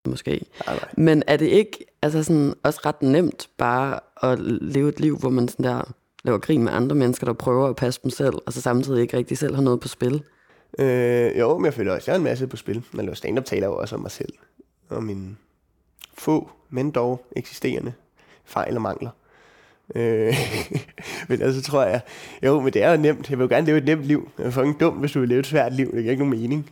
Måske. 0.08 0.46
Nej. 0.68 0.80
Men 0.98 1.24
er 1.28 1.38
det 1.38 1.46
ikke 1.46 1.86
altså 2.02 2.24
sådan, 2.24 2.54
også 2.64 2.80
ret 2.86 3.02
nemt 3.02 3.50
bare 3.58 4.00
at 4.24 4.40
leve 4.62 4.90
et 4.90 5.00
liv, 5.00 5.18
hvor 5.18 5.30
man 5.30 5.48
sådan 5.48 5.66
der 5.66 5.94
laver 6.24 6.38
grin 6.40 6.64
med 6.64 6.72
andre 6.74 6.96
mennesker, 6.96 7.26
der 7.26 7.34
prøver 7.34 7.68
at 7.70 7.76
passe 7.76 8.00
dem 8.04 8.12
selv, 8.12 8.36
og 8.46 8.54
så 8.54 8.62
samtidig 8.62 9.02
ikke 9.02 9.18
rigtig 9.18 9.38
selv 9.38 9.56
har 9.56 9.62
noget 9.62 9.80
på 9.80 9.88
spil? 9.88 10.24
Øh, 10.80 11.40
jo, 11.40 11.58
men 11.58 11.66
jeg 11.66 11.74
føler 11.74 11.94
også, 11.94 12.12
jeg 12.12 12.14
har 12.14 12.18
en 12.18 12.24
masse 12.24 12.48
på 12.48 12.58
spil. 12.58 12.84
Man 12.92 13.06
laver 13.06 13.16
stand-up 13.16 13.46
taler 13.46 13.68
jo 13.68 13.78
også 13.78 13.96
om 13.96 14.02
mig 14.02 14.12
selv. 14.12 14.34
Og 14.90 15.04
mine 15.04 15.36
få, 16.18 16.50
men 16.70 16.92
dog 16.92 17.26
eksisterende 17.36 17.94
fejl 18.46 18.76
og 18.76 18.82
mangler. 18.82 19.10
Øh, 19.96 20.36
men 21.30 21.42
altså 21.42 21.62
tror 21.62 21.84
jeg, 21.84 22.02
jo, 22.44 22.60
men 22.62 22.74
det 22.74 22.84
er 22.84 22.92
jo 22.92 22.98
nemt. 22.98 23.30
Jeg 23.30 23.38
vil 23.38 23.44
jo 23.44 23.50
gerne 23.50 23.66
leve 23.66 23.78
et 23.78 23.86
nemt 23.86 24.04
liv. 24.04 24.30
Jeg 24.38 24.46
er 24.46 24.52
fucking 24.52 24.80
dum, 24.80 24.94
hvis 24.94 25.12
du 25.12 25.20
vil 25.20 25.30
leve 25.30 25.40
et 25.40 25.48
svært 25.48 25.74
liv. 25.74 25.86
Det 25.86 26.02
giver 26.02 26.12
ikke 26.12 26.24
nogen 26.24 26.42
mening. 26.42 26.72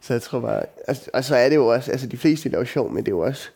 Så 0.00 0.14
jeg 0.14 0.22
tror 0.22 0.40
bare, 0.40 0.62
altså, 0.88 1.10
og 1.14 1.24
så 1.24 1.36
er 1.36 1.48
det 1.48 1.56
jo 1.56 1.66
også, 1.66 1.90
altså 1.90 2.06
de 2.06 2.16
fleste 2.16 2.48
laver 2.48 2.64
sjov, 2.64 2.92
men 2.92 3.04
det 3.04 3.12
er 3.12 3.16
jo 3.16 3.20
også, 3.20 3.48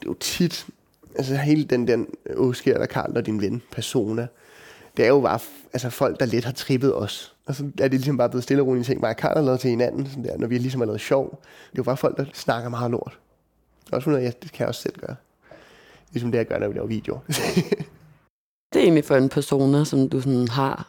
det 0.00 0.06
er 0.06 0.10
jo 0.10 0.14
tit, 0.14 0.66
altså 1.14 1.36
hele 1.36 1.64
den, 1.64 1.88
den 1.88 2.06
Oscar 2.36 2.72
der 2.72 2.86
Karl 2.86 3.16
og 3.16 3.26
din 3.26 3.40
ven, 3.40 3.62
persona, 3.70 4.26
det 4.96 5.04
er 5.04 5.08
jo 5.08 5.20
bare 5.20 5.38
altså 5.72 5.90
folk, 5.90 6.20
der 6.20 6.26
lidt 6.26 6.44
har 6.44 6.52
trippet 6.52 6.94
os. 6.94 7.34
Og 7.46 7.54
så 7.54 7.64
er 7.64 7.88
det 7.88 7.92
ligesom 7.92 8.16
bare 8.16 8.28
blevet 8.28 8.42
stille 8.44 8.62
og 8.62 8.66
roligt 8.66 8.86
ting, 8.86 9.00
bare 9.00 9.14
Karl 9.14 9.36
har 9.36 9.44
lavet 9.44 9.60
til 9.60 9.70
hinanden, 9.70 10.06
sådan 10.06 10.24
der, 10.24 10.38
når 10.38 10.46
vi 10.46 10.58
ligesom 10.58 10.80
har 10.80 10.86
lavet 10.86 11.00
sjov. 11.00 11.30
Det 11.30 11.72
er 11.72 11.78
jo 11.78 11.82
bare 11.82 11.96
folk, 11.96 12.16
der 12.16 12.24
snakker 12.34 12.68
meget 12.68 12.90
lort. 12.90 13.18
Også 13.92 14.04
fundet, 14.04 14.22
ja, 14.22 14.30
det 14.42 14.52
kan 14.52 14.60
jeg 14.60 14.68
også 14.68 14.82
selv 14.82 14.98
gøre. 15.00 15.16
Ligesom 16.12 16.30
det, 16.30 16.38
jeg 16.38 16.46
gør, 16.46 16.58
når 16.58 16.68
vi 16.68 16.74
laver 16.74 16.86
videoer. 16.86 17.18
Det 18.72 18.78
er 18.78 18.82
egentlig 18.82 19.04
for 19.04 19.16
en 19.16 19.28
persona, 19.28 19.84
som 19.84 20.08
du 20.08 20.20
sådan 20.20 20.48
har. 20.48 20.88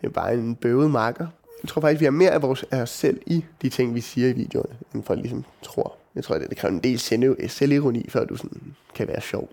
det 0.00 0.06
er 0.06 0.10
bare 0.10 0.34
en 0.34 0.56
bøvet 0.56 0.90
marker. 0.90 1.26
Jeg 1.62 1.68
tror 1.68 1.80
faktisk, 1.80 2.00
vi 2.00 2.04
har 2.04 2.10
mere 2.10 2.30
af, 2.30 2.42
vores, 2.42 2.64
af 2.70 2.82
os 2.82 2.90
selv 2.90 3.20
i 3.26 3.44
de 3.62 3.68
ting, 3.68 3.94
vi 3.94 4.00
siger 4.00 4.28
i 4.28 4.32
videoerne, 4.32 4.76
end 4.94 5.02
folk 5.02 5.20
ligesom 5.20 5.44
tror. 5.62 5.96
Jeg 6.14 6.24
tror, 6.24 6.38
det, 6.38 6.50
det 6.50 6.58
kræver 6.58 6.74
en 6.74 6.80
del 6.80 6.98
selv- 6.98 7.48
selvironi, 7.48 8.06
før 8.08 8.24
du 8.24 8.36
sådan 8.36 8.62
kan 8.94 9.08
være 9.08 9.20
sjov. 9.20 9.48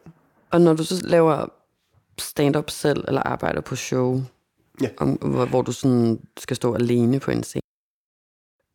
Og 0.51 0.61
når 0.61 0.73
du 0.73 0.83
så 0.83 1.01
laver 1.07 1.45
stand-up 2.19 2.69
selv, 2.69 3.03
eller 3.07 3.21
arbejder 3.21 3.61
på 3.61 3.75
show, 3.75 4.21
Ja. 4.82 4.89
om, 4.98 5.10
hvor, 5.10 5.46
hvor 5.46 5.62
du 5.62 5.72
sådan 5.72 6.20
skal 6.38 6.56
stå 6.56 6.74
alene 6.74 7.20
på 7.20 7.32
en 7.32 7.44
scene, 7.44 7.62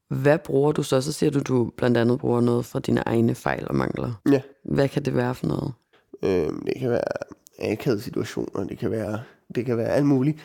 hvad 0.09 0.38
bruger 0.38 0.73
du 0.73 0.83
så? 0.83 1.01
Så 1.01 1.12
siger 1.12 1.31
du, 1.31 1.40
du 1.40 1.73
blandt 1.77 1.97
andet 1.97 2.19
bruger 2.19 2.40
noget 2.40 2.64
fra 2.64 2.81
dine 2.81 3.01
egne 3.01 3.35
fejl 3.35 3.69
og 3.69 3.75
mangler. 3.75 4.12
Ja. 4.33 4.40
Hvad 4.64 4.88
kan 4.88 5.05
det 5.05 5.16
være 5.16 5.35
for 5.35 5.47
noget? 5.47 5.73
Øhm, 6.23 6.64
det 6.66 6.75
kan 6.81 6.90
være 6.90 7.03
akavede 7.59 8.01
situationer, 8.03 8.64
det 8.64 8.79
kan 8.79 8.90
være, 8.90 9.21
det 9.55 9.66
kan 9.66 9.77
være 9.77 9.88
alt 9.88 10.07
muligt. 10.07 10.38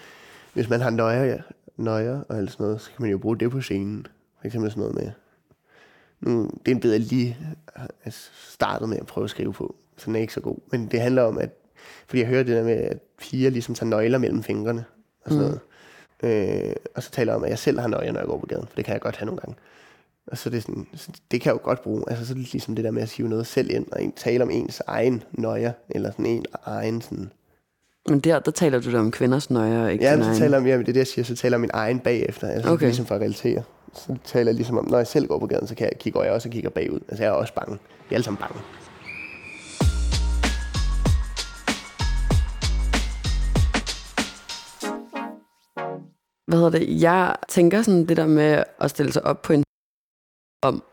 Hvis 0.53 0.69
man 0.69 0.81
har 0.81 0.89
nøjer, 0.89 1.23
ja, 1.23 1.37
nøjer 1.77 2.21
og 2.29 2.37
alt 2.37 2.51
sådan 2.51 2.63
noget, 2.63 2.81
så 2.81 2.89
kan 2.91 3.01
man 3.01 3.11
jo 3.11 3.17
bruge 3.17 3.37
det 3.37 3.51
på 3.51 3.61
scenen. 3.61 4.07
For 4.39 4.47
eksempel 4.47 4.71
sådan 4.71 4.81
noget 4.81 4.95
med, 4.95 5.11
nu, 6.19 6.49
det 6.65 6.71
er 6.71 6.75
en 6.75 6.81
bid, 6.81 6.91
jeg 6.91 6.99
lige 6.99 7.37
startet 8.33 8.89
med 8.89 8.97
at 8.97 9.05
prøve 9.05 9.23
at 9.23 9.29
skrive 9.29 9.53
på, 9.53 9.75
så 9.97 10.05
den 10.05 10.15
er 10.15 10.19
ikke 10.19 10.33
så 10.33 10.41
god. 10.41 10.57
Men 10.71 10.87
det 10.87 11.01
handler 11.01 11.23
om, 11.23 11.37
at, 11.37 11.49
fordi 12.07 12.19
jeg 12.19 12.27
hører 12.27 12.43
det 12.43 12.55
der 12.55 12.63
med, 12.63 12.73
at 12.73 13.01
piger 13.19 13.49
ligesom 13.49 13.75
tager 13.75 13.89
nøgler 13.89 14.17
mellem 14.17 14.43
fingrene 14.43 14.85
og 15.25 15.31
sådan 15.31 15.45
Mm. 15.47 15.59
noget. 16.21 16.67
Øh, 16.67 16.75
og 16.95 17.03
så 17.03 17.11
taler 17.11 17.31
jeg 17.33 17.37
om, 17.37 17.43
at 17.43 17.49
jeg 17.49 17.59
selv 17.59 17.79
har 17.79 17.87
nøgler, 17.87 18.11
når 18.11 18.19
jeg 18.19 18.27
går 18.27 18.37
på 18.37 18.45
gaden, 18.45 18.67
for 18.67 18.75
det 18.75 18.85
kan 18.85 18.93
jeg 18.93 19.01
godt 19.01 19.15
have 19.17 19.25
nogle 19.25 19.41
gange. 19.41 19.55
Og 20.27 20.37
så 20.37 20.49
er 20.49 20.51
det 20.51 20.61
sådan, 20.63 20.87
så 20.95 21.09
det 21.31 21.41
kan 21.41 21.49
jeg 21.53 21.59
jo 21.61 21.65
godt 21.65 21.81
bruge. 21.81 22.03
Altså 22.07 22.25
så 22.25 22.33
det 22.33 22.51
ligesom 22.53 22.75
det 22.75 22.85
der 22.85 22.91
med 22.91 23.01
at 23.01 23.11
hive 23.11 23.29
noget 23.29 23.47
selv 23.47 23.71
ind, 23.71 23.85
og 23.91 24.03
en, 24.03 24.11
tale 24.11 24.43
om 24.43 24.49
ens 24.49 24.81
egen 24.87 25.23
nøjer, 25.31 25.71
eller 25.89 26.11
sådan 26.11 26.25
en 26.25 26.45
egen 26.65 27.01
sådan... 27.01 27.31
Men 28.09 28.19
der, 28.19 28.39
der 28.39 28.51
taler 28.51 28.79
du 28.81 28.91
da 28.91 28.97
om 28.99 29.11
kvinders 29.11 29.49
nøjer, 29.49 29.87
ikke 29.87 30.05
Ja, 30.05 30.15
din 30.15 30.21
egen. 30.21 30.37
taler 30.37 30.57
om, 30.57 30.67
ja, 30.67 30.73
det 30.73 30.79
er 30.79 30.85
det, 30.85 30.97
jeg 30.97 31.07
siger, 31.07 31.25
så 31.25 31.35
taler 31.35 31.57
om 31.57 31.61
min 31.61 31.69
egen 31.73 31.99
bagefter. 31.99 32.47
Altså 32.47 32.69
okay. 32.71 32.85
ligesom 32.85 33.05
for 33.05 33.15
at 33.15 33.21
relatere. 33.21 33.63
Så 33.93 34.15
taler 34.25 34.49
jeg 34.51 34.55
ligesom 34.55 34.77
om, 34.77 34.85
når 34.89 34.97
jeg 34.97 35.07
selv 35.07 35.27
går 35.27 35.39
på 35.39 35.47
gaden, 35.47 35.67
så 35.67 35.75
kan 35.75 35.85
jeg, 35.91 35.99
kigger 35.99 36.23
jeg 36.23 36.31
også 36.31 36.49
og 36.49 36.53
kigger 36.53 36.69
bagud. 36.69 36.99
Altså 37.07 37.23
jeg 37.23 37.29
er 37.29 37.33
også 37.33 37.53
bange. 37.53 37.73
Vi 38.09 38.13
er 38.13 38.15
alle 38.15 38.23
sammen 38.25 38.37
bange. 38.39 38.55
Hvad 46.51 46.59
hedder 46.59 46.79
det? 46.79 47.01
Jeg 47.01 47.35
tænker 47.47 47.81
sådan 47.81 48.05
det 48.05 48.17
der 48.17 48.27
med 48.27 48.63
at 48.79 48.89
stille 48.89 49.13
sig 49.13 49.25
op 49.25 49.41
på 49.41 49.53
en 49.53 49.63
om 50.61 50.83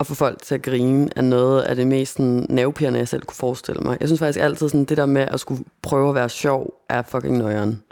at 0.00 0.06
få 0.06 0.14
folk 0.14 0.42
til 0.42 0.54
at 0.54 0.62
grine 0.62 1.10
er 1.16 1.22
noget 1.22 1.62
af 1.62 1.76
det 1.76 1.86
mest 1.86 2.12
sådan, 2.12 2.46
nervepirrende, 2.48 2.98
jeg 2.98 3.08
selv 3.08 3.22
kunne 3.22 3.34
forestille 3.34 3.80
mig. 3.80 3.96
Jeg 4.00 4.08
synes 4.08 4.18
faktisk 4.18 4.44
altid, 4.44 4.68
sådan, 4.68 4.84
det 4.84 4.96
der 4.96 5.06
med 5.06 5.22
at 5.22 5.40
skulle 5.40 5.64
prøve 5.82 6.08
at 6.08 6.14
være 6.14 6.28
sjov, 6.28 6.74
er 6.88 7.02
fucking 7.02 7.38
nøjeren. 7.38 7.82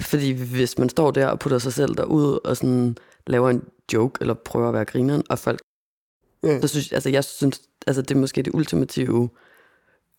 Fordi 0.00 0.32
hvis 0.32 0.78
man 0.78 0.88
står 0.88 1.10
der 1.10 1.26
og 1.26 1.38
putter 1.38 1.58
sig 1.58 1.72
selv 1.72 1.94
derud 1.94 2.38
og 2.44 2.56
sådan 2.56 2.96
laver 3.26 3.50
en 3.50 3.64
joke, 3.92 4.18
eller 4.20 4.34
prøver 4.34 4.68
at 4.68 4.74
være 4.74 4.84
grineren, 4.84 5.22
og 5.30 5.38
folk... 5.38 5.60
Ja. 6.42 6.60
Så 6.60 6.68
synes, 6.68 6.92
altså, 6.92 7.10
jeg 7.10 7.24
synes, 7.24 7.62
altså, 7.86 8.02
det 8.02 8.10
er 8.10 8.20
måske 8.20 8.42
det 8.42 8.54
ultimative 8.54 9.28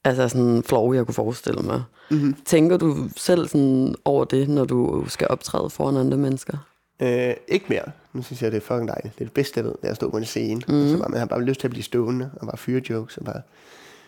altså 0.04 0.28
sådan 0.28 0.64
flow, 0.64 0.94
jeg 0.94 1.06
kunne 1.06 1.16
forestille 1.16 1.62
mig. 1.62 1.84
Mm-hmm. 2.10 2.36
Tænker 2.46 2.78
du 2.78 3.10
selv 3.18 3.48
sådan 3.48 3.96
over 4.06 4.26
det, 4.26 4.50
når 4.50 4.66
du 4.66 5.06
skal 5.08 5.28
optræde 5.30 5.70
foran 5.70 5.98
andre 5.98 6.18
mennesker? 6.18 6.58
Øh, 7.02 7.34
ikke 7.48 7.66
mere. 7.70 7.92
Nu 8.14 8.22
synes 8.22 8.42
jeg, 8.42 8.52
det 8.52 8.58
er 8.58 8.62
fucking 8.62 8.88
dejligt. 8.88 9.14
Det 9.14 9.22
er 9.22 9.26
det 9.26 9.34
bedste, 9.34 9.58
jeg 9.58 9.66
ved, 9.66 9.72
det 9.82 9.88
er 9.88 9.90
at 9.90 9.96
stå 9.96 10.10
på 10.10 10.18
en 10.18 10.26
scene. 10.26 10.62
Mm. 10.68 10.90
Så 10.90 10.98
bare, 10.98 11.10
man 11.10 11.20
har 11.20 11.26
bare 11.26 11.42
lyst 11.42 11.60
til 11.60 11.68
at 11.68 11.72
blive 11.72 11.84
stående, 11.84 12.32
og 12.36 12.48
bare 12.48 12.58
fyre 12.58 12.82
jokes, 12.90 13.18
og 13.18 13.26
bare 13.26 13.42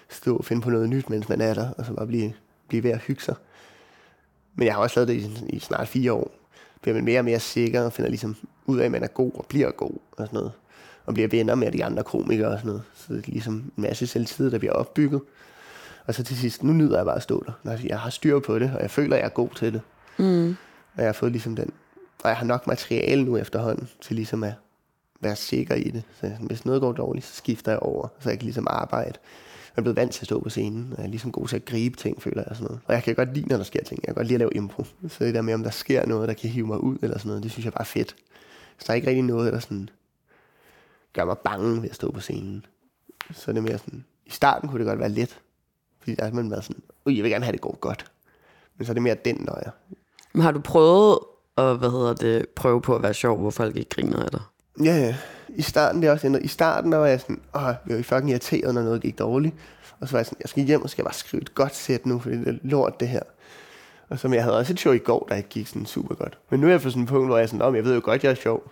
stå 0.09 0.37
og 0.37 0.45
finde 0.45 0.61
på 0.61 0.69
noget 0.69 0.89
nyt, 0.89 1.09
mens 1.09 1.29
man 1.29 1.41
er 1.41 1.53
der, 1.53 1.69
og 1.77 1.85
så 1.85 1.93
bare 1.93 2.07
blive, 2.07 2.33
blive 2.67 2.83
ved 2.83 2.91
at 2.91 2.99
hygge 2.99 3.21
sig. 3.21 3.35
Men 4.55 4.65
jeg 4.65 4.73
har 4.73 4.81
også 4.81 4.99
lavet 4.99 5.07
det 5.07 5.15
i, 5.15 5.55
i 5.55 5.59
snart 5.59 5.87
fire 5.87 6.13
år. 6.13 6.31
Bliver 6.81 6.95
man 6.95 7.05
mere 7.05 7.19
og 7.19 7.25
mere 7.25 7.39
sikker, 7.39 7.81
og 7.81 7.93
finder 7.93 8.09
ligesom 8.09 8.35
ud 8.65 8.79
af, 8.79 8.85
at 8.85 8.91
man 8.91 9.03
er 9.03 9.07
god, 9.07 9.31
og 9.35 9.45
bliver 9.49 9.71
god, 9.71 9.97
og 10.11 10.27
sådan 10.27 10.37
noget. 10.37 10.51
Og 11.05 11.13
bliver 11.13 11.27
venner 11.27 11.55
med 11.55 11.71
de 11.71 11.85
andre 11.85 12.03
komikere 12.03 12.47
og 12.47 12.59
sådan 12.59 12.67
noget. 12.67 12.83
Så 12.95 13.13
det 13.13 13.19
er 13.27 13.31
ligesom 13.31 13.53
en 13.53 13.71
masse 13.75 14.07
selvtid, 14.07 14.51
der 14.51 14.57
bliver 14.57 14.73
opbygget. 14.73 15.21
Og 16.05 16.13
så 16.13 16.23
til 16.23 16.37
sidst, 16.37 16.63
nu 16.63 16.73
nyder 16.73 16.97
jeg 16.97 17.05
bare 17.05 17.15
at 17.15 17.23
stå 17.23 17.43
der. 17.47 17.51
Når 17.63 17.77
jeg 17.83 17.99
har 17.99 18.09
styr 18.09 18.39
på 18.39 18.59
det, 18.59 18.71
og 18.75 18.81
jeg 18.81 18.91
føler, 18.91 19.15
at 19.15 19.19
jeg 19.19 19.25
er 19.25 19.29
god 19.29 19.49
til 19.49 19.73
det. 19.73 19.81
Mm. 20.17 20.55
Og 20.95 21.01
jeg 21.01 21.05
har 21.05 21.13
fået 21.13 21.31
ligesom 21.31 21.55
den. 21.55 21.71
Og 22.23 22.29
jeg 22.29 22.37
har 22.37 22.45
nok 22.45 22.67
materiale 22.67 23.23
nu 23.23 23.37
efterhånden, 23.37 23.89
til 24.01 24.15
ligesom 24.15 24.43
at 24.43 24.53
være 25.19 25.35
sikker 25.35 25.75
i 25.75 25.83
det. 25.83 26.03
Så 26.21 26.31
hvis 26.39 26.65
noget 26.65 26.81
går 26.81 26.91
dårligt, 26.91 27.25
så 27.25 27.35
skifter 27.35 27.71
jeg 27.71 27.79
over, 27.79 28.07
så 28.19 28.29
jeg 28.29 28.39
kan 28.39 28.45
ligesom 28.45 28.67
arbejde. 28.69 29.13
Jeg 29.75 29.77
er 29.77 29.81
blevet 29.81 29.95
vant 29.95 30.11
til 30.11 30.21
at 30.21 30.25
stå 30.25 30.39
på 30.39 30.49
scenen, 30.49 30.87
og 30.91 30.97
jeg 30.97 31.05
er 31.05 31.09
ligesom 31.09 31.31
god 31.31 31.47
til 31.47 31.55
at 31.55 31.65
gribe 31.65 31.97
ting, 31.97 32.21
føler 32.21 32.41
jeg. 32.41 32.47
Og, 32.49 32.55
sådan 32.55 32.65
noget. 32.65 32.81
og 32.85 32.93
jeg 32.93 33.03
kan 33.03 33.15
godt 33.15 33.33
lide, 33.33 33.47
når 33.47 33.57
der 33.57 33.63
sker 33.63 33.83
ting. 33.83 33.99
Jeg 34.01 34.07
kan 34.07 34.15
godt 34.15 34.27
lide 34.27 34.35
at 34.35 34.39
lave 34.39 34.53
impro. 34.55 34.83
Så 35.09 35.25
det 35.25 35.33
der 35.33 35.41
med, 35.41 35.53
om 35.53 35.63
der 35.63 35.69
sker 35.69 36.05
noget, 36.05 36.27
der 36.27 36.33
kan 36.33 36.49
hive 36.49 36.67
mig 36.67 36.83
ud, 36.83 36.97
eller 37.01 37.17
sådan 37.17 37.29
noget, 37.29 37.43
det 37.43 37.51
synes 37.51 37.65
jeg 37.65 37.73
bare 37.73 37.81
er 37.81 37.85
fedt. 37.85 38.15
Så 38.77 38.83
der 38.87 38.91
er 38.91 38.95
ikke 38.95 39.07
rigtig 39.07 39.23
noget, 39.23 39.53
der 39.53 39.59
sådan 39.59 39.89
gør 41.13 41.25
mig 41.25 41.37
bange 41.37 41.81
ved 41.81 41.89
at 41.89 41.95
stå 41.95 42.11
på 42.11 42.19
scenen. 42.19 42.65
Så 43.31 43.51
er 43.51 43.53
det 43.53 43.63
mere 43.63 43.77
sådan, 43.77 44.05
i 44.25 44.29
starten 44.29 44.69
kunne 44.69 44.79
det 44.79 44.87
godt 44.87 44.99
være 44.99 45.09
let, 45.09 45.39
fordi 46.03 46.15
der 46.15 46.23
har 46.25 46.31
man 46.31 46.51
været 46.51 46.63
sådan, 46.63 46.83
Ui, 47.05 47.15
jeg 47.15 47.23
vil 47.23 47.31
gerne 47.31 47.45
have 47.45 47.51
det 47.51 47.61
går 47.61 47.77
godt. 47.81 48.11
Men 48.77 48.85
så 48.85 48.91
er 48.91 48.93
det 48.93 49.03
mere 49.03 49.15
den 49.25 49.37
nøje. 49.39 49.71
Men 50.33 50.41
har 50.41 50.51
du 50.51 50.59
prøvet 50.59 51.19
at, 51.57 51.77
hvad 51.77 51.89
hedder 51.89 52.13
det, 52.13 52.49
prøve 52.49 52.81
på 52.81 52.95
at 52.95 53.03
være 53.03 53.13
sjov, 53.13 53.37
hvor 53.39 53.49
folk 53.49 53.75
ikke 53.75 53.89
griner 53.89 54.23
af 54.23 54.31
dig? 54.31 54.41
Ja, 54.83 54.97
ja. 54.97 55.15
I 55.49 55.61
starten, 55.61 56.01
det 56.01 56.07
er 56.07 56.11
også 56.11 56.27
ændret. 56.27 56.43
I 56.43 56.47
starten, 56.47 56.91
der 56.91 56.97
var 56.97 57.07
jeg 57.07 57.21
sådan, 57.21 57.41
åh, 57.55 57.61
jeg 57.61 57.97
var 57.97 58.03
fucking 58.03 58.29
irriteret, 58.29 58.73
når 58.75 58.83
noget 58.83 59.01
gik 59.01 59.19
dårligt. 59.19 59.55
Og 59.99 60.07
så 60.07 60.11
var 60.11 60.19
jeg 60.19 60.25
sådan, 60.25 60.37
jeg 60.41 60.49
skal 60.49 60.63
hjem 60.63 60.81
og 60.81 60.89
skal 60.89 61.03
bare 61.03 61.13
skrive 61.13 61.41
et 61.41 61.55
godt 61.55 61.75
sæt 61.75 62.05
nu, 62.05 62.19
fordi 62.19 62.37
det 62.37 62.47
er 62.47 62.57
lort, 62.63 62.99
det 62.99 63.07
her. 63.07 63.21
Og 64.09 64.19
så, 64.19 64.27
men 64.27 64.35
jeg 64.35 64.43
havde 64.43 64.57
også 64.57 64.73
et 64.73 64.79
show 64.79 64.93
i 64.93 64.97
går, 64.97 65.25
der 65.29 65.35
ikke 65.35 65.49
gik 65.49 65.67
sådan 65.67 65.85
super 65.85 66.15
godt. 66.15 66.37
Men 66.49 66.59
nu 66.59 66.67
er 66.67 66.71
jeg 66.71 66.81
på 66.81 66.89
sådan 66.89 67.03
en 67.03 67.07
punkt, 67.07 67.27
hvor 67.27 67.37
jeg 67.37 67.43
er 67.43 67.47
sådan, 67.47 67.61
om 67.61 67.75
jeg 67.75 67.83
ved 67.83 67.95
jo 67.95 68.01
godt, 68.03 68.23
jeg 68.23 68.31
er 68.31 68.35
sjov. 68.35 68.71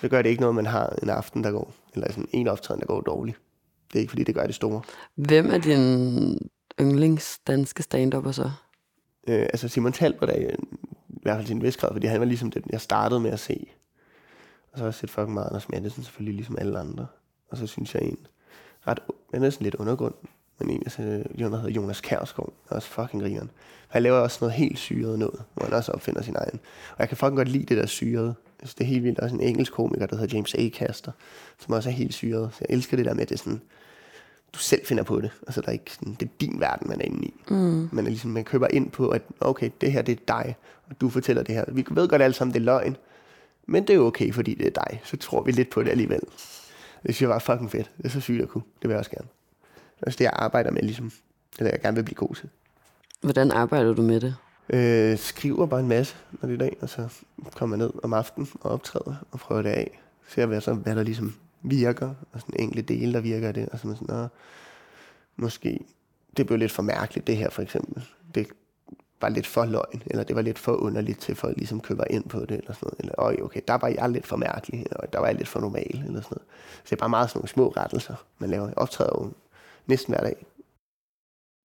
Så 0.00 0.08
gør 0.08 0.22
det 0.22 0.28
ikke 0.28 0.40
noget, 0.40 0.54
man 0.54 0.66
har 0.66 0.96
en 1.02 1.10
aften, 1.10 1.44
der 1.44 1.50
går. 1.50 1.74
Eller 1.94 2.08
sådan 2.08 2.28
en 2.32 2.48
optræden, 2.48 2.80
der 2.80 2.86
går 2.86 3.00
dårligt. 3.00 3.38
Det 3.92 3.98
er 3.98 4.00
ikke, 4.00 4.10
fordi 4.10 4.24
det 4.24 4.34
gør 4.34 4.46
det 4.46 4.54
store. 4.54 4.80
Hvem 5.14 5.50
er 5.50 5.58
din 5.58 6.50
yndlings 6.80 7.38
danske 7.38 7.82
stand 7.82 8.32
så? 8.32 8.50
Øh, 9.28 9.42
altså 9.42 9.68
Simon 9.68 9.92
Talbot 9.92 10.28
er 10.28 10.34
i 10.34 10.56
hvert 11.22 11.36
fald 11.36 11.46
til 11.46 11.56
en 11.56 11.62
vis 11.62 11.76
grad, 11.76 11.92
fordi 11.92 12.06
han 12.06 12.20
var 12.20 12.26
ligesom 12.26 12.50
den, 12.50 12.62
jeg 12.70 12.80
startede 12.80 13.20
med 13.20 13.30
at 13.30 13.40
se. 13.40 13.66
Og 14.72 14.78
så 14.78 14.84
har 14.84 14.86
jeg 14.86 14.94
set 14.94 15.10
fucking 15.10 15.34
meget 15.34 15.46
Anders 15.46 15.68
Madsen, 15.68 16.02
selvfølgelig 16.02 16.34
ligesom 16.34 16.56
alle 16.58 16.78
andre. 16.78 17.06
Og 17.50 17.56
så 17.56 17.66
synes 17.66 17.94
jeg 17.94 18.02
en 18.02 18.18
ret, 18.86 18.98
han 19.34 19.44
er 19.44 19.50
sådan 19.50 19.64
lidt 19.64 19.74
undergrund, 19.74 20.14
men 20.58 20.70
en, 20.70 20.82
altså, 20.86 21.02
der 21.02 21.56
hedder 21.56 21.70
Jonas 21.70 22.00
Kærskov, 22.00 22.52
er 22.70 22.74
også 22.74 22.88
fucking 22.88 23.22
grineren. 23.22 23.50
Han 23.88 24.02
laver 24.02 24.18
også 24.18 24.38
noget 24.40 24.54
helt 24.54 24.78
syret 24.78 25.18
noget, 25.18 25.42
hvor 25.54 25.64
han 25.64 25.74
også 25.74 25.92
opfinder 25.92 26.22
sin 26.22 26.36
egen. 26.36 26.60
Og 26.90 26.96
jeg 26.98 27.08
kan 27.08 27.16
fucking 27.16 27.36
godt 27.36 27.48
lide 27.48 27.64
det 27.64 27.76
der 27.76 27.86
syrede. 27.86 28.34
Altså, 28.60 28.74
det 28.78 28.84
er 28.84 28.88
helt 28.88 29.04
vildt. 29.04 29.16
Der 29.16 29.22
er 29.22 29.26
også 29.26 29.36
en 29.36 29.42
engelsk 29.42 29.72
komiker, 29.72 30.06
der 30.06 30.16
hedder 30.16 30.36
James 30.36 30.54
A. 30.54 30.68
Caster, 30.68 31.12
som 31.58 31.74
også 31.74 31.88
er 31.88 31.92
helt 31.92 32.14
syret. 32.14 32.50
Så 32.52 32.58
jeg 32.68 32.74
elsker 32.74 32.96
det 32.96 33.06
der 33.06 33.14
med, 33.14 33.22
at 33.22 33.28
det 33.28 33.34
er 33.34 33.38
sådan, 33.38 33.60
du 34.54 34.58
selv 34.58 34.86
finder 34.86 35.02
på 35.02 35.20
det. 35.20 35.30
Altså, 35.46 35.60
der 35.60 35.68
er 35.68 35.72
ikke 35.72 35.92
sådan, 35.92 36.16
det 36.20 36.26
er 36.26 36.30
din 36.40 36.60
verden, 36.60 36.88
man 36.88 37.00
er 37.00 37.04
inde 37.04 37.24
i. 37.24 37.34
Mm. 37.50 37.88
Man, 37.92 38.06
er 38.06 38.08
ligesom, 38.08 38.30
man 38.30 38.44
køber 38.44 38.66
ind 38.70 38.90
på, 38.90 39.08
at 39.08 39.22
okay, 39.40 39.70
det 39.80 39.92
her 39.92 40.02
det 40.02 40.12
er 40.12 40.24
dig, 40.28 40.56
og 40.90 41.00
du 41.00 41.08
fortæller 41.08 41.42
det 41.42 41.54
her. 41.54 41.64
Vi 41.68 41.86
ved 41.90 42.08
godt 42.08 42.22
alle 42.22 42.34
sammen, 42.34 42.54
det 42.54 42.60
er 42.60 42.64
løgn, 42.64 42.96
men 43.66 43.86
det 43.86 43.96
er 43.96 44.00
okay, 44.00 44.32
fordi 44.32 44.54
det 44.54 44.66
er 44.66 44.84
dig. 44.88 45.00
Så 45.04 45.16
tror 45.16 45.42
vi 45.42 45.52
lidt 45.52 45.70
på 45.70 45.82
det 45.82 45.90
alligevel. 45.90 46.20
Det 47.02 47.14
synes 47.14 47.22
jeg 47.22 47.28
var 47.28 47.38
fucking 47.38 47.70
fedt. 47.70 47.90
Det 47.96 48.04
er 48.04 48.08
så 48.08 48.20
sygt 48.20 48.42
at 48.42 48.48
kunne. 48.48 48.62
Det 48.82 48.88
vil 48.88 48.90
jeg 48.90 48.98
også 48.98 49.10
gerne. 49.10 49.28
Det 49.66 50.02
er 50.02 50.06
også 50.06 50.16
det, 50.16 50.24
jeg 50.24 50.32
arbejder 50.36 50.70
med, 50.70 50.82
ligesom. 50.82 51.12
Det 51.58 51.66
er 51.66 51.70
jeg 51.70 51.80
gerne 51.80 51.94
vil 51.94 52.02
blive 52.02 52.14
god 52.14 52.34
til. 52.34 52.48
Hvordan 53.20 53.50
arbejder 53.50 53.94
du 53.94 54.02
med 54.02 54.20
det? 54.20 54.34
Øh, 54.70 55.18
skriver 55.18 55.66
bare 55.66 55.80
en 55.80 55.88
masse, 55.88 56.16
når 56.32 56.46
det 56.46 56.54
er 56.54 56.58
dag, 56.58 56.76
og 56.80 56.88
så 56.88 57.08
kommer 57.54 57.76
jeg 57.76 57.84
ned 57.86 57.92
om 58.02 58.12
aftenen 58.12 58.48
og 58.60 58.70
optræder 58.70 59.14
og 59.30 59.38
prøver 59.38 59.62
det 59.62 59.70
af. 59.70 60.00
Ser 60.28 60.46
hvad, 60.46 60.60
så, 60.60 60.74
hvad 60.74 60.96
der 60.96 61.02
ligesom 61.02 61.34
virker, 61.62 62.14
og 62.32 62.40
sådan 62.40 62.60
enkelte 62.60 62.94
dele, 62.94 63.12
der 63.12 63.20
virker 63.20 63.52
det. 63.52 63.68
Og 63.68 63.78
så 63.78 63.94
sådan, 63.94 64.16
Nå, 64.16 64.28
måske, 65.36 65.80
det 66.36 66.46
blev 66.46 66.58
lidt 66.58 66.72
for 66.72 66.82
mærkeligt, 66.82 67.26
det 67.26 67.36
her 67.36 67.50
for 67.50 67.62
eksempel. 67.62 68.04
Det 68.34 68.48
var 69.20 69.28
lidt 69.28 69.46
for 69.46 69.64
løgn, 69.64 70.02
eller 70.06 70.24
det 70.24 70.36
var 70.36 70.42
lidt 70.42 70.58
for 70.58 70.72
underligt 70.72 71.20
til 71.20 71.34
folk 71.34 71.56
ligesom 71.56 71.80
køber 71.80 72.04
ind 72.10 72.28
på 72.28 72.40
det, 72.40 72.50
eller 72.50 72.72
sådan 72.72 72.86
noget. 72.86 72.98
Eller, 72.98 73.14
Øj, 73.18 73.36
okay, 73.42 73.60
der 73.68 73.74
var 73.74 73.88
jeg 73.88 74.10
lidt 74.10 74.26
for 74.26 74.36
mærkelig, 74.36 74.86
og 74.90 75.12
der 75.12 75.18
var 75.18 75.26
jeg 75.26 75.36
lidt 75.36 75.48
for 75.48 75.60
normal, 75.60 75.86
eller 75.90 76.02
sådan 76.02 76.12
noget. 76.12 76.42
Så 76.74 76.82
det 76.84 76.92
er 76.92 76.96
bare 76.96 77.08
meget 77.08 77.30
sådan 77.30 77.38
nogle 77.38 77.48
små 77.48 77.68
rettelser, 77.68 78.14
man 78.38 78.50
laver. 78.50 78.66
Jeg 78.66 78.78
optræder 78.78 79.10
jo 79.14 79.32
næsten 79.86 80.14
hver 80.14 80.22
dag. 80.22 80.46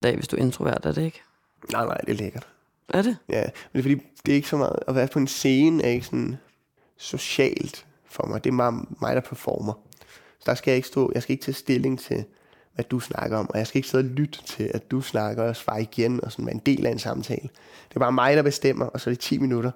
Dag, 0.02 0.14
hvis 0.14 0.28
du 0.28 0.36
er 0.36 0.40
introvert, 0.40 0.86
er 0.86 0.92
det 0.92 1.02
ikke? 1.02 1.20
Nej, 1.72 1.86
nej, 1.86 1.96
det 1.96 2.08
er 2.08 2.16
lækkert. 2.16 2.48
Er 2.88 3.02
det? 3.02 3.16
Ja, 3.28 3.42
men 3.42 3.52
det 3.72 3.78
er 3.78 3.82
fordi, 3.82 3.94
det 4.26 4.32
er 4.32 4.36
ikke 4.36 4.48
så 4.48 4.56
meget, 4.56 4.78
at 4.88 4.94
være 4.94 5.08
på 5.08 5.18
en 5.18 5.26
scene 5.26 5.82
er 5.82 5.88
ikke 5.88 6.06
sådan 6.06 6.36
socialt 6.96 7.86
for 8.14 8.26
mig. 8.26 8.44
Det 8.44 8.50
er 8.50 8.54
meget 8.54 8.74
mig, 9.00 9.14
der 9.14 9.20
performer. 9.20 9.72
Så 10.38 10.44
der 10.46 10.54
skal 10.54 10.70
jeg 10.70 10.76
ikke 10.76 10.88
stå, 10.88 11.12
jeg 11.14 11.22
skal 11.22 11.32
ikke 11.32 11.44
tage 11.44 11.54
stilling 11.54 11.98
til, 11.98 12.24
hvad 12.74 12.84
du 12.84 13.00
snakker 13.00 13.38
om, 13.38 13.50
og 13.50 13.58
jeg 13.58 13.66
skal 13.66 13.78
ikke 13.78 13.88
sidde 13.88 14.04
og 14.04 14.10
lytte 14.10 14.42
til, 14.42 14.70
at 14.74 14.90
du 14.90 15.00
snakker 15.00 15.42
og 15.42 15.56
svare 15.56 15.82
igen, 15.82 16.24
og 16.24 16.32
sådan 16.32 16.46
være 16.46 16.54
en 16.54 16.62
del 16.66 16.86
af 16.86 16.90
en 16.90 16.98
samtale. 16.98 17.48
Det 17.88 17.96
er 17.96 18.00
bare 18.00 18.12
mig, 18.12 18.36
der 18.36 18.42
bestemmer, 18.42 18.86
og 18.86 19.00
så 19.00 19.10
er 19.10 19.14
det 19.14 19.20
10 19.20 19.38
minutter, 19.38 19.70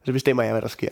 og 0.00 0.06
så 0.06 0.12
bestemmer 0.12 0.42
jeg, 0.42 0.52
hvad 0.52 0.62
der 0.62 0.68
sker. 0.68 0.88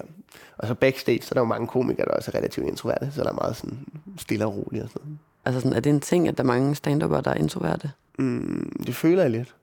Og 0.58 0.68
så 0.68 0.74
backstage, 0.74 1.22
så 1.22 1.28
er 1.30 1.34
der 1.34 1.40
jo 1.40 1.44
mange 1.44 1.66
komikere, 1.66 2.06
der 2.06 2.12
også 2.12 2.30
er 2.34 2.38
relativt 2.38 2.66
introverte, 2.66 3.12
så 3.12 3.22
der 3.22 3.28
er 3.28 3.34
meget 3.34 3.56
sådan 3.56 3.78
stille 4.18 4.46
og 4.46 4.56
roligt 4.56 4.84
og 4.84 4.90
sådan 4.90 5.02
noget. 5.04 5.18
Altså 5.44 5.60
sådan, 5.60 5.76
er 5.76 5.80
det 5.80 5.90
en 5.90 6.00
ting, 6.00 6.28
at 6.28 6.36
der 6.36 6.42
er 6.42 6.46
mange 6.46 6.74
stand 6.74 7.00
der 7.00 7.30
er 7.30 7.34
introverte? 7.34 7.90
Mm, 8.18 8.72
det 8.86 8.94
føler 8.94 9.22
jeg 9.22 9.30
lidt. 9.30 9.54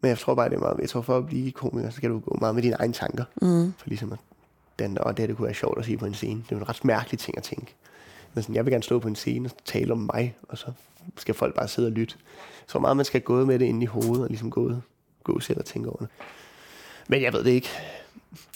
Men 0.00 0.08
jeg 0.08 0.18
tror 0.18 0.34
bare, 0.34 0.48
det 0.48 0.56
er 0.56 0.60
meget, 0.60 0.78
jeg 0.80 0.88
tror 0.88 1.00
for 1.00 1.18
at 1.18 1.26
blive 1.26 1.52
komiker, 1.52 1.90
så 1.90 1.96
skal 1.96 2.10
du 2.10 2.18
gå 2.18 2.38
meget 2.40 2.54
med 2.54 2.62
dine 2.62 2.74
egne 2.74 2.92
tanker. 2.92 3.24
Mm. 3.42 3.72
For 3.78 3.88
ligesom 3.88 4.12
at 4.12 4.18
den, 4.78 4.98
og 4.98 5.16
det, 5.16 5.28
det 5.28 5.36
kunne 5.36 5.46
være 5.46 5.54
sjovt 5.54 5.78
at 5.78 5.84
sige 5.84 5.98
på 5.98 6.06
en 6.06 6.14
scene. 6.14 6.42
Det 6.48 6.52
er 6.52 6.60
en 6.60 6.68
ret 6.68 6.84
mærkelig 6.84 7.18
ting 7.18 7.36
at 7.36 7.42
tænke. 7.42 7.74
Men 8.34 8.42
sådan, 8.42 8.54
jeg 8.54 8.64
vil 8.64 8.72
gerne 8.72 8.82
stå 8.82 8.98
på 8.98 9.08
en 9.08 9.16
scene 9.16 9.48
og 9.48 9.64
tale 9.64 9.92
om 9.92 10.10
mig, 10.14 10.36
og 10.48 10.58
så 10.58 10.66
skal 11.16 11.34
folk 11.34 11.54
bare 11.54 11.68
sidde 11.68 11.88
og 11.88 11.92
lytte. 11.92 12.14
Så 12.66 12.78
meget 12.78 12.96
man 12.96 13.06
skal 13.06 13.20
gå 13.20 13.44
med 13.44 13.58
det 13.58 13.66
ind 13.66 13.82
i 13.82 13.86
hovedet, 13.86 14.22
og 14.22 14.28
ligesom 14.28 14.50
gå, 14.50 14.72
gå 15.24 15.40
selv 15.40 15.58
og 15.58 15.64
tænke 15.64 15.88
over 15.88 15.98
det. 15.98 16.08
Men 17.08 17.22
jeg 17.22 17.32
ved 17.32 17.44
det 17.44 17.50
ikke. 17.50 17.68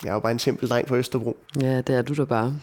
Jeg 0.03 0.11
er 0.11 0.15
jo 0.15 0.21
bare 0.21 0.33
en 0.33 0.39
simpel 0.39 0.69
dreng 0.69 0.89
fra 0.89 0.97
Østerbro. 0.97 1.37
Ja, 1.61 1.81
det 1.81 1.95
er 1.95 2.03
du 2.03 2.15
da 2.15 2.25
bare. 2.25 2.57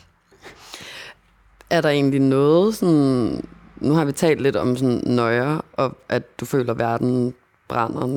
Er 1.70 1.82
der 1.82 1.90
egentlig 1.90 2.20
noget 2.20 2.76
sådan... 2.76 3.46
Nu 3.76 3.94
har 3.94 4.06
vi 4.06 4.12
talt 4.12 4.42
lidt 4.42 4.56
om 4.56 4.78
sådan 4.78 5.02
nøjer, 5.06 5.66
og 5.74 5.98
at 6.10 6.40
du 6.40 6.46
føler, 6.46 6.74
at 6.74 6.80
verden 6.80 7.34
brænder. 7.68 8.16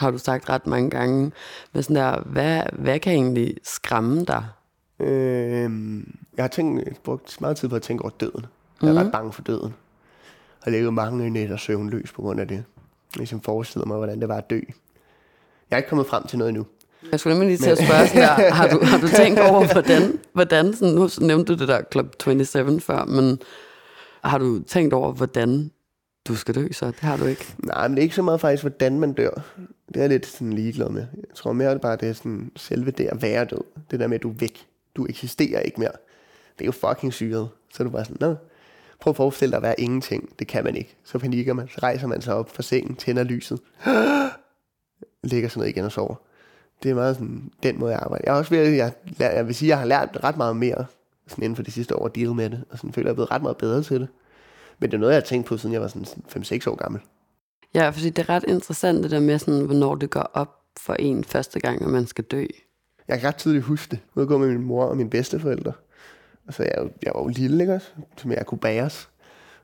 Har 0.00 0.10
du 0.10 0.18
sagt 0.18 0.48
ret 0.48 0.66
mange 0.66 0.90
gange. 0.90 1.32
Men 1.72 1.82
sådan 1.82 1.96
der, 1.96 2.20
hvad, 2.20 2.62
hvad 2.72 2.98
kan 2.98 3.12
egentlig 3.12 3.56
skræmme 3.62 4.24
dig? 4.24 4.44
Øh, 5.00 5.70
jeg 6.36 6.42
har 6.44 6.48
tænkt, 6.48 7.02
brugt 7.02 7.40
meget 7.40 7.56
tid 7.56 7.68
på 7.68 7.76
at 7.76 7.82
tænke 7.82 8.04
over 8.04 8.12
døden. 8.20 8.46
Jeg 8.82 8.88
er 8.88 8.92
mm. 8.92 8.98
ret 8.98 9.12
bange 9.12 9.32
for 9.32 9.42
døden. 9.42 9.74
Jeg 10.66 10.72
har 10.72 10.78
levet 10.78 10.94
mange 10.94 11.30
nætter 11.30 11.56
søvnløs 11.56 12.12
på 12.12 12.22
grund 12.22 12.40
af 12.40 12.48
det. 12.48 12.54
Jeg 12.56 12.64
ligesom 13.16 13.40
forestiller 13.40 13.86
mig, 13.86 13.96
hvordan 13.96 14.20
det 14.20 14.28
var 14.28 14.36
at 14.36 14.50
dø. 14.50 14.60
Jeg 15.70 15.76
er 15.76 15.76
ikke 15.76 15.88
kommet 15.88 16.06
frem 16.06 16.26
til 16.26 16.38
noget 16.38 16.48
endnu. 16.48 16.66
Jeg 17.12 17.20
skulle 17.20 17.38
nemlig 17.38 17.58
lige 17.58 17.66
til 17.66 17.70
at 17.70 17.86
spørge 17.86 18.08
sådan 18.08 18.22
der, 18.22 18.54
har 18.54 18.68
du, 18.68 18.80
har 18.82 18.98
du 18.98 19.08
tænkt 19.22 19.40
over, 19.40 19.72
hvordan, 19.72 20.18
hvordan 20.32 20.74
sådan, 20.74 20.94
nu 20.94 21.08
nævnte 21.20 21.54
du 21.54 21.58
det 21.58 21.68
der 21.68 21.80
Club 21.92 22.22
27 22.22 22.80
før, 22.80 23.04
men 23.04 23.38
har 24.24 24.38
du 24.38 24.62
tænkt 24.62 24.94
over, 24.94 25.12
hvordan 25.12 25.70
du 26.28 26.34
skal 26.36 26.54
dø 26.54 26.68
så? 26.72 26.86
Det 26.86 27.00
har 27.00 27.16
du 27.16 27.24
ikke. 27.24 27.54
Nej, 27.58 27.88
men 27.88 27.96
det 27.96 28.00
er 28.00 28.02
ikke 28.02 28.14
så 28.14 28.22
meget 28.22 28.40
faktisk, 28.40 28.62
hvordan 28.62 29.00
man 29.00 29.12
dør. 29.12 29.30
Det 29.88 29.96
er 29.96 30.00
jeg 30.00 30.08
lidt 30.08 30.26
sådan 30.26 30.52
ligeglad 30.52 30.88
med. 30.88 31.06
Jeg 31.16 31.34
tror 31.34 31.52
mere, 31.52 31.72
det 31.72 31.80
bare 31.80 31.96
det 31.96 32.08
er 32.08 32.12
sådan 32.12 32.50
selve 32.56 32.90
det 32.90 33.06
at 33.06 33.22
være 33.22 33.44
død. 33.44 33.64
Det 33.90 34.00
der 34.00 34.06
med, 34.06 34.14
at 34.14 34.22
du 34.22 34.30
er 34.30 34.34
væk. 34.34 34.66
Du 34.96 35.06
eksisterer 35.06 35.60
ikke 35.60 35.80
mere. 35.80 35.92
Det 36.58 36.64
er 36.64 36.66
jo 36.66 36.72
fucking 36.72 37.12
syret. 37.12 37.48
Så 37.74 37.82
er 37.82 37.84
du 37.84 37.90
bare 37.90 38.04
sådan, 38.04 38.16
Nå, 38.20 38.34
prøv 39.00 39.10
at 39.10 39.16
forestille 39.16 39.50
dig 39.50 39.56
at 39.56 39.62
være 39.62 39.80
ingenting. 39.80 40.38
Det 40.38 40.46
kan 40.46 40.64
man 40.64 40.76
ikke. 40.76 40.96
Så 41.04 41.18
panikker 41.18 41.52
man. 41.52 41.68
Så 41.68 41.78
rejser 41.82 42.06
man 42.06 42.22
sig 42.22 42.34
op 42.34 42.50
fra 42.50 42.62
sengen, 42.62 42.96
tænder 42.96 43.22
lyset. 43.22 43.60
Ligger 45.22 45.48
sådan 45.48 45.60
noget 45.60 45.70
igen 45.70 45.84
og 45.84 45.92
sover. 45.92 46.14
Det 46.82 46.90
er 46.90 46.94
meget 46.94 47.16
sådan, 47.16 47.50
den 47.62 47.78
måde 47.78 47.92
jeg 47.92 48.00
arbejder. 48.02 48.24
Jeg 48.26 48.34
er 48.34 48.38
også 48.38 48.50
ved, 48.50 48.68
jeg, 48.68 48.92
jeg 49.18 49.46
vil 49.46 49.54
sige, 49.54 49.66
at 49.66 49.70
jeg 49.70 49.78
har 49.78 49.86
lært 49.86 50.18
ret 50.24 50.36
meget 50.36 50.56
mere 50.56 50.86
sådan 51.26 51.44
inden 51.44 51.56
for 51.56 51.62
de 51.62 51.70
sidste 51.70 51.96
år 51.96 52.06
at 52.06 52.14
deal 52.14 52.34
med 52.34 52.50
det, 52.50 52.64
og 52.70 52.78
sådan 52.78 52.92
føler, 52.92 53.06
jeg 53.06 53.10
er 53.10 53.14
blevet 53.14 53.30
ret 53.30 53.42
meget 53.42 53.56
bedre 53.56 53.82
til 53.82 54.00
det. 54.00 54.08
Men 54.80 54.90
det 54.90 54.96
er 54.96 55.00
noget, 55.00 55.12
jeg 55.12 55.20
har 55.20 55.26
tænkt 55.26 55.46
på, 55.46 55.56
siden 55.56 55.72
jeg 55.72 55.80
var 55.80 55.88
sådan 55.88 56.06
5-6 56.06 56.70
år 56.70 56.74
gammel. 56.74 57.00
Ja, 57.74 57.90
fordi 57.90 58.10
det 58.10 58.18
er 58.18 58.28
ret 58.28 58.44
interessant 58.48 59.02
det 59.02 59.10
der 59.10 59.20
med, 59.20 59.38
sådan, 59.38 59.64
hvornår 59.64 59.94
det 59.94 60.10
går 60.10 60.30
op 60.34 60.56
for 60.76 60.94
en 60.94 61.24
første 61.24 61.60
gang, 61.60 61.82
at 61.82 61.88
man 61.88 62.06
skal 62.06 62.24
dø. 62.24 62.46
Jeg 63.08 63.20
kan 63.20 63.28
ret 63.28 63.36
tydeligt 63.36 63.64
huske 63.64 63.90
det. 63.90 63.98
Jeg 64.16 64.26
gå 64.26 64.38
med 64.38 64.48
min 64.48 64.62
mor 64.62 64.84
og 64.84 64.96
mine 64.96 65.10
bedsteforældre. 65.10 65.72
Og 66.46 66.54
så 66.54 66.62
jeg, 66.62 66.90
jeg 67.02 67.12
var 67.14 67.22
jo 67.22 67.28
lille, 67.28 67.62
ikke 67.62 67.74
også? 67.74 67.86
Som 68.16 68.32
jeg 68.32 68.46
kunne 68.46 68.58
bæres. 68.58 69.08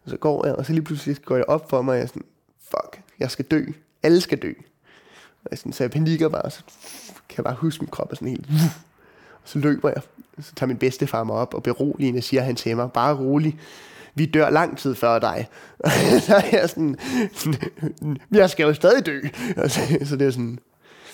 Og 0.04 0.10
så 0.10 0.16
går 0.16 0.46
jeg, 0.46 0.54
og 0.54 0.66
så 0.66 0.72
lige 0.72 0.84
pludselig 0.84 1.16
går 1.24 1.36
jeg 1.36 1.44
op 1.48 1.70
for 1.70 1.82
mig, 1.82 1.92
og 1.92 1.96
jeg 1.96 2.02
er 2.02 2.08
sådan, 2.08 2.24
fuck, 2.60 3.02
jeg 3.18 3.30
skal 3.30 3.44
dø. 3.44 3.64
Alle 4.02 4.20
skal 4.20 4.38
dø. 4.38 4.52
Og 5.44 5.48
jeg 5.50 5.58
sådan, 5.58 5.72
så 5.72 5.84
jeg 5.84 5.90
panikker 5.90 6.28
bare, 6.28 6.42
og 6.42 6.52
så 6.52 6.62
kan 7.28 7.36
jeg 7.36 7.44
bare 7.44 7.54
huske 7.54 7.82
min 7.82 7.90
krop 7.90 8.10
og 8.10 8.16
sådan 8.16 8.28
helt... 8.28 8.46
Og 9.42 9.48
så 9.48 9.58
løber 9.58 9.88
jeg. 9.88 10.02
Og 10.36 10.44
så 10.44 10.54
tager 10.54 10.68
min 10.68 10.78
bedstefar 10.78 11.24
mig 11.24 11.36
op, 11.36 11.54
og 11.54 11.62
beroligende 11.62 12.22
siger 12.22 12.42
han 12.42 12.56
til 12.56 12.76
mig, 12.76 12.92
bare 12.92 13.16
rolig 13.16 13.58
vi 14.16 14.26
dør 14.26 14.50
lang 14.50 14.78
tid 14.78 14.94
før 14.94 15.18
dig. 15.18 15.48
så 16.26 16.34
er 16.34 16.58
jeg 16.58 16.70
sådan, 16.70 16.96
jeg 18.32 18.50
skal 18.50 18.64
jo 18.64 18.74
stadig 18.74 19.06
dø. 19.06 19.20
så, 19.68 19.80
så 20.04 20.16
det 20.16 20.26
er 20.26 20.30
sådan, 20.30 20.58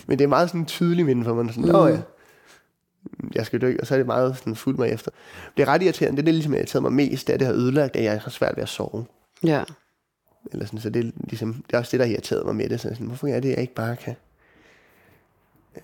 men 0.07 0.19
det 0.19 0.25
er 0.25 0.29
meget 0.29 0.49
sådan 0.49 0.67
tydelig 0.67 1.07
minde 1.07 1.25
for 1.25 1.35
mig. 1.35 1.55
Sådan, 1.55 1.71
mm. 1.71 1.87
ja, 1.87 2.01
jeg 3.35 3.47
skal 3.47 3.61
dø, 3.61 3.77
og 3.81 3.87
så 3.87 3.95
er 3.95 3.99
det 3.99 4.07
meget 4.07 4.37
sådan 4.39 4.57
fuldt 4.57 4.79
mig 4.79 4.89
efter. 4.89 5.11
Det 5.57 5.63
er 5.63 5.67
ret 5.67 5.83
irriterende. 5.83 6.17
Det 6.17 6.23
er 6.23 6.25
det, 6.25 6.35
ligesom 6.35 6.55
irriteret 6.55 6.83
mig 6.83 6.93
mest, 6.93 7.27
det, 7.27 7.33
er, 7.33 7.39
det 7.39 7.47
har 7.47 7.55
ødelagt, 7.55 7.97
at 7.97 8.05
jeg 8.05 8.21
har 8.21 8.31
svært 8.31 8.57
ved 8.57 8.63
at 8.63 8.69
sove. 8.69 9.05
Ja. 9.45 9.65
Eller 10.53 10.67
sådan, 10.67 10.81
så 10.81 10.91
det 10.91 11.07
er, 11.07 11.11
ligesom, 11.25 11.55
det 11.67 11.75
er 11.75 11.79
også 11.79 11.91
det, 11.91 12.01
der 12.01 12.07
har 12.07 12.13
irriteret 12.13 12.47
mig 12.47 12.57
med 12.57 12.69
det. 12.69 12.81
Så 12.81 12.89
sådan, 12.89 13.07
hvorfor 13.07 13.27
er 13.27 13.41
det, 13.41 13.49
jeg 13.49 13.59
ikke 13.59 13.75
bare 13.75 13.97
kan... 13.97 14.15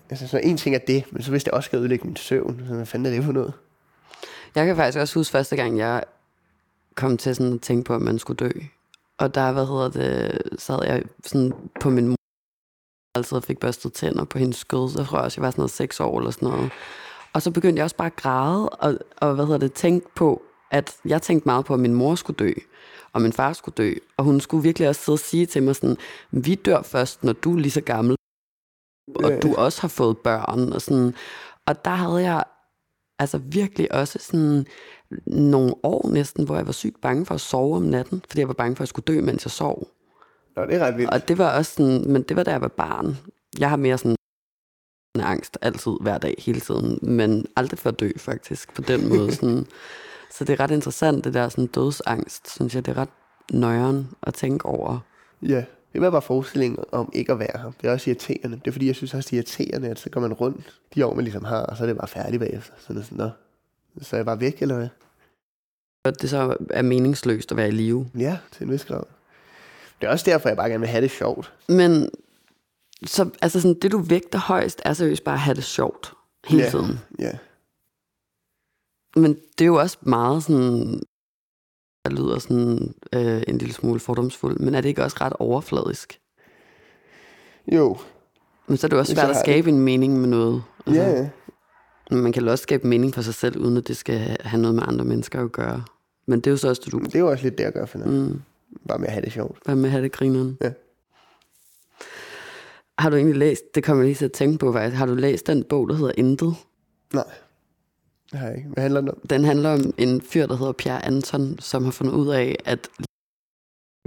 Altså, 0.09 0.27
så 0.27 0.37
en 0.37 0.57
ting 0.57 0.75
er 0.75 0.79
det, 0.79 1.03
men 1.11 1.23
så 1.23 1.31
hvis 1.31 1.43
det 1.43 1.53
også 1.53 1.67
skal 1.67 1.79
ødelægge 1.79 2.07
min 2.07 2.15
søvn, 2.15 2.63
så 2.67 2.73
hvad 2.73 2.85
fanden 2.85 3.05
er 3.05 3.15
det 3.15 3.23
for 3.23 3.31
noget? 3.31 3.53
Jeg 4.55 4.65
kan 4.65 4.75
faktisk 4.75 4.97
også 4.97 5.19
huske 5.19 5.31
første 5.31 5.55
gang, 5.55 5.77
jeg 5.77 6.03
kom 6.99 7.17
til 7.17 7.35
sådan 7.35 7.53
at 7.53 7.61
tænke 7.61 7.83
på, 7.83 7.95
at 7.95 8.01
man 8.01 8.19
skulle 8.19 8.37
dø. 8.37 8.51
Og 9.19 9.35
der, 9.35 9.51
hvad 9.51 9.65
hedder 9.65 9.89
det, 9.89 10.41
sad 10.61 10.79
jeg 10.85 11.03
sådan 11.25 11.53
på 11.79 11.89
min 11.89 12.07
mor, 12.07 12.15
altid 13.15 13.41
fik 13.41 13.59
børstet 13.59 13.93
tænder 13.93 14.23
på 14.23 14.37
hendes 14.37 14.57
skød, 14.57 14.89
så 14.89 15.03
tror 15.03 15.17
jeg 15.17 15.25
også, 15.25 15.41
jeg 15.41 15.43
var 15.43 15.51
sådan 15.51 15.59
noget 15.59 15.71
seks 15.71 15.99
år 15.99 16.17
eller 16.17 16.31
sådan 16.31 16.49
noget. 16.49 16.71
Og 17.33 17.41
så 17.41 17.51
begyndte 17.51 17.77
jeg 17.77 17.83
også 17.83 17.95
bare 17.95 18.05
at 18.05 18.15
græde, 18.15 18.69
og, 18.69 18.97
og 19.17 19.35
hvad 19.35 19.45
hedder 19.45 19.59
det, 19.59 19.73
tænke 19.73 20.07
på, 20.15 20.41
at 20.71 20.95
jeg 21.05 21.21
tænkte 21.21 21.47
meget 21.47 21.65
på, 21.65 21.73
at 21.73 21.79
min 21.79 21.93
mor 21.93 22.15
skulle 22.15 22.37
dø, 22.37 22.51
og 23.13 23.21
min 23.21 23.33
far 23.33 23.53
skulle 23.53 23.75
dø. 23.75 23.93
Og 24.17 24.23
hun 24.23 24.39
skulle 24.39 24.63
virkelig 24.63 24.89
også 24.89 25.01
sidde 25.01 25.15
og 25.15 25.19
sige 25.19 25.45
til 25.45 25.63
mig 25.63 25.75
sådan, 25.75 25.97
vi 26.31 26.55
dør 26.55 26.81
først, 26.81 27.23
når 27.23 27.33
du 27.33 27.55
er 27.55 27.59
lige 27.59 27.71
så 27.71 27.81
gammel, 27.81 28.15
og 29.15 29.31
du 29.43 29.55
også 29.55 29.81
har 29.81 29.87
fået 29.87 30.17
børn. 30.17 30.73
Og, 30.73 30.81
sådan. 30.81 31.13
og 31.65 31.85
der 31.85 31.91
havde 31.91 32.21
jeg 32.23 32.43
altså 33.19 33.37
virkelig 33.37 33.91
også 33.91 34.19
sådan 34.21 34.67
nogle 35.25 35.73
år 35.83 36.09
næsten, 36.09 36.45
hvor 36.45 36.55
jeg 36.55 36.65
var 36.65 36.71
sygt 36.71 37.01
bange 37.01 37.25
for 37.25 37.35
at 37.35 37.41
sove 37.41 37.75
om 37.75 37.83
natten, 37.83 38.23
fordi 38.29 38.39
jeg 38.39 38.47
var 38.47 38.53
bange 38.53 38.75
for, 38.75 38.81
at 38.81 38.85
jeg 38.85 38.87
skulle 38.87 39.15
dø, 39.15 39.21
mens 39.21 39.45
jeg 39.45 39.51
sov. 39.51 39.87
Nå, 40.55 40.65
det 40.65 40.75
er 40.75 40.79
ret 40.79 40.97
vildt. 40.97 41.11
Og 41.11 41.27
det 41.27 41.37
var 41.37 41.57
også 41.57 41.73
sådan, 41.73 42.03
men 42.11 42.21
det 42.21 42.37
var 42.37 42.43
da 42.43 42.51
jeg 42.51 42.61
var 42.61 42.67
barn. 42.67 43.17
Jeg 43.59 43.69
har 43.69 43.77
mere 43.77 43.97
sådan 43.97 44.15
angst 45.19 45.57
altid, 45.61 45.91
hver 46.01 46.17
dag, 46.17 46.35
hele 46.37 46.59
tiden, 46.59 46.99
men 47.01 47.45
aldrig 47.55 47.79
for 47.79 47.89
at 47.89 47.99
dø 47.99 48.09
faktisk, 48.17 48.73
på 48.73 48.81
den 48.81 49.09
måde. 49.09 49.31
Sådan. 49.35 49.65
Så 50.31 50.43
det 50.43 50.53
er 50.53 50.59
ret 50.59 50.71
interessant, 50.71 51.23
det 51.23 51.33
der 51.33 51.49
sådan 51.49 51.67
dødsangst, 51.67 52.49
synes 52.49 52.75
jeg, 52.75 52.85
det 52.85 52.91
er 52.91 53.01
ret 53.01 53.09
nøjeren 53.51 54.09
at 54.23 54.33
tænke 54.33 54.65
over. 54.65 54.99
Ja, 55.41 55.63
det 55.93 56.01
var 56.01 56.09
bare 56.09 56.21
forestillingen 56.21 56.83
om 56.91 57.09
ikke 57.13 57.31
at 57.31 57.39
være 57.39 57.61
her. 57.61 57.71
Det 57.81 57.87
er 57.87 57.91
også 57.91 58.09
irriterende. 58.09 58.57
Det 58.57 58.67
er 58.67 58.71
fordi, 58.71 58.87
jeg 58.87 58.95
synes 58.95 59.13
også, 59.13 59.27
det 59.27 59.33
er 59.33 59.37
irriterende, 59.37 59.89
at 59.89 59.99
så 59.99 60.09
går 60.09 60.21
man 60.21 60.33
rundt 60.33 60.79
de 60.95 61.05
år, 61.05 61.13
man 61.13 61.23
ligesom 61.23 61.43
har, 61.43 61.61
og 61.61 61.77
så 61.77 61.83
er 61.83 61.87
det 61.87 61.97
bare 61.97 62.07
færdigt 62.07 62.39
bagefter. 62.39 62.73
Så 62.77 62.93
det 62.93 62.99
er 62.99 63.03
sådan, 63.03 63.17
Nå, 63.17 63.29
så 64.01 64.15
er 64.15 64.17
jeg 64.17 64.25
bare 64.25 64.39
væk, 64.39 64.61
eller 64.61 64.75
hvad? 64.75 64.87
Og 66.03 66.21
det 66.21 66.29
så 66.29 66.57
er 66.69 66.81
meningsløst 66.81 67.51
at 67.51 67.57
være 67.57 67.67
i 67.67 67.71
live. 67.71 68.07
Ja, 68.17 68.37
til 68.51 68.63
en 68.63 68.71
vis 68.71 68.85
grad. 68.85 69.03
Det 70.01 70.07
er 70.07 70.11
også 70.11 70.31
derfor, 70.31 70.49
jeg 70.49 70.57
bare 70.57 70.69
gerne 70.69 70.79
vil 70.79 70.89
have 70.89 71.01
det 71.01 71.11
sjovt. 71.11 71.53
Men 71.67 72.09
så, 73.05 73.29
altså 73.41 73.61
sådan, 73.61 73.79
det 73.81 73.91
du 73.91 73.97
vægter 73.97 74.39
højst, 74.39 74.81
er 74.85 74.93
seriøst 74.93 75.23
bare 75.23 75.35
at 75.35 75.41
have 75.41 75.55
det 75.55 75.63
sjovt 75.63 76.13
hele 76.47 76.63
ja, 76.63 76.69
tiden. 76.69 76.99
Ja. 77.19 77.31
Men 79.15 79.33
det 79.33 79.61
er 79.61 79.65
jo 79.65 79.75
også 79.75 79.97
meget 80.01 80.43
sådan, 80.43 81.01
der 82.05 82.11
lyder 82.11 82.39
sådan 82.39 82.93
øh, 83.13 83.43
en 83.47 83.57
lille 83.57 83.73
smule 83.73 83.99
fordomsfuld, 83.99 84.59
men 84.59 84.75
er 84.75 84.81
det 84.81 84.89
ikke 84.89 85.03
også 85.03 85.17
ret 85.21 85.33
overfladisk? 85.39 86.19
Jo. 87.71 87.97
Men 88.67 88.77
så 88.77 88.87
er 88.87 88.89
det 88.89 88.99
også 88.99 89.13
svært 89.13 89.29
at 89.29 89.37
skabe 89.37 89.65
det. 89.65 89.75
en 89.75 89.79
mening 89.79 90.19
med 90.19 90.29
noget. 90.29 90.63
Altså, 90.85 91.01
ja, 91.01 91.09
ja. 91.09 91.29
Men 92.11 92.21
man 92.21 92.31
kan 92.31 92.47
også 92.47 92.63
skabe 92.63 92.87
mening 92.87 93.13
for 93.13 93.21
sig 93.21 93.33
selv, 93.33 93.57
uden 93.57 93.77
at 93.77 93.87
det 93.87 93.97
skal 93.97 94.37
have 94.39 94.61
noget 94.61 94.75
med 94.75 94.83
andre 94.87 95.05
mennesker 95.05 95.43
at 95.43 95.51
gøre. 95.51 95.83
Men 96.25 96.39
det 96.39 96.47
er 96.47 96.51
jo 96.51 96.57
så 96.57 96.69
også 96.69 96.81
det, 96.85 96.91
du... 96.91 96.99
Det 96.99 97.15
er 97.15 97.19
jo 97.19 97.29
også 97.29 97.43
lidt 97.43 97.57
det, 97.57 97.63
jeg 97.63 97.73
gør 97.73 97.85
for 97.85 97.97
noget. 97.97 98.13
Mm. 98.13 98.41
Bare 98.87 98.99
med 98.99 99.07
at 99.07 99.13
have 99.13 99.25
det 99.25 99.33
sjovt. 99.33 99.57
Bare 99.65 99.75
med 99.75 99.85
at 99.85 99.91
have 99.91 100.03
det 100.03 100.11
grineren. 100.11 100.57
Ja. 100.61 100.71
Har 102.99 103.09
du 103.09 103.15
egentlig 103.15 103.37
læst, 103.37 103.75
det 103.75 103.83
kommer 103.83 104.03
jeg 104.03 104.07
lige 104.07 104.15
til 104.15 104.25
at 104.25 104.31
tænke 104.31 104.57
på 104.57 104.73
faktisk, 104.73 104.97
har 104.97 105.05
du 105.05 105.15
læst 105.15 105.47
den 105.47 105.63
bog, 105.63 105.89
der 105.89 105.95
hedder 105.95 106.11
Intet? 106.17 106.55
Nej, 107.13 107.23
det 108.31 108.39
har 108.39 108.47
jeg 108.47 108.57
ikke. 108.57 108.69
Hvad 108.69 108.83
handler 108.83 109.01
den 109.01 109.09
om? 109.09 109.19
Den 109.29 109.43
handler 109.43 109.69
om 109.69 109.93
en 109.97 110.21
fyr, 110.21 110.45
der 110.45 110.55
hedder 110.55 110.71
Pierre 110.71 111.05
Anton, 111.05 111.59
som 111.59 111.83
har 111.83 111.91
fundet 111.91 112.13
ud 112.13 112.27
af, 112.27 112.55
at 112.65 112.89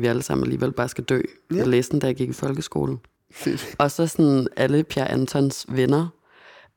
vi 0.00 0.06
alle 0.06 0.22
sammen 0.22 0.44
alligevel 0.44 0.72
bare 0.72 0.88
skal 0.88 1.04
dø. 1.04 1.20
Ja. 1.50 1.56
Jeg 1.56 1.66
læste 1.66 1.92
den, 1.92 2.00
da 2.00 2.06
jeg 2.06 2.16
gik 2.16 2.28
i 2.28 2.32
folkeskolen. 2.32 3.00
Fedt. 3.30 3.74
Og 3.78 3.90
så 3.90 4.06
sådan 4.06 4.48
alle 4.56 4.84
Pierre 4.84 5.10
Antons 5.10 5.66
venner 5.68 6.08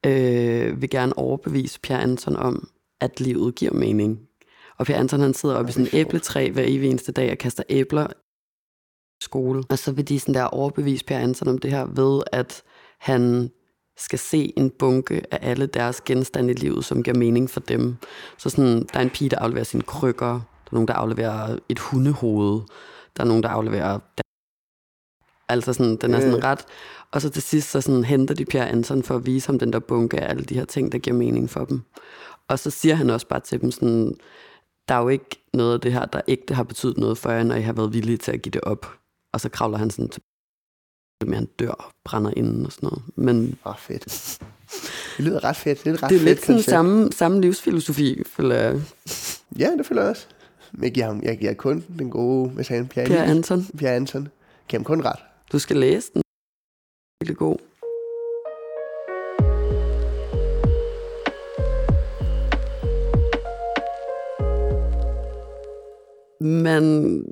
øh, 0.05 0.81
vil 0.81 0.89
gerne 0.89 1.17
overbevise 1.17 1.79
Pierre 1.79 2.01
Anton 2.01 2.35
om, 2.35 2.69
at 3.01 3.19
livet 3.19 3.55
giver 3.55 3.73
mening. 3.73 4.19
Og 4.77 4.85
Pierre 4.85 4.99
Anton 4.99 5.19
han 5.19 5.33
sidder 5.33 5.55
oppe 5.55 5.69
i 5.69 5.71
sådan 5.71 5.87
et 5.87 5.93
æbletræ 5.93 6.49
hver 6.49 6.63
evig 6.67 6.89
eneste 6.89 7.11
dag 7.11 7.31
og 7.31 7.37
kaster 7.37 7.63
æbler 7.69 8.07
i 9.21 9.23
skole. 9.23 9.63
Og 9.69 9.77
så 9.77 9.91
vil 9.91 10.09
de 10.09 10.19
sådan 10.19 10.33
der 10.33 10.43
overbevise 10.43 11.05
Pierre 11.05 11.21
Anton 11.21 11.47
om 11.47 11.57
det 11.57 11.71
her 11.71 11.85
ved, 11.85 12.23
at 12.31 12.63
han 12.99 13.51
skal 13.97 14.19
se 14.19 14.53
en 14.57 14.69
bunke 14.69 15.21
af 15.31 15.39
alle 15.41 15.65
deres 15.65 16.01
genstande 16.01 16.53
i 16.53 16.55
livet, 16.55 16.85
som 16.85 17.03
giver 17.03 17.17
mening 17.17 17.49
for 17.49 17.59
dem. 17.59 17.95
Så 18.37 18.49
sådan, 18.49 18.83
der 18.93 18.99
er 18.99 19.03
en 19.03 19.09
pige, 19.09 19.29
der 19.29 19.39
afleverer 19.39 19.63
sine 19.63 19.83
krykker. 19.83 20.31
Der 20.65 20.71
er 20.71 20.73
nogen, 20.73 20.87
der 20.87 20.93
afleverer 20.93 21.57
et 21.69 21.79
hundehoved. 21.79 22.61
Der 23.17 23.23
er 23.23 23.27
nogen, 23.27 23.43
der 23.43 23.49
afleverer... 23.49 23.99
Altså 25.49 25.73
sådan, 25.73 25.95
den 25.95 26.13
er 26.13 26.19
sådan 26.19 26.43
ret... 26.43 26.65
Og 27.11 27.21
så 27.21 27.29
til 27.29 27.41
sidst, 27.41 27.69
så 27.69 27.81
sådan, 27.81 28.03
henter 28.03 28.35
de 28.35 28.45
Pierre 28.45 28.69
Anton 28.69 29.03
for 29.03 29.15
at 29.15 29.25
vise 29.25 29.47
ham 29.47 29.59
den 29.59 29.73
der 29.73 29.79
bunke 29.79 30.19
af 30.19 30.29
alle 30.29 30.43
de 30.43 30.55
her 30.55 30.65
ting, 30.65 30.91
der 30.91 30.97
giver 30.97 31.15
mening 31.15 31.49
for 31.49 31.65
dem. 31.65 31.81
Og 32.47 32.59
så 32.59 32.69
siger 32.69 32.95
han 32.95 33.09
også 33.09 33.27
bare 33.27 33.39
til 33.39 33.61
dem 33.61 33.71
sådan, 33.71 34.17
der 34.87 34.95
er 34.95 35.01
jo 35.01 35.07
ikke 35.07 35.45
noget 35.53 35.73
af 35.73 35.81
det 35.81 35.93
her, 35.93 36.05
der 36.05 36.21
ikke 36.27 36.53
har 36.53 36.63
betydet 36.63 36.97
noget 36.97 37.17
for 37.17 37.31
jer, 37.31 37.43
når 37.43 37.55
I 37.55 37.61
har 37.61 37.73
været 37.73 37.93
villige 37.93 38.17
til 38.17 38.31
at 38.31 38.41
give 38.41 38.51
det 38.51 38.61
op. 38.61 38.93
Og 39.33 39.41
så 39.41 39.49
kravler 39.49 39.77
han 39.77 39.89
sådan 39.89 40.09
til 40.09 40.21
med 41.23 41.35
han 41.35 41.45
dør 41.45 41.69
og 41.69 41.91
brænder 42.03 42.31
inden 42.37 42.65
og 42.65 42.71
sådan 42.71 42.87
noget. 42.87 43.03
Men, 43.15 43.57
Åh, 43.65 43.71
oh, 43.71 43.77
fedt. 43.77 44.39
Det 45.17 45.25
lyder 45.25 45.43
ret 45.43 45.55
fedt. 45.55 45.83
Det 45.83 45.89
er, 45.89 46.03
ret 46.03 46.09
det 46.09 46.15
er 46.15 46.19
fedt 46.19 46.23
lidt 46.23 46.45
sådan 46.45 46.61
samme, 46.61 47.11
samme 47.11 47.41
livsfilosofi, 47.41 48.23
føler 48.25 48.55
jeg. 48.55 48.81
Ja, 49.59 49.71
det 49.77 49.85
føler 49.85 50.01
jeg 50.01 50.09
også. 50.09 50.25
Jeg 50.81 50.91
giver, 50.91 51.05
ham, 51.05 51.21
jeg 51.23 51.37
giver 51.37 51.53
kun 51.53 51.85
den 51.99 52.09
gode, 52.09 52.49
hvad 52.49 52.63
sagde 52.63 52.81
han, 52.81 52.87
Pierre, 52.87 53.07
Pierre 53.07 53.25
Anton. 53.25 53.65
Pierre 53.77 53.95
Anton. 53.95 54.21
Jeg 54.23 54.31
giver 54.67 54.79
ham 54.79 54.83
kun 54.83 55.01
ret. 55.01 55.19
Du 55.51 55.59
skal 55.59 55.77
læse 55.77 56.11
den. 56.13 56.21
Det 57.21 57.29
er 57.29 57.33
god. 57.33 57.57
Man 66.41 67.25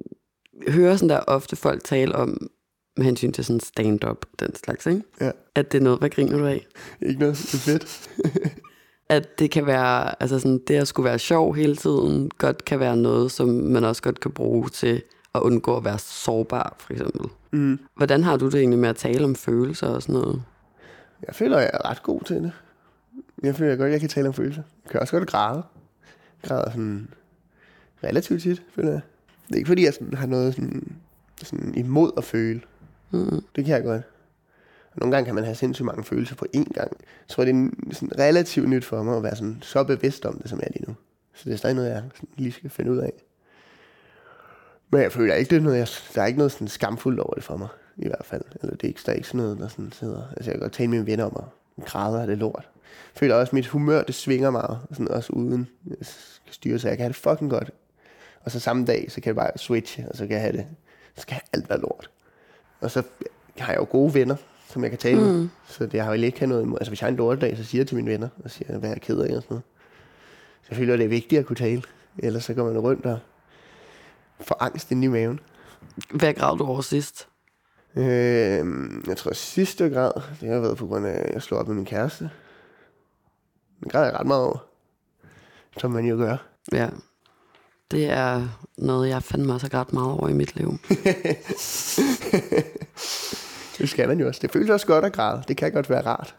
hører 0.67 0.95
sådan 0.95 1.09
der 1.09 1.19
ofte 1.19 1.55
folk 1.55 1.83
tale 1.83 2.15
om, 2.15 2.49
med 2.97 3.05
hensyn 3.05 3.31
til 3.31 3.45
sådan 3.45 3.59
stand-up, 3.59 4.25
den 4.39 4.55
slags, 4.55 4.85
ikke? 4.85 5.03
Ja. 5.21 5.31
At 5.55 5.71
det 5.71 5.77
er 5.77 5.83
noget, 5.83 5.99
hvad 5.99 6.09
griner 6.09 6.37
du 6.37 6.45
af? 6.45 6.67
Ikke 7.01 7.19
noget, 7.19 7.37
det 7.37 7.53
er 7.53 7.57
fedt. 7.57 8.09
at 9.09 9.39
det 9.39 9.51
kan 9.51 9.65
være, 9.65 10.21
altså 10.21 10.39
sådan, 10.39 10.59
det 10.67 10.75
at 10.75 10.87
skulle 10.87 11.09
være 11.09 11.19
sjov 11.19 11.55
hele 11.55 11.75
tiden, 11.75 12.31
godt 12.37 12.65
kan 12.65 12.79
være 12.79 12.97
noget, 12.97 13.31
som 13.31 13.49
man 13.49 13.83
også 13.83 14.01
godt 14.01 14.19
kan 14.19 14.31
bruge 14.31 14.69
til 14.69 15.01
at 15.35 15.41
undgå 15.41 15.77
at 15.77 15.85
være 15.85 15.99
sårbar, 15.99 16.75
for 16.79 16.93
eksempel. 16.93 17.29
Mm. 17.51 17.79
Hvordan 17.95 18.23
har 18.23 18.37
du 18.37 18.45
det 18.45 18.55
egentlig 18.55 18.79
med 18.79 18.89
at 18.89 18.95
tale 18.95 19.23
om 19.23 19.35
følelser 19.35 19.87
og 19.87 20.01
sådan 20.01 20.13
noget? 20.13 20.43
Jeg 21.27 21.35
føler, 21.35 21.59
jeg 21.59 21.69
er 21.73 21.89
ret 21.89 22.03
god 22.03 22.21
til 22.21 22.35
det. 22.35 22.51
Jeg 23.43 23.55
føler 23.55 23.69
jeg 23.71 23.77
godt, 23.77 23.91
jeg 23.91 23.99
kan 23.99 24.09
tale 24.09 24.27
om 24.27 24.33
følelser. 24.33 24.61
Jeg 24.83 24.91
kan 24.91 24.99
også 24.99 25.17
godt 25.17 25.29
græde. 25.29 25.63
Jeg 26.43 26.49
græder 26.49 26.71
sådan 26.71 27.07
relativt 28.03 28.41
tit, 28.41 28.63
føler 28.75 28.91
jeg. 28.91 29.01
Det 29.47 29.53
er 29.53 29.57
ikke 29.57 29.67
fordi, 29.67 29.85
jeg 29.85 29.93
sådan 29.93 30.13
har 30.13 30.27
noget 30.27 30.55
sådan, 30.55 30.95
sådan 31.43 31.75
imod 31.75 32.11
at 32.17 32.23
føle. 32.23 32.61
Mm. 33.13 33.43
Det 33.55 33.65
kan 33.65 33.75
jeg 33.75 33.83
godt. 33.83 34.01
Nogle 34.95 35.15
gange 35.15 35.25
kan 35.25 35.35
man 35.35 35.43
have 35.43 35.55
sindssygt 35.55 35.85
mange 35.85 36.03
følelser 36.03 36.35
på 36.35 36.45
én 36.55 36.73
gang. 36.73 36.91
Jeg 37.01 37.27
tror, 37.27 37.45
det 37.45 37.55
er 37.55 37.69
sådan 37.91 38.19
relativt 38.19 38.69
nyt 38.69 38.85
for 38.85 39.03
mig 39.03 39.17
at 39.17 39.23
være 39.23 39.35
sådan, 39.35 39.59
så 39.61 39.83
bevidst 39.83 40.25
om 40.25 40.37
det, 40.37 40.49
som 40.49 40.59
jeg 40.59 40.67
er 40.67 40.71
lige 40.71 40.85
nu. 40.87 40.95
Så 41.33 41.41
det 41.45 41.53
er 41.53 41.57
stadig 41.57 41.75
noget, 41.75 41.89
jeg 41.89 42.03
sådan 42.15 42.29
lige 42.37 42.51
skal 42.51 42.69
finde 42.69 42.91
ud 42.91 42.97
af. 42.97 43.13
Men 44.89 45.01
jeg 45.01 45.11
føler 45.11 45.35
ikke, 45.35 45.49
det 45.49 45.55
er 45.55 45.61
noget, 45.61 45.77
jeg, 45.77 45.87
der 46.15 46.21
er 46.21 46.25
ikke 46.25 46.37
noget 46.37 46.51
sådan 46.51 46.67
skamfuldt 46.67 47.19
over 47.19 47.33
det 47.33 47.43
for 47.43 47.57
mig, 47.57 47.67
i 47.97 48.07
hvert 48.07 48.25
fald. 48.25 48.41
Eller 48.61 48.75
det 48.75 48.83
er 48.83 48.87
ikke, 48.87 49.01
der 49.05 49.11
er 49.11 49.15
ikke 49.15 49.27
sådan 49.27 49.41
noget, 49.41 49.57
der 49.57 49.67
sådan 49.67 49.91
sidder... 49.91 50.27
Altså, 50.37 50.51
jeg 50.51 50.53
kan 50.53 50.61
godt 50.61 50.73
tale 50.73 50.89
med 50.89 50.97
mine 50.97 51.11
venner 51.11 51.25
om 51.25 51.43
at 51.77 51.85
græder 51.85 52.21
af 52.21 52.27
det 52.27 52.37
lort. 52.37 52.69
Jeg 52.83 53.19
føler 53.19 53.35
også, 53.35 53.49
at 53.49 53.53
mit 53.53 53.67
humør, 53.67 54.03
det 54.03 54.15
svinger 54.15 54.49
meget, 54.49 54.79
sådan 54.91 55.07
også 55.07 55.33
uden 55.33 55.67
jeg 55.87 55.97
skal 56.01 56.53
styre, 56.53 56.79
så 56.79 56.87
jeg 56.87 56.97
kan 56.97 57.03
have 57.03 57.13
det 57.13 57.15
fucking 57.15 57.49
godt. 57.49 57.71
Og 58.41 58.51
så 58.51 58.59
samme 58.59 58.85
dag, 58.85 59.11
så 59.11 59.21
kan 59.21 59.27
jeg 59.27 59.35
bare 59.35 59.57
switche, 59.57 60.09
og 60.09 60.17
så 60.17 60.27
kan 60.27 60.33
jeg 60.33 60.41
have 60.41 60.57
det, 60.57 60.67
så 61.15 61.21
skal 61.21 61.37
alt 61.53 61.69
være 61.69 61.81
lort. 61.81 62.09
Og 62.83 62.91
så 62.91 63.03
har 63.57 63.73
jeg 63.73 63.79
jo 63.79 63.87
gode 63.89 64.13
venner, 64.13 64.35
som 64.67 64.83
jeg 64.83 64.91
kan 64.91 64.99
tale 64.99 65.21
med. 65.21 65.33
Mm. 65.33 65.49
Så 65.67 65.85
det 65.85 66.01
har 66.01 66.15
jo 66.15 66.21
ikke 66.21 66.47
noget 66.47 66.63
imod. 66.63 66.77
Altså 66.79 66.89
hvis 66.89 67.01
jeg 67.01 67.05
har 67.05 67.11
en 67.11 67.17
lortedag, 67.17 67.57
så 67.57 67.63
siger 67.63 67.79
jeg 67.79 67.87
til 67.87 67.95
mine 67.95 68.11
venner, 68.11 68.29
og 68.43 68.51
siger, 68.51 68.77
hvad 68.77 68.89
jeg 68.89 68.95
er 68.95 68.99
ked 68.99 69.19
af 69.19 69.35
og 69.35 69.43
sådan 69.43 69.45
noget. 69.49 69.63
Så 70.61 70.67
jeg 70.69 70.77
føler, 70.77 70.93
at 70.93 70.99
det 70.99 71.05
er 71.05 71.09
vigtigt 71.09 71.39
at 71.39 71.45
kunne 71.45 71.55
tale. 71.55 71.83
Ellers 72.17 72.43
så 72.43 72.53
går 72.53 72.65
man 72.65 72.79
rundt 72.79 73.05
og 73.05 73.19
får 74.41 74.63
angst 74.63 74.91
inde 74.91 75.05
i 75.05 75.07
maven. 75.07 75.39
Hvad 76.13 76.33
græd 76.33 76.57
du 76.57 76.65
over 76.65 76.81
sidst? 76.81 77.27
Øh, 77.95 78.65
jeg 79.07 79.17
tror 79.17 79.33
sidste 79.33 79.89
grad, 79.89 80.11
det 80.41 80.49
har 80.49 80.59
været 80.59 80.77
på 80.77 80.87
grund 80.87 81.07
af, 81.07 81.21
at 81.25 81.33
jeg 81.33 81.41
slog 81.41 81.59
op 81.59 81.67
med 81.67 81.75
min 81.75 81.85
kæreste. 81.85 82.29
Det 83.83 83.91
græd 83.91 84.05
jeg 84.05 84.13
ret 84.13 84.27
meget 84.27 84.43
over. 84.43 84.65
Som 85.77 85.91
man 85.91 86.05
jo 86.05 86.15
gør. 86.15 86.37
Ja. 86.71 86.89
Det 87.93 88.09
er 88.09 88.47
noget, 88.77 89.09
jeg 89.09 89.23
fandme 89.23 89.53
også 89.53 89.65
har 89.65 89.69
grædt 89.69 89.93
meget 89.93 90.11
over 90.11 90.29
i 90.29 90.33
mit 90.33 90.55
liv. 90.55 90.77
Det 93.77 93.89
skal 93.89 94.07
man 94.07 94.19
jo 94.19 94.27
også. 94.27 94.39
Det 94.41 94.51
føles 94.51 94.69
også 94.69 94.87
godt 94.87 95.05
at 95.05 95.13
græde. 95.13 95.43
Det 95.47 95.57
kan 95.57 95.71
godt 95.71 95.89
være 95.89 96.05
rart. 96.05 96.35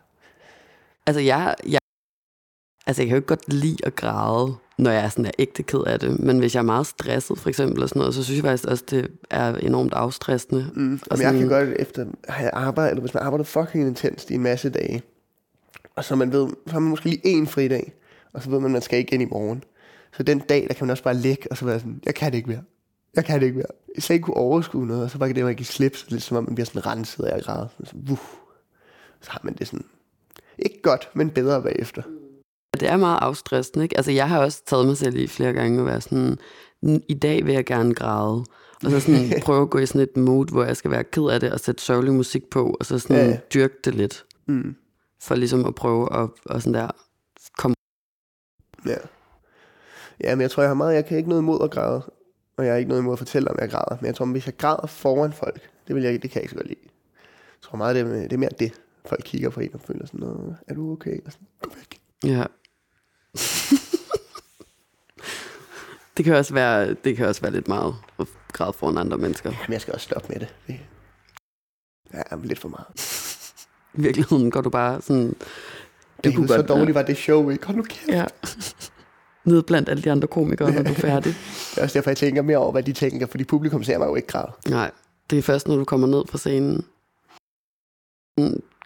Altså, 1.07 1.21
jeg, 1.21 1.55
jeg, 1.69 1.79
altså, 2.87 3.03
jeg 3.03 3.09
kan 3.09 3.15
jo 3.15 3.17
ikke 3.19 3.27
godt 3.29 3.53
lide 3.53 3.77
at 3.85 3.97
græde, 3.97 4.55
når 4.79 4.91
jeg 4.91 5.05
er 5.05 5.09
sådan 5.09 5.27
er 5.27 5.31
ægte 5.39 5.63
ked 5.63 5.81
af 5.87 6.01
det. 6.01 6.19
Men 6.21 6.39
hvis 6.39 6.55
jeg 6.55 6.61
er 6.61 6.65
meget 6.65 6.87
stresset, 6.87 7.39
for 7.39 7.49
eksempel, 7.49 7.83
og 7.83 7.89
sådan 7.89 8.01
noget, 8.01 8.15
så 8.15 8.25
synes 8.25 8.37
jeg 8.37 8.45
faktisk 8.45 8.65
også, 8.69 8.85
det 8.91 9.09
er 9.31 9.55
enormt 9.57 9.95
afstressende. 9.95 10.71
Mm. 10.75 10.95
Og 10.95 11.01
Og 11.11 11.19
jeg 11.23 11.33
kan 11.33 11.43
sådan- 11.43 11.67
godt 11.67 11.77
efter 11.81 12.03
at 12.25 12.35
have 12.35 12.51
arbejdet, 12.55 13.01
hvis 13.01 13.15
man 13.15 13.23
arbejder 13.23 13.45
fucking 13.45 13.87
intenst 13.89 14.31
i 14.31 14.35
en 14.35 14.43
masse 14.43 14.71
dage, 14.71 15.03
og 15.97 16.05
så 16.05 16.17
man 16.17 16.33
ved, 16.33 16.49
så 16.67 16.73
har 16.73 16.79
man 16.79 16.91
måske 16.91 17.05
lige 17.09 17.21
en 17.27 17.47
fridag, 17.47 17.93
og 18.33 18.43
så 18.43 18.51
ved 18.51 18.59
man, 18.59 18.67
at 18.67 18.73
man 18.73 18.83
skal 18.83 18.99
igen 18.99 19.21
i 19.21 19.25
morgen. 19.25 19.65
Så 20.17 20.23
den 20.23 20.39
dag, 20.39 20.67
der 20.69 20.75
kan 20.75 20.87
man 20.87 20.91
også 20.91 21.03
bare 21.05 21.15
ligge, 21.15 21.51
og 21.51 21.57
så 21.57 21.65
være 21.65 21.79
sådan, 21.79 22.01
jeg 22.07 22.15
kan 22.15 22.33
det 22.33 22.37
ikke 22.39 22.51
mere. 22.51 22.63
Jeg 23.15 23.25
kan 23.25 23.41
det 23.41 23.47
ikke 23.47 23.57
mere. 23.59 23.67
Jeg 23.95 24.03
slet 24.03 24.15
ikke 24.15 24.25
kunne 24.25 24.37
overskue 24.37 24.87
noget, 24.87 25.03
og 25.03 25.11
så 25.11 25.19
bare 25.19 25.33
det, 25.33 25.45
man 25.45 25.55
give 25.55 25.67
slip, 25.67 25.97
så 25.97 26.07
lidt 26.09 26.23
som 26.23 26.37
om 26.37 26.45
man 26.45 26.55
bliver 26.55 26.67
sådan 26.67 26.87
renset 26.87 27.25
af 27.25 27.43
græde. 27.43 27.69
Så, 27.85 27.97
uh, 28.11 28.19
så 29.21 29.31
har 29.31 29.41
man 29.45 29.55
det 29.55 29.67
sådan, 29.67 29.85
ikke 30.59 30.83
godt, 30.83 31.09
men 31.15 31.31
bedre 31.31 31.63
bagefter. 31.63 32.03
Det 32.81 32.89
er 32.89 32.97
meget 32.97 33.19
afstressende, 33.21 33.85
ikke? 33.85 33.97
Altså, 33.97 34.13
jeg 34.13 34.29
har 34.29 34.39
også 34.39 34.63
taget 34.67 34.87
mig 34.87 34.97
selv 34.97 35.17
i 35.17 35.27
flere 35.27 35.53
gange 35.53 35.81
at 35.81 35.87
være 35.87 36.01
sådan, 36.01 36.39
"N- 36.87 37.01
i 37.09 37.15
dag 37.15 37.47
vil 37.47 37.55
jeg 37.55 37.65
gerne 37.67 37.95
græde. 37.95 38.45
Og 38.85 38.91
så 38.91 39.01
sådan 39.01 39.33
prøve 39.47 39.63
at 39.63 39.71
gå 39.71 39.79
i 39.79 39.87
sådan 39.87 40.01
et 40.01 40.17
mood, 40.17 40.47
hvor 40.53 40.65
jeg 40.65 40.77
skal 40.77 40.91
være 40.91 41.05
ked 41.05 41.23
af 41.23 41.41
det, 41.41 41.53
og 41.53 41.61
sætte 41.61 41.83
sørgelig 41.83 42.15
musik 42.15 42.51
på, 42.51 42.77
og 42.81 42.87
så 42.87 42.99
sådan 42.99 43.31
Ja, 43.31 43.39
dyrke 43.55 43.75
det 43.85 43.95
lidt. 43.95 44.25
Mm. 44.47 44.77
For 45.23 45.35
ligesom 45.35 45.65
at 45.67 45.75
prøve 45.75 46.23
at, 46.23 46.29
og 46.45 46.63
sådan 46.63 46.75
der, 46.75 46.91
komme 47.59 47.75
Ja. 48.87 48.97
Ja, 50.21 50.35
men 50.35 50.41
jeg 50.43 50.51
tror, 50.51 50.63
jeg 50.63 50.71
har 50.71 50.75
meget, 50.75 50.95
jeg 50.95 51.07
kan 51.07 51.17
ikke 51.17 51.29
noget 51.29 51.43
imod 51.43 51.59
at 51.65 51.71
græde. 51.71 52.03
Og 52.57 52.65
jeg 52.65 52.73
har 52.73 52.79
ikke 52.79 52.89
noget 52.89 53.03
imod 53.03 53.13
at 53.13 53.19
fortælle, 53.19 53.51
om 53.51 53.57
jeg 53.61 53.71
græder. 53.71 53.97
Men 54.01 54.07
jeg 54.07 54.15
tror, 54.15 54.27
hvis 54.27 54.47
jeg 54.47 54.57
græder 54.57 54.87
foran 54.87 55.33
folk, 55.33 55.61
det, 55.89 55.95
vil 55.95 56.03
jeg, 56.05 56.13
det 56.23 56.31
kan 56.31 56.35
jeg 56.35 56.43
ikke 56.43 56.51
så 56.51 56.57
godt 56.57 56.67
lide. 56.69 56.79
Jeg 56.85 57.63
tror 57.63 57.77
meget, 57.77 57.95
det 57.97 58.03
er, 58.03 58.09
det 58.23 58.33
er 58.33 58.37
mere 58.37 58.51
det. 58.59 58.73
Folk 59.07 59.23
kigger 59.25 59.51
på 59.51 59.61
en 59.61 59.71
og 59.75 59.81
føler 59.81 60.07
sådan, 60.07 60.21
"Nå, 60.21 60.55
er 60.69 60.75
du 60.75 60.93
okay? 60.93 61.19
Og 61.27 61.33
sådan, 61.33 61.47
Gå 61.63 61.71
væk. 61.77 62.01
Ja. 62.25 62.45
det 66.17 66.25
kan 66.25 66.35
også 66.35 66.55
være, 66.55 66.95
det 66.95 67.17
kan 67.17 67.27
også 67.27 67.41
være 67.41 67.53
lidt 67.53 67.69
meget 67.69 67.95
at 68.19 68.27
græde 68.53 68.73
foran 68.73 68.99
andre 68.99 69.19
mennesker. 69.19 69.51
Men 69.51 69.73
jeg 69.73 69.81
skal 69.81 69.95
også 69.95 70.05
stoppe 70.05 70.29
med 70.33 70.41
det. 70.41 70.55
Det 70.67 70.81
ja, 72.15 72.23
er 72.31 72.37
lidt 72.43 72.59
for 72.59 72.69
meget. 72.69 72.87
I 73.95 74.01
virkeligheden 74.01 74.51
går 74.51 74.61
du 74.61 74.71
bare 74.71 75.03
sådan... 75.03 75.35
Det 76.25 76.35
kunne 76.37 76.49
så 76.49 76.57
godt- 76.57 76.69
dårligt 76.69 76.95
var 76.95 77.03
det 77.03 77.17
show, 77.17 77.51
ikke? 77.51 77.67
Hold 77.67 77.77
nu 77.77 77.83
kæft. 77.83 78.09
Ja. 78.09 78.25
Ned 79.45 79.63
blandt 79.63 79.89
alle 79.89 80.03
de 80.03 80.11
andre 80.11 80.29
komikere, 80.29 80.73
når 80.73 80.83
du 80.83 80.91
er 80.91 80.95
færdig. 80.95 81.35
Det 81.71 81.79
er 81.79 81.83
også 81.83 81.99
derfor, 81.99 82.11
jeg 82.11 82.17
tænker 82.17 82.43
mere 82.43 82.59
over, 82.59 82.73
hvad 82.73 82.83
de 82.83 82.93
tænker, 82.93 83.27
fordi 83.27 83.45
publikum 83.45 83.85
ser 83.85 83.99
mig 83.99 84.07
jo 84.07 84.15
ikke 84.15 84.29
græde. 84.29 84.53
Nej, 84.69 84.91
det 85.31 85.39
er 85.39 85.43
først, 85.43 85.69
når 85.69 85.77
du 85.77 85.85
kommer 85.85 86.07
ned 86.07 86.23
fra 86.29 86.39
scenen. 86.39 86.85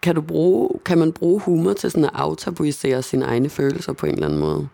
Kan, 0.03 0.15
du 0.15 0.21
bruge, 0.21 0.79
kan 0.85 0.97
man 0.97 1.13
bruge 1.13 1.39
humor 1.39 1.73
til 1.73 1.91
sådan 1.91 2.05
at 2.05 2.11
aftabuisere 2.13 3.01
sine 3.01 3.25
egne 3.25 3.49
følelser 3.49 3.93
på 3.93 4.05
en 4.05 4.13
eller 4.13 4.25
anden 4.25 4.39
måde? 4.39 4.67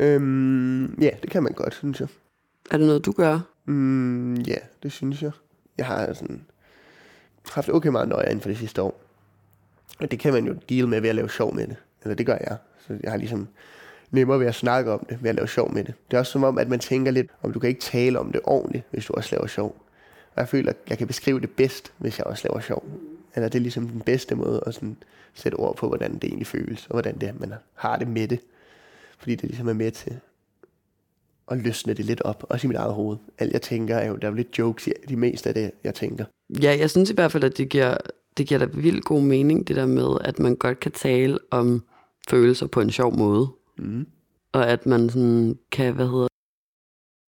Øhm, 0.00 0.84
ja, 1.00 1.10
det 1.22 1.30
kan 1.30 1.42
man 1.42 1.52
godt, 1.52 1.74
synes 1.74 2.00
jeg. 2.00 2.08
Er 2.70 2.78
det 2.78 2.86
noget, 2.86 3.04
du 3.04 3.12
gør? 3.12 3.40
Mm, 3.64 4.34
ja, 4.34 4.56
det 4.82 4.92
synes 4.92 5.22
jeg. 5.22 5.30
Jeg 5.78 5.86
har 5.86 6.12
sådan 6.12 6.44
haft 7.50 7.68
okay 7.68 7.88
meget 7.88 8.08
nøje 8.08 8.26
inden 8.26 8.40
for 8.40 8.48
det 8.48 8.58
sidste 8.58 8.82
år. 8.82 9.00
Og 9.98 10.10
det 10.10 10.18
kan 10.18 10.32
man 10.32 10.46
jo 10.46 10.54
deal 10.68 10.88
med 10.88 11.00
ved 11.00 11.08
at 11.08 11.14
lave 11.14 11.30
sjov 11.30 11.54
med 11.54 11.66
det. 11.66 11.76
Eller 12.02 12.14
det 12.14 12.26
gør 12.26 12.38
jeg. 12.40 12.56
Så 12.86 12.98
jeg 13.02 13.10
har 13.10 13.18
ligesom 13.18 13.48
nemmere 14.10 14.40
ved 14.40 14.46
at 14.46 14.54
snakke 14.54 14.92
om 14.92 15.06
det, 15.08 15.22
ved 15.22 15.30
at 15.30 15.36
lave 15.36 15.48
sjov 15.48 15.72
med 15.74 15.84
det. 15.84 15.94
Det 16.10 16.16
er 16.16 16.18
også 16.18 16.32
som 16.32 16.44
om, 16.44 16.58
at 16.58 16.68
man 16.68 16.78
tænker 16.78 17.10
lidt, 17.10 17.26
om 17.42 17.52
du 17.52 17.58
kan 17.58 17.68
ikke 17.68 17.80
tale 17.80 18.18
om 18.18 18.32
det 18.32 18.40
ordentligt, 18.44 18.84
hvis 18.90 19.06
du 19.06 19.12
også 19.12 19.36
laver 19.36 19.46
sjov. 19.46 19.76
Og 20.34 20.40
jeg 20.40 20.48
føler, 20.48 20.70
at 20.70 20.76
jeg 20.88 20.98
kan 20.98 21.06
beskrive 21.06 21.40
det 21.40 21.50
bedst, 21.50 21.92
hvis 21.98 22.18
jeg 22.18 22.26
også 22.26 22.48
laver 22.48 22.60
sjov. 22.60 22.84
Eller 23.34 23.48
det 23.48 23.58
er 23.58 23.62
ligesom 23.62 23.88
den 23.88 24.00
bedste 24.00 24.34
måde 24.34 24.62
at 24.66 24.74
sådan 24.74 24.96
sætte 25.34 25.56
ord 25.56 25.76
på, 25.76 25.88
hvordan 25.88 26.14
det 26.14 26.24
egentlig 26.24 26.46
føles, 26.46 26.86
og 26.86 26.92
hvordan 26.92 27.18
det, 27.18 27.28
er, 27.28 27.32
man 27.38 27.52
har 27.74 27.96
det 27.96 28.08
med 28.08 28.28
det. 28.28 28.40
Fordi 29.18 29.34
det 29.34 29.44
ligesom 29.44 29.68
er 29.68 29.72
med 29.72 29.90
til 29.90 30.16
at 31.50 31.58
løsne 31.58 31.94
det 31.94 32.04
lidt 32.04 32.22
op, 32.22 32.46
også 32.48 32.66
i 32.66 32.68
mit 32.68 32.76
eget 32.76 32.94
hoved. 32.94 33.16
Alt 33.38 33.52
jeg 33.52 33.62
tænker 33.62 33.96
er 33.96 34.08
jo, 34.08 34.16
der 34.16 34.26
er 34.26 34.30
jo 34.30 34.36
lidt 34.36 34.58
jokes 34.58 34.86
i 34.86 34.90
de 35.08 35.16
meste 35.16 35.48
af 35.48 35.54
det, 35.54 35.70
jeg 35.84 35.94
tænker. 35.94 36.24
Ja, 36.62 36.76
jeg 36.78 36.90
synes 36.90 37.10
i 37.10 37.14
hvert 37.14 37.32
fald, 37.32 37.44
at 37.44 37.58
det 37.58 37.68
giver, 37.68 37.96
det 38.36 38.46
giver 38.46 38.58
da 38.58 38.64
vildt 38.64 39.04
god 39.04 39.22
mening, 39.22 39.68
det 39.68 39.76
der 39.76 39.86
med, 39.86 40.18
at 40.24 40.38
man 40.38 40.56
godt 40.56 40.80
kan 40.80 40.92
tale 40.92 41.38
om 41.50 41.84
følelser 42.30 42.66
på 42.66 42.80
en 42.80 42.90
sjov 42.90 43.18
måde. 43.18 43.48
Mm. 43.78 44.06
Og 44.52 44.68
at 44.68 44.86
man 44.86 45.10
sådan 45.10 45.58
kan, 45.72 45.94
hvad 45.94 46.06
hedder 46.06 46.28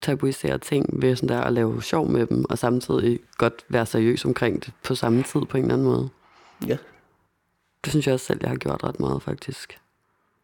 tabuisere 0.01 0.57
ting 0.57 1.01
ved 1.01 1.15
sådan 1.15 1.29
der 1.29 1.41
at 1.41 1.53
lave 1.53 1.83
sjov 1.83 2.09
med 2.09 2.27
dem, 2.27 2.45
og 2.49 2.57
samtidig 2.57 3.19
godt 3.37 3.65
være 3.69 3.85
seriøs 3.85 4.25
omkring 4.25 4.65
det 4.65 4.73
på 4.83 4.95
samme 4.95 5.23
tid 5.23 5.41
på 5.41 5.57
en 5.57 5.63
eller 5.63 5.73
anden 5.73 5.87
måde. 5.87 6.09
Ja. 6.67 6.77
Det 7.83 7.91
synes 7.91 8.07
jeg 8.07 8.13
også 8.13 8.25
selv, 8.25 8.39
jeg 8.41 8.49
har 8.49 8.57
gjort 8.57 8.83
ret 8.83 8.99
meget 8.99 9.21
faktisk. 9.21 9.79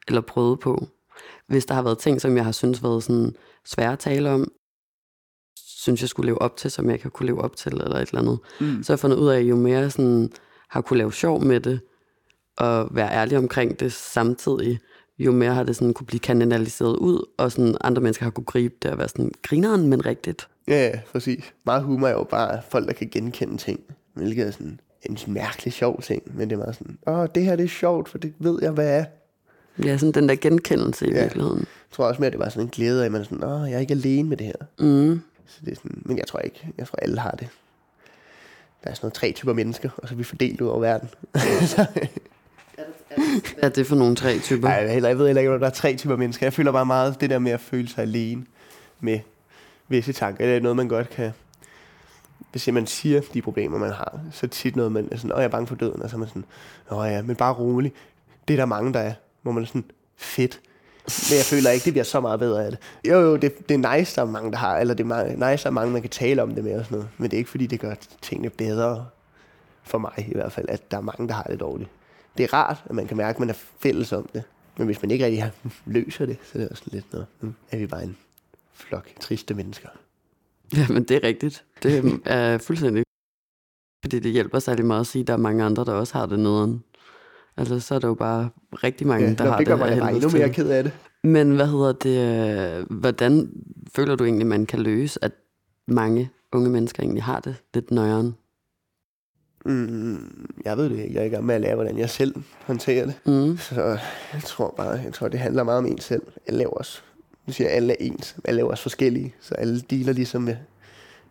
Eller 0.08 0.22
prøvet 0.22 0.60
på. 0.60 0.88
Hvis 1.48 1.66
der 1.66 1.74
har 1.74 1.82
været 1.82 2.00
ting, 2.00 2.22
som 2.22 2.38
jeg 2.38 2.46
har 2.46 2.52
synes 2.52 2.84
været 2.84 3.04
sådan 3.04 3.36
svære 3.66 3.92
at 3.92 4.00
tale 4.00 4.30
om, 4.30 4.52
synes 5.58 6.02
jeg 6.02 6.10
skulle 6.10 6.26
leve 6.26 6.42
op 6.42 6.58
til, 6.58 6.72
som 6.72 6.90
jeg 6.90 7.00
kan 7.00 7.12
kunne 7.12 7.28
leve 7.28 7.42
op 7.42 7.56
til, 7.56 7.72
eller 7.72 7.98
et 7.98 8.10
eller 8.10 8.22
andet. 8.22 8.40
Mm. 8.60 8.84
Så 8.84 8.92
har 8.92 8.96
jeg 8.96 9.00
fundet 9.00 9.18
ud 9.18 9.30
af, 9.30 9.40
at 9.40 9.44
jo 9.44 9.56
mere 9.56 9.90
sådan, 9.90 10.32
har 10.70 10.82
kunne 10.82 10.98
lave 10.98 11.14
sjov 11.14 11.44
med 11.44 11.60
det, 11.60 11.80
og 12.58 12.88
være 12.92 13.12
ærlig 13.12 13.38
omkring 13.38 13.80
det 13.80 13.94
samtidig, 13.94 14.80
jo 15.20 15.32
mere 15.32 15.54
har 15.54 15.64
det 15.64 15.76
sådan 15.76 15.94
kunne 15.94 16.08
blive 16.08 16.20
kanaliseret 16.20 16.96
ud, 16.98 17.26
og 17.38 17.52
sådan 17.52 17.78
andre 17.82 18.02
mennesker 18.02 18.24
har 18.26 18.32
kunne 18.32 18.44
gribe 18.46 18.76
det 18.82 18.92
og 18.92 18.98
være 18.98 19.08
sådan, 19.08 19.32
grineren, 19.42 19.88
men 19.88 20.06
rigtigt. 20.06 20.48
Ja, 20.68 20.88
ja, 20.88 21.00
præcis. 21.12 21.54
Meget 21.66 21.84
humor 21.84 22.08
er 22.08 22.12
jo 22.12 22.24
bare 22.24 22.62
folk, 22.70 22.88
der 22.88 22.94
kan 22.94 23.08
genkende 23.12 23.58
ting. 23.58 23.80
Hvilket 24.14 24.48
er 24.48 24.52
sådan 24.52 24.80
en 25.04 25.18
mærkelig 25.28 25.74
sjov 25.74 26.02
ting. 26.02 26.24
Men 26.38 26.50
det 26.50 26.56
er 26.56 26.60
meget 26.60 26.76
sådan, 26.76 26.98
åh, 27.08 27.28
det 27.36 27.44
her 27.44 27.56
det 27.56 27.64
er 27.64 27.68
sjovt, 27.70 28.10
for 28.10 28.18
det 28.18 28.34
ved 28.40 28.60
jeg, 28.62 28.72
hvad 28.72 29.00
er. 29.00 29.06
Ja, 29.84 29.98
sådan 29.98 30.12
den 30.14 30.30
der 30.30 30.36
genkendelse 30.36 31.08
i 31.08 31.12
Ja. 31.14 31.22
virkeligheden. 31.22 31.60
Jeg 31.60 31.66
tror 31.92 32.06
også 32.08 32.22
mere, 32.22 32.28
at 32.28 32.34
det 32.34 32.40
var 32.40 32.50
sådan 32.50 32.64
en 32.64 32.70
glæde 32.70 33.02
af, 33.02 33.06
at 33.06 33.12
man 33.12 33.22
er 33.22 33.26
sådan, 33.26 33.44
åh, 33.44 33.70
jeg 33.70 33.76
er 33.76 33.80
ikke 33.80 33.92
alene 33.94 34.30
med 34.30 34.38
det 34.38 34.46
her. 34.46 34.54
Mm. 34.80 35.22
Så 35.48 35.58
det 35.66 35.72
er 35.72 35.76
sådan, 35.76 36.02
men 36.06 36.18
jeg 36.18 36.28
tror 36.28 36.40
ikke. 36.40 36.68
Jeg 36.78 36.88
tror, 36.88 36.96
alle 37.02 37.20
har 37.20 37.32
det. 37.32 37.48
Der 38.84 38.90
er 38.90 38.94
sådan 38.94 39.06
noget 39.06 39.14
tre 39.14 39.32
typer 39.32 39.54
mennesker, 39.54 39.90
og 39.98 40.08
så 40.08 40.14
er 40.14 40.18
vi 40.18 40.24
fordelt 40.24 40.62
ud 40.62 40.68
over 40.68 40.80
verden. 40.80 41.10
Hvad 41.32 42.08
er 43.58 43.70
det 43.70 43.88
for 43.88 43.96
nogle 43.96 44.16
tre 44.16 44.40
typer? 44.40 44.68
Nej, 44.68 44.78
jeg, 44.78 44.94
heller, 44.94 45.10
jeg 45.10 45.18
ved 45.18 45.26
heller 45.26 45.42
ikke, 45.42 45.54
om 45.54 45.60
der 45.60 45.68
er 45.68 45.72
tre 45.72 45.96
typer 45.96 46.16
mennesker. 46.16 46.46
Jeg 46.46 46.54
føler 46.54 46.72
bare 46.72 46.86
meget 46.86 47.22
det 47.22 47.30
der 47.30 47.40
med 47.40 47.52
at 47.52 47.60
føle 47.60 47.88
sig 47.88 48.02
alene 48.02 48.46
med 49.00 49.20
visse 49.88 50.14
tanker. 50.14 50.46
Det 50.46 50.56
er 50.56 50.60
noget, 50.60 50.76
man 50.76 50.88
godt 50.88 51.10
kan... 51.10 51.32
Hvis 52.52 52.68
man 52.68 52.88
siger 52.88 53.22
de 53.34 53.42
problemer, 53.42 53.78
man 53.78 53.90
har, 53.90 54.20
så 54.32 54.48
tit 54.48 54.76
noget, 54.76 54.92
man 54.92 55.08
er 55.12 55.18
sådan, 55.18 55.32
åh, 55.32 55.38
jeg 55.38 55.46
er 55.46 55.50
bange 55.50 55.68
for 55.68 55.76
døden, 55.76 56.02
og 56.02 56.10
så 56.10 56.16
er 56.16 56.20
man 56.20 56.28
sådan, 56.28 56.46
åh 56.92 57.08
ja, 57.08 57.22
men 57.22 57.36
bare 57.36 57.54
rolig. 57.54 57.94
Det 58.48 58.54
er 58.54 58.58
der 58.58 58.66
mange, 58.66 58.94
der 58.94 59.00
er. 59.00 59.14
Hvor 59.42 59.52
man 59.52 59.64
er 59.64 59.68
sådan, 59.68 59.84
fedt. 60.18 60.60
Men 61.06 61.38
jeg 61.38 61.46
føler 61.46 61.70
ikke, 61.70 61.86
det 61.86 61.94
bliver 61.94 62.04
så 62.04 62.20
meget 62.20 62.40
bedre 62.40 62.66
af 62.66 62.72
det. 62.72 62.80
Jo, 63.08 63.20
jo, 63.22 63.36
det, 63.36 63.70
det 63.70 63.86
er 63.86 63.98
nice, 63.98 64.16
der 64.16 64.22
er 64.22 64.26
mange, 64.26 64.52
der 64.52 64.58
har, 64.58 64.78
eller 64.78 64.94
det 64.94 65.12
er 65.12 65.52
nice, 65.52 65.64
der 65.64 65.70
er 65.70 65.74
mange, 65.74 65.94
man 65.94 66.02
kan 66.02 66.12
tale 66.12 66.44
om 66.44 66.56
det 66.56 66.64
med 66.64 66.80
og 66.80 66.86
sådan 66.86 66.96
noget. 66.96 67.10
Men 67.18 67.32
det 67.32 67.38
er 67.38 67.40
ikke, 67.40 67.50
fordi 67.50 67.68
det 67.68 67.80
gør 67.80 67.94
tingene 68.22 68.50
bedre 68.50 69.06
for 69.84 69.98
mig 69.98 70.12
i 70.18 70.34
hvert 70.34 70.52
fald, 70.52 70.70
at 70.70 70.92
der 70.92 70.98
er 70.98 71.02
mange, 71.02 71.28
der 71.28 71.34
har 71.34 71.44
det 71.44 71.60
dårligt. 71.60 71.90
Det 72.38 72.44
er 72.44 72.54
rart, 72.54 72.84
at 72.86 72.96
man 72.96 73.08
kan 73.08 73.18
mærke, 73.18 73.36
at 73.36 73.40
man 73.40 73.50
er 73.50 73.54
fælles 73.80 74.12
om 74.14 74.30
det. 74.34 74.44
Men 74.78 74.86
hvis 74.86 75.02
man 75.02 75.12
ikke 75.12 75.26
rigtig 75.26 75.52
løser 75.86 76.26
det, 76.26 76.38
så 76.44 76.52
er 76.58 76.62
det 76.62 76.70
også 76.70 76.84
lidt 76.88 77.14
noget. 77.14 77.28
Nu 77.42 77.54
er 77.72 77.78
vi 77.78 77.88
bare 77.88 78.04
en 78.04 78.18
flok 78.74 79.10
triste 79.20 79.54
mennesker. 79.54 79.90
Ja, 80.76 80.86
men 80.90 81.04
det 81.04 81.12
er 81.18 81.24
rigtigt. 81.24 81.64
Det 81.84 82.22
er 82.26 82.58
fuldstændig 82.58 83.04
fordi 84.06 84.20
det 84.20 84.32
hjælper 84.32 84.60
særlig 84.60 84.86
meget 84.86 85.00
at 85.02 85.08
sige, 85.08 85.22
at 85.22 85.28
der 85.28 85.34
er 85.34 85.38
mange 85.38 85.64
andre, 85.64 85.86
der 85.86 85.94
også 85.94 86.14
har 86.18 86.26
det 86.26 86.40
nederen. 86.40 86.84
Altså, 87.58 87.80
så 87.80 87.96
er 87.96 88.00
der 88.00 88.08
jo 88.08 88.14
bare 88.14 88.50
rigtig 88.74 89.08
mange, 89.08 89.28
Ja, 89.28 89.34
der 89.34 89.50
har 89.50 89.58
det 89.58 89.68
det, 89.68 89.80
bare 89.80 89.90
helvedes 89.94 90.14
endnu 90.24 90.30
mere 90.40 90.48
til. 90.48 90.56
ked 90.56 90.70
af 90.70 90.84
det. 90.84 90.94
Men 91.24 91.52
hvad 91.56 91.68
hedder 91.68 91.92
det? 91.92 92.80
øh, 92.80 92.86
Hvordan 93.00 93.50
føler 93.96 94.16
du 94.16 94.24
egentlig, 94.24 94.48
man 94.48 94.66
kan 94.66 94.80
løse, 94.80 95.24
at 95.24 95.32
mange 95.88 96.30
unge 96.52 96.70
mennesker 96.70 97.04
egentlig 97.04 97.24
har 97.24 97.40
det 97.40 97.56
lidt 97.74 97.92
nøjeren? 97.92 98.36
Mm, 99.66 100.50
jeg 100.66 100.78
ved 100.78 100.90
det 100.90 101.00
ikke. 101.00 101.14
Jeg 101.14 101.22
er 101.22 101.26
i 101.26 101.30
gang 101.30 101.46
med 101.46 101.56
at 101.56 101.62
lære, 101.62 101.76
hvordan 101.76 101.98
jeg 101.98 102.10
selv 102.10 102.36
håndterer 102.62 103.06
det. 103.06 103.16
Mm. 103.26 103.58
Så 103.58 103.82
jeg 104.34 104.42
tror 104.44 104.74
bare, 104.78 104.90
jeg 104.90 105.14
tror, 105.14 105.28
det 105.28 105.40
handler 105.40 105.64
meget 105.64 105.78
om 105.78 105.86
en 105.86 106.00
selv. 106.00 106.22
Alle 106.48 106.58
laver 106.58 106.72
også, 106.72 107.02
nu 107.48 107.54
siger 107.54 107.68
jeg, 107.68 107.76
alle 107.76 107.94
er 107.94 107.98
ens. 108.00 108.36
Alle 108.44 108.58
laver 108.58 108.72
også 108.72 108.82
forskellige, 108.82 109.36
så 109.42 109.56
alle 109.56 109.82
dealer 109.82 110.14
ligesom 110.14 110.42
med 110.42 110.56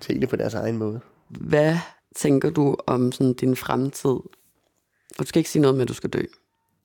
tingene 0.01 0.26
på 0.26 0.37
deres 0.37 0.55
egen 0.55 0.78
måde. 0.78 1.01
Hvad 1.28 1.76
tænker 2.16 2.51
du 2.51 2.76
om 2.87 3.12
sådan 3.12 3.32
din 3.32 3.57
fremtid? 3.57 4.11
Og 4.11 5.20
du 5.20 5.24
skal 5.24 5.41
ikke 5.41 5.51
sige 5.51 5.62
noget 5.62 5.76
med, 5.76 5.82
at 5.82 5.89
du 5.89 5.95
skal 5.95 6.11
dø. 6.11 6.22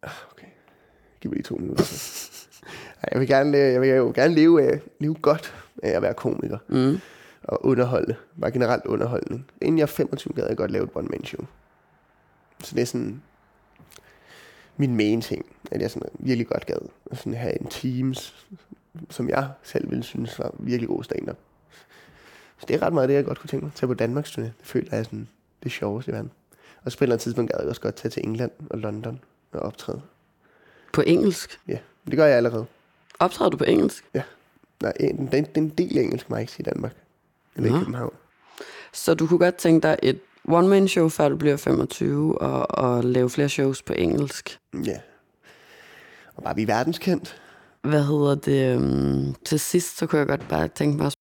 Okay, 0.03 0.47
giv 1.21 1.31
mig 1.31 1.35
lige 1.35 1.43
to 1.43 1.55
minutter. 1.55 1.83
Ej, 3.03 3.09
jeg 3.11 3.19
vil 3.19 3.27
gerne, 3.27 3.57
øh, 3.57 3.73
jeg 3.73 3.81
vil 3.81 3.89
jo 3.89 4.11
gerne 4.15 4.35
leve, 4.35 4.63
af, 4.63 4.79
leve 4.99 5.13
godt 5.13 5.53
af 5.83 5.89
at 5.89 6.01
være 6.01 6.13
komiker 6.13 6.57
Mm. 6.67 6.99
Og 7.49 7.65
underholde. 7.65 8.15
Bare 8.41 8.51
generelt 8.51 8.85
underholdning. 8.85 9.45
Inden 9.61 9.77
jeg 9.77 9.83
er 9.83 9.87
25, 9.87 10.33
gad 10.33 10.47
jeg 10.47 10.57
godt 10.57 10.71
lave 10.71 10.83
et 10.83 10.89
one-man-show. 10.95 11.45
Så 12.63 12.75
det 12.75 12.81
er 12.81 12.85
sådan 12.85 13.21
min 14.77 14.95
main 14.95 15.21
ting, 15.21 15.45
at 15.71 15.81
jeg 15.81 15.91
sådan 15.91 16.09
virkelig 16.19 16.47
godt 16.47 16.65
gad 16.65 16.89
at 17.11 17.17
sådan 17.17 17.33
have 17.33 17.61
en 17.61 17.67
teams, 17.67 18.47
som 19.09 19.29
jeg 19.29 19.49
selv 19.63 19.89
ville 19.89 20.03
synes 20.03 20.39
var 20.39 20.51
virkelig 20.59 20.87
god 20.87 21.03
stand-up. 21.03 21.37
Så 22.57 22.65
det 22.67 22.75
er 22.75 22.81
ret 22.81 22.93
meget 22.93 23.09
det, 23.09 23.15
jeg 23.15 23.25
godt 23.25 23.39
kunne 23.39 23.47
tænke 23.47 23.65
mig. 23.65 23.73
Tage 23.75 23.87
på 23.87 23.93
Danmarks 23.93 24.37
turné. 24.37 24.41
Det 24.41 24.53
føler 24.61 24.87
jeg 24.91 24.99
er 24.99 25.03
sådan 25.03 25.27
det 25.63 25.71
sjoveste 25.71 26.11
i 26.11 26.13
verden. 26.13 26.31
Og 26.83 26.91
så 26.91 26.97
på 26.97 27.03
et 27.03 27.05
eller 27.05 27.13
andet 27.13 27.23
tidspunkt 27.23 27.51
gad 27.51 27.59
jeg 27.59 27.69
også 27.69 27.81
godt 27.81 27.95
tage 27.95 28.09
til 28.09 28.23
England 28.27 28.51
og 28.69 28.77
London 28.77 29.19
og 29.51 29.59
optræde. 29.59 30.01
På 30.93 31.01
engelsk? 31.07 31.59
Ja, 31.67 31.77
det 32.05 32.15
gør 32.15 32.25
jeg 32.25 32.37
allerede. 32.37 32.65
Optræder 33.19 33.49
du 33.49 33.57
på 33.57 33.63
engelsk? 33.63 34.09
Nej, 34.81 34.93
en, 34.99 35.27
den, 35.31 35.45
den 35.55 35.69
del 35.69 35.97
engelsk 35.97 36.29
må 36.29 36.35
jeg 36.35 36.41
ikke 36.41 36.53
sige 36.53 36.63
i 36.63 36.69
Danmark. 36.73 36.95
Eller 37.63 37.71
Nå. 37.71 37.77
i 37.77 37.79
København. 37.79 38.13
Så 38.93 39.13
du 39.13 39.27
kunne 39.27 39.39
godt 39.39 39.55
tænke 39.55 39.87
dig 39.87 39.97
et 40.03 40.19
one-man-show, 40.47 41.09
før 41.09 41.29
du 41.29 41.35
bliver 41.35 41.57
25, 41.57 42.41
og, 42.41 42.71
og 42.85 43.03
lave 43.03 43.29
flere 43.29 43.49
shows 43.49 43.81
på 43.81 43.93
engelsk. 43.93 44.59
Ja. 44.85 44.97
Og 46.35 46.43
bare 46.43 46.53
blive 46.53 46.67
verdenskendt. 46.67 47.41
Hvad 47.81 48.03
hedder 48.03 48.35
det? 48.35 48.77
Um, 48.77 49.35
til 49.45 49.59
sidst, 49.59 49.97
så 49.97 50.07
kunne 50.07 50.19
jeg 50.19 50.27
godt 50.27 50.47
bare 50.47 50.67
tænke 50.67 50.97
mig 50.97 51.11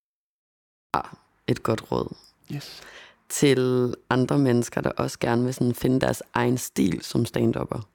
at 0.93 1.01
et 1.47 1.63
godt 1.63 1.91
råd 1.91 2.15
Yes. 2.53 2.81
til 3.29 3.93
andre 4.09 4.39
mennesker, 4.39 4.81
der 4.81 4.89
også 4.91 5.19
gerne 5.19 5.43
vil 5.43 5.53
sådan 5.53 5.73
finde 5.73 5.99
deres 6.01 6.23
egen 6.33 6.57
stil 6.57 6.99
som 7.01 7.25
stand-upper. 7.25 7.87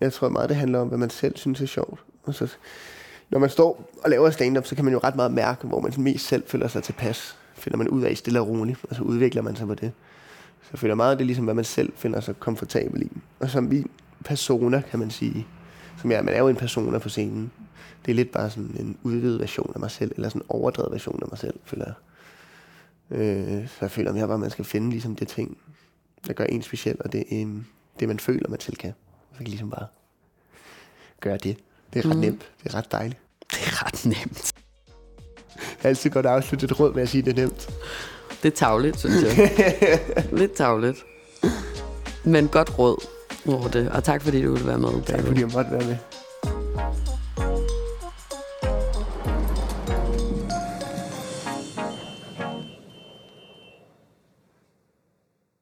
Jeg 0.00 0.12
tror 0.12 0.28
meget, 0.28 0.48
det 0.48 0.56
handler 0.56 0.78
om, 0.78 0.88
hvad 0.88 0.98
man 0.98 1.10
selv 1.10 1.36
synes 1.36 1.60
er 1.60 1.66
sjovt. 1.66 2.00
Og 2.24 2.34
så, 2.34 2.48
når 3.30 3.38
man 3.38 3.50
står 3.50 3.90
og 4.04 4.10
laver 4.10 4.30
stand-up, 4.30 4.66
så 4.66 4.74
kan 4.74 4.84
man 4.84 4.94
jo 4.94 5.00
ret 5.04 5.16
meget 5.16 5.32
mærke, 5.32 5.66
hvor 5.66 5.80
man 5.80 5.92
mest 5.98 6.26
selv 6.26 6.42
føler 6.46 6.68
sig 6.68 6.82
tilpas. 6.82 7.36
Finder 7.66 7.76
man 7.76 7.88
ud 7.88 8.02
af 8.02 8.16
stille 8.16 8.40
og 8.40 8.48
roligt, 8.48 8.78
og 8.90 8.96
så 8.96 9.02
udvikler 9.02 9.42
man 9.42 9.56
sig 9.56 9.66
på 9.66 9.74
det. 9.74 9.92
Så 10.62 10.68
jeg 10.72 10.78
føler 10.78 10.94
meget, 10.94 11.12
at 11.12 11.18
det 11.18 11.24
er 11.24 11.26
ligesom, 11.26 11.44
hvad 11.44 11.54
man 11.54 11.64
selv 11.64 11.92
finder 11.96 12.20
sig 12.20 12.40
komfortabel 12.40 13.02
i. 13.02 13.10
Og 13.40 13.50
som 13.50 13.64
min 13.64 13.90
persona, 14.24 14.80
kan 14.90 14.98
man 14.98 15.10
sige, 15.10 15.46
som 16.00 16.10
jeg, 16.10 16.24
man 16.24 16.34
er 16.34 16.38
jo 16.38 16.48
en 16.48 16.56
persona 16.56 16.98
på 16.98 17.08
scenen. 17.08 17.50
Det 18.04 18.10
er 18.10 18.14
lidt 18.16 18.32
bare 18.32 18.50
sådan 18.50 18.76
en 18.80 18.96
udvidet 19.02 19.40
version 19.40 19.72
af 19.74 19.80
mig 19.80 19.90
selv, 19.90 20.12
eller 20.16 20.28
sådan 20.28 20.42
en 20.42 20.46
overdrevet 20.48 20.92
version 20.92 21.18
af 21.22 21.28
mig 21.28 21.38
selv, 21.38 21.54
føler 21.64 21.84
jeg. 21.84 21.94
Øh, 23.18 23.68
så 23.68 23.76
jeg 23.80 23.90
føler 23.90 24.12
mere 24.12 24.26
bare, 24.26 24.34
at 24.34 24.40
man 24.40 24.50
skal 24.50 24.64
finde 24.64 24.90
ligesom 24.90 25.16
det 25.16 25.28
ting, 25.28 25.58
der 26.26 26.32
gør 26.32 26.44
en 26.44 26.62
speciel, 26.62 26.96
og 27.00 27.12
det, 27.12 27.24
øh, 27.32 27.46
det 28.00 28.08
man 28.08 28.18
føler, 28.18 28.48
man 28.48 28.60
selv 28.60 28.76
kan. 28.76 28.92
Så 29.32 29.38
kan 29.38 29.46
ligesom 29.46 29.70
bare 29.70 29.86
gøre 31.20 31.36
det. 31.36 31.58
Det 31.92 32.04
er 32.04 32.08
ret 32.08 32.16
mm. 32.16 32.20
nemt. 32.20 32.50
Det 32.62 32.74
er 32.74 32.74
ret 32.74 32.92
dejligt. 32.92 33.20
Det 33.50 33.58
er 33.66 33.86
ret 33.86 34.06
nemt. 34.06 34.55
Altid 35.86 36.10
godt 36.10 36.26
afslutte 36.26 36.64
et 36.64 36.80
råd 36.80 36.94
med 36.94 37.02
at 37.02 37.08
sige, 37.08 37.22
det 37.22 37.38
er 37.38 37.42
nemt. 37.42 37.68
Det 38.42 38.52
er 38.52 38.56
tavligt, 38.56 38.98
synes 38.98 39.22
jeg. 39.22 39.50
Lidt 40.40 40.52
tavligt. 40.52 41.04
Men 42.24 42.48
godt 42.48 42.78
råd 42.78 43.04
det. 43.72 43.90
Og 43.90 44.04
tak 44.04 44.22
fordi 44.22 44.42
du 44.42 44.52
ville 44.52 44.66
være 44.66 44.78
med. 44.78 45.04
Tak 45.06 45.20
fordi 45.20 45.40
jeg 45.40 45.48
måtte 45.54 45.70
være 45.70 45.84
med. 45.86 45.96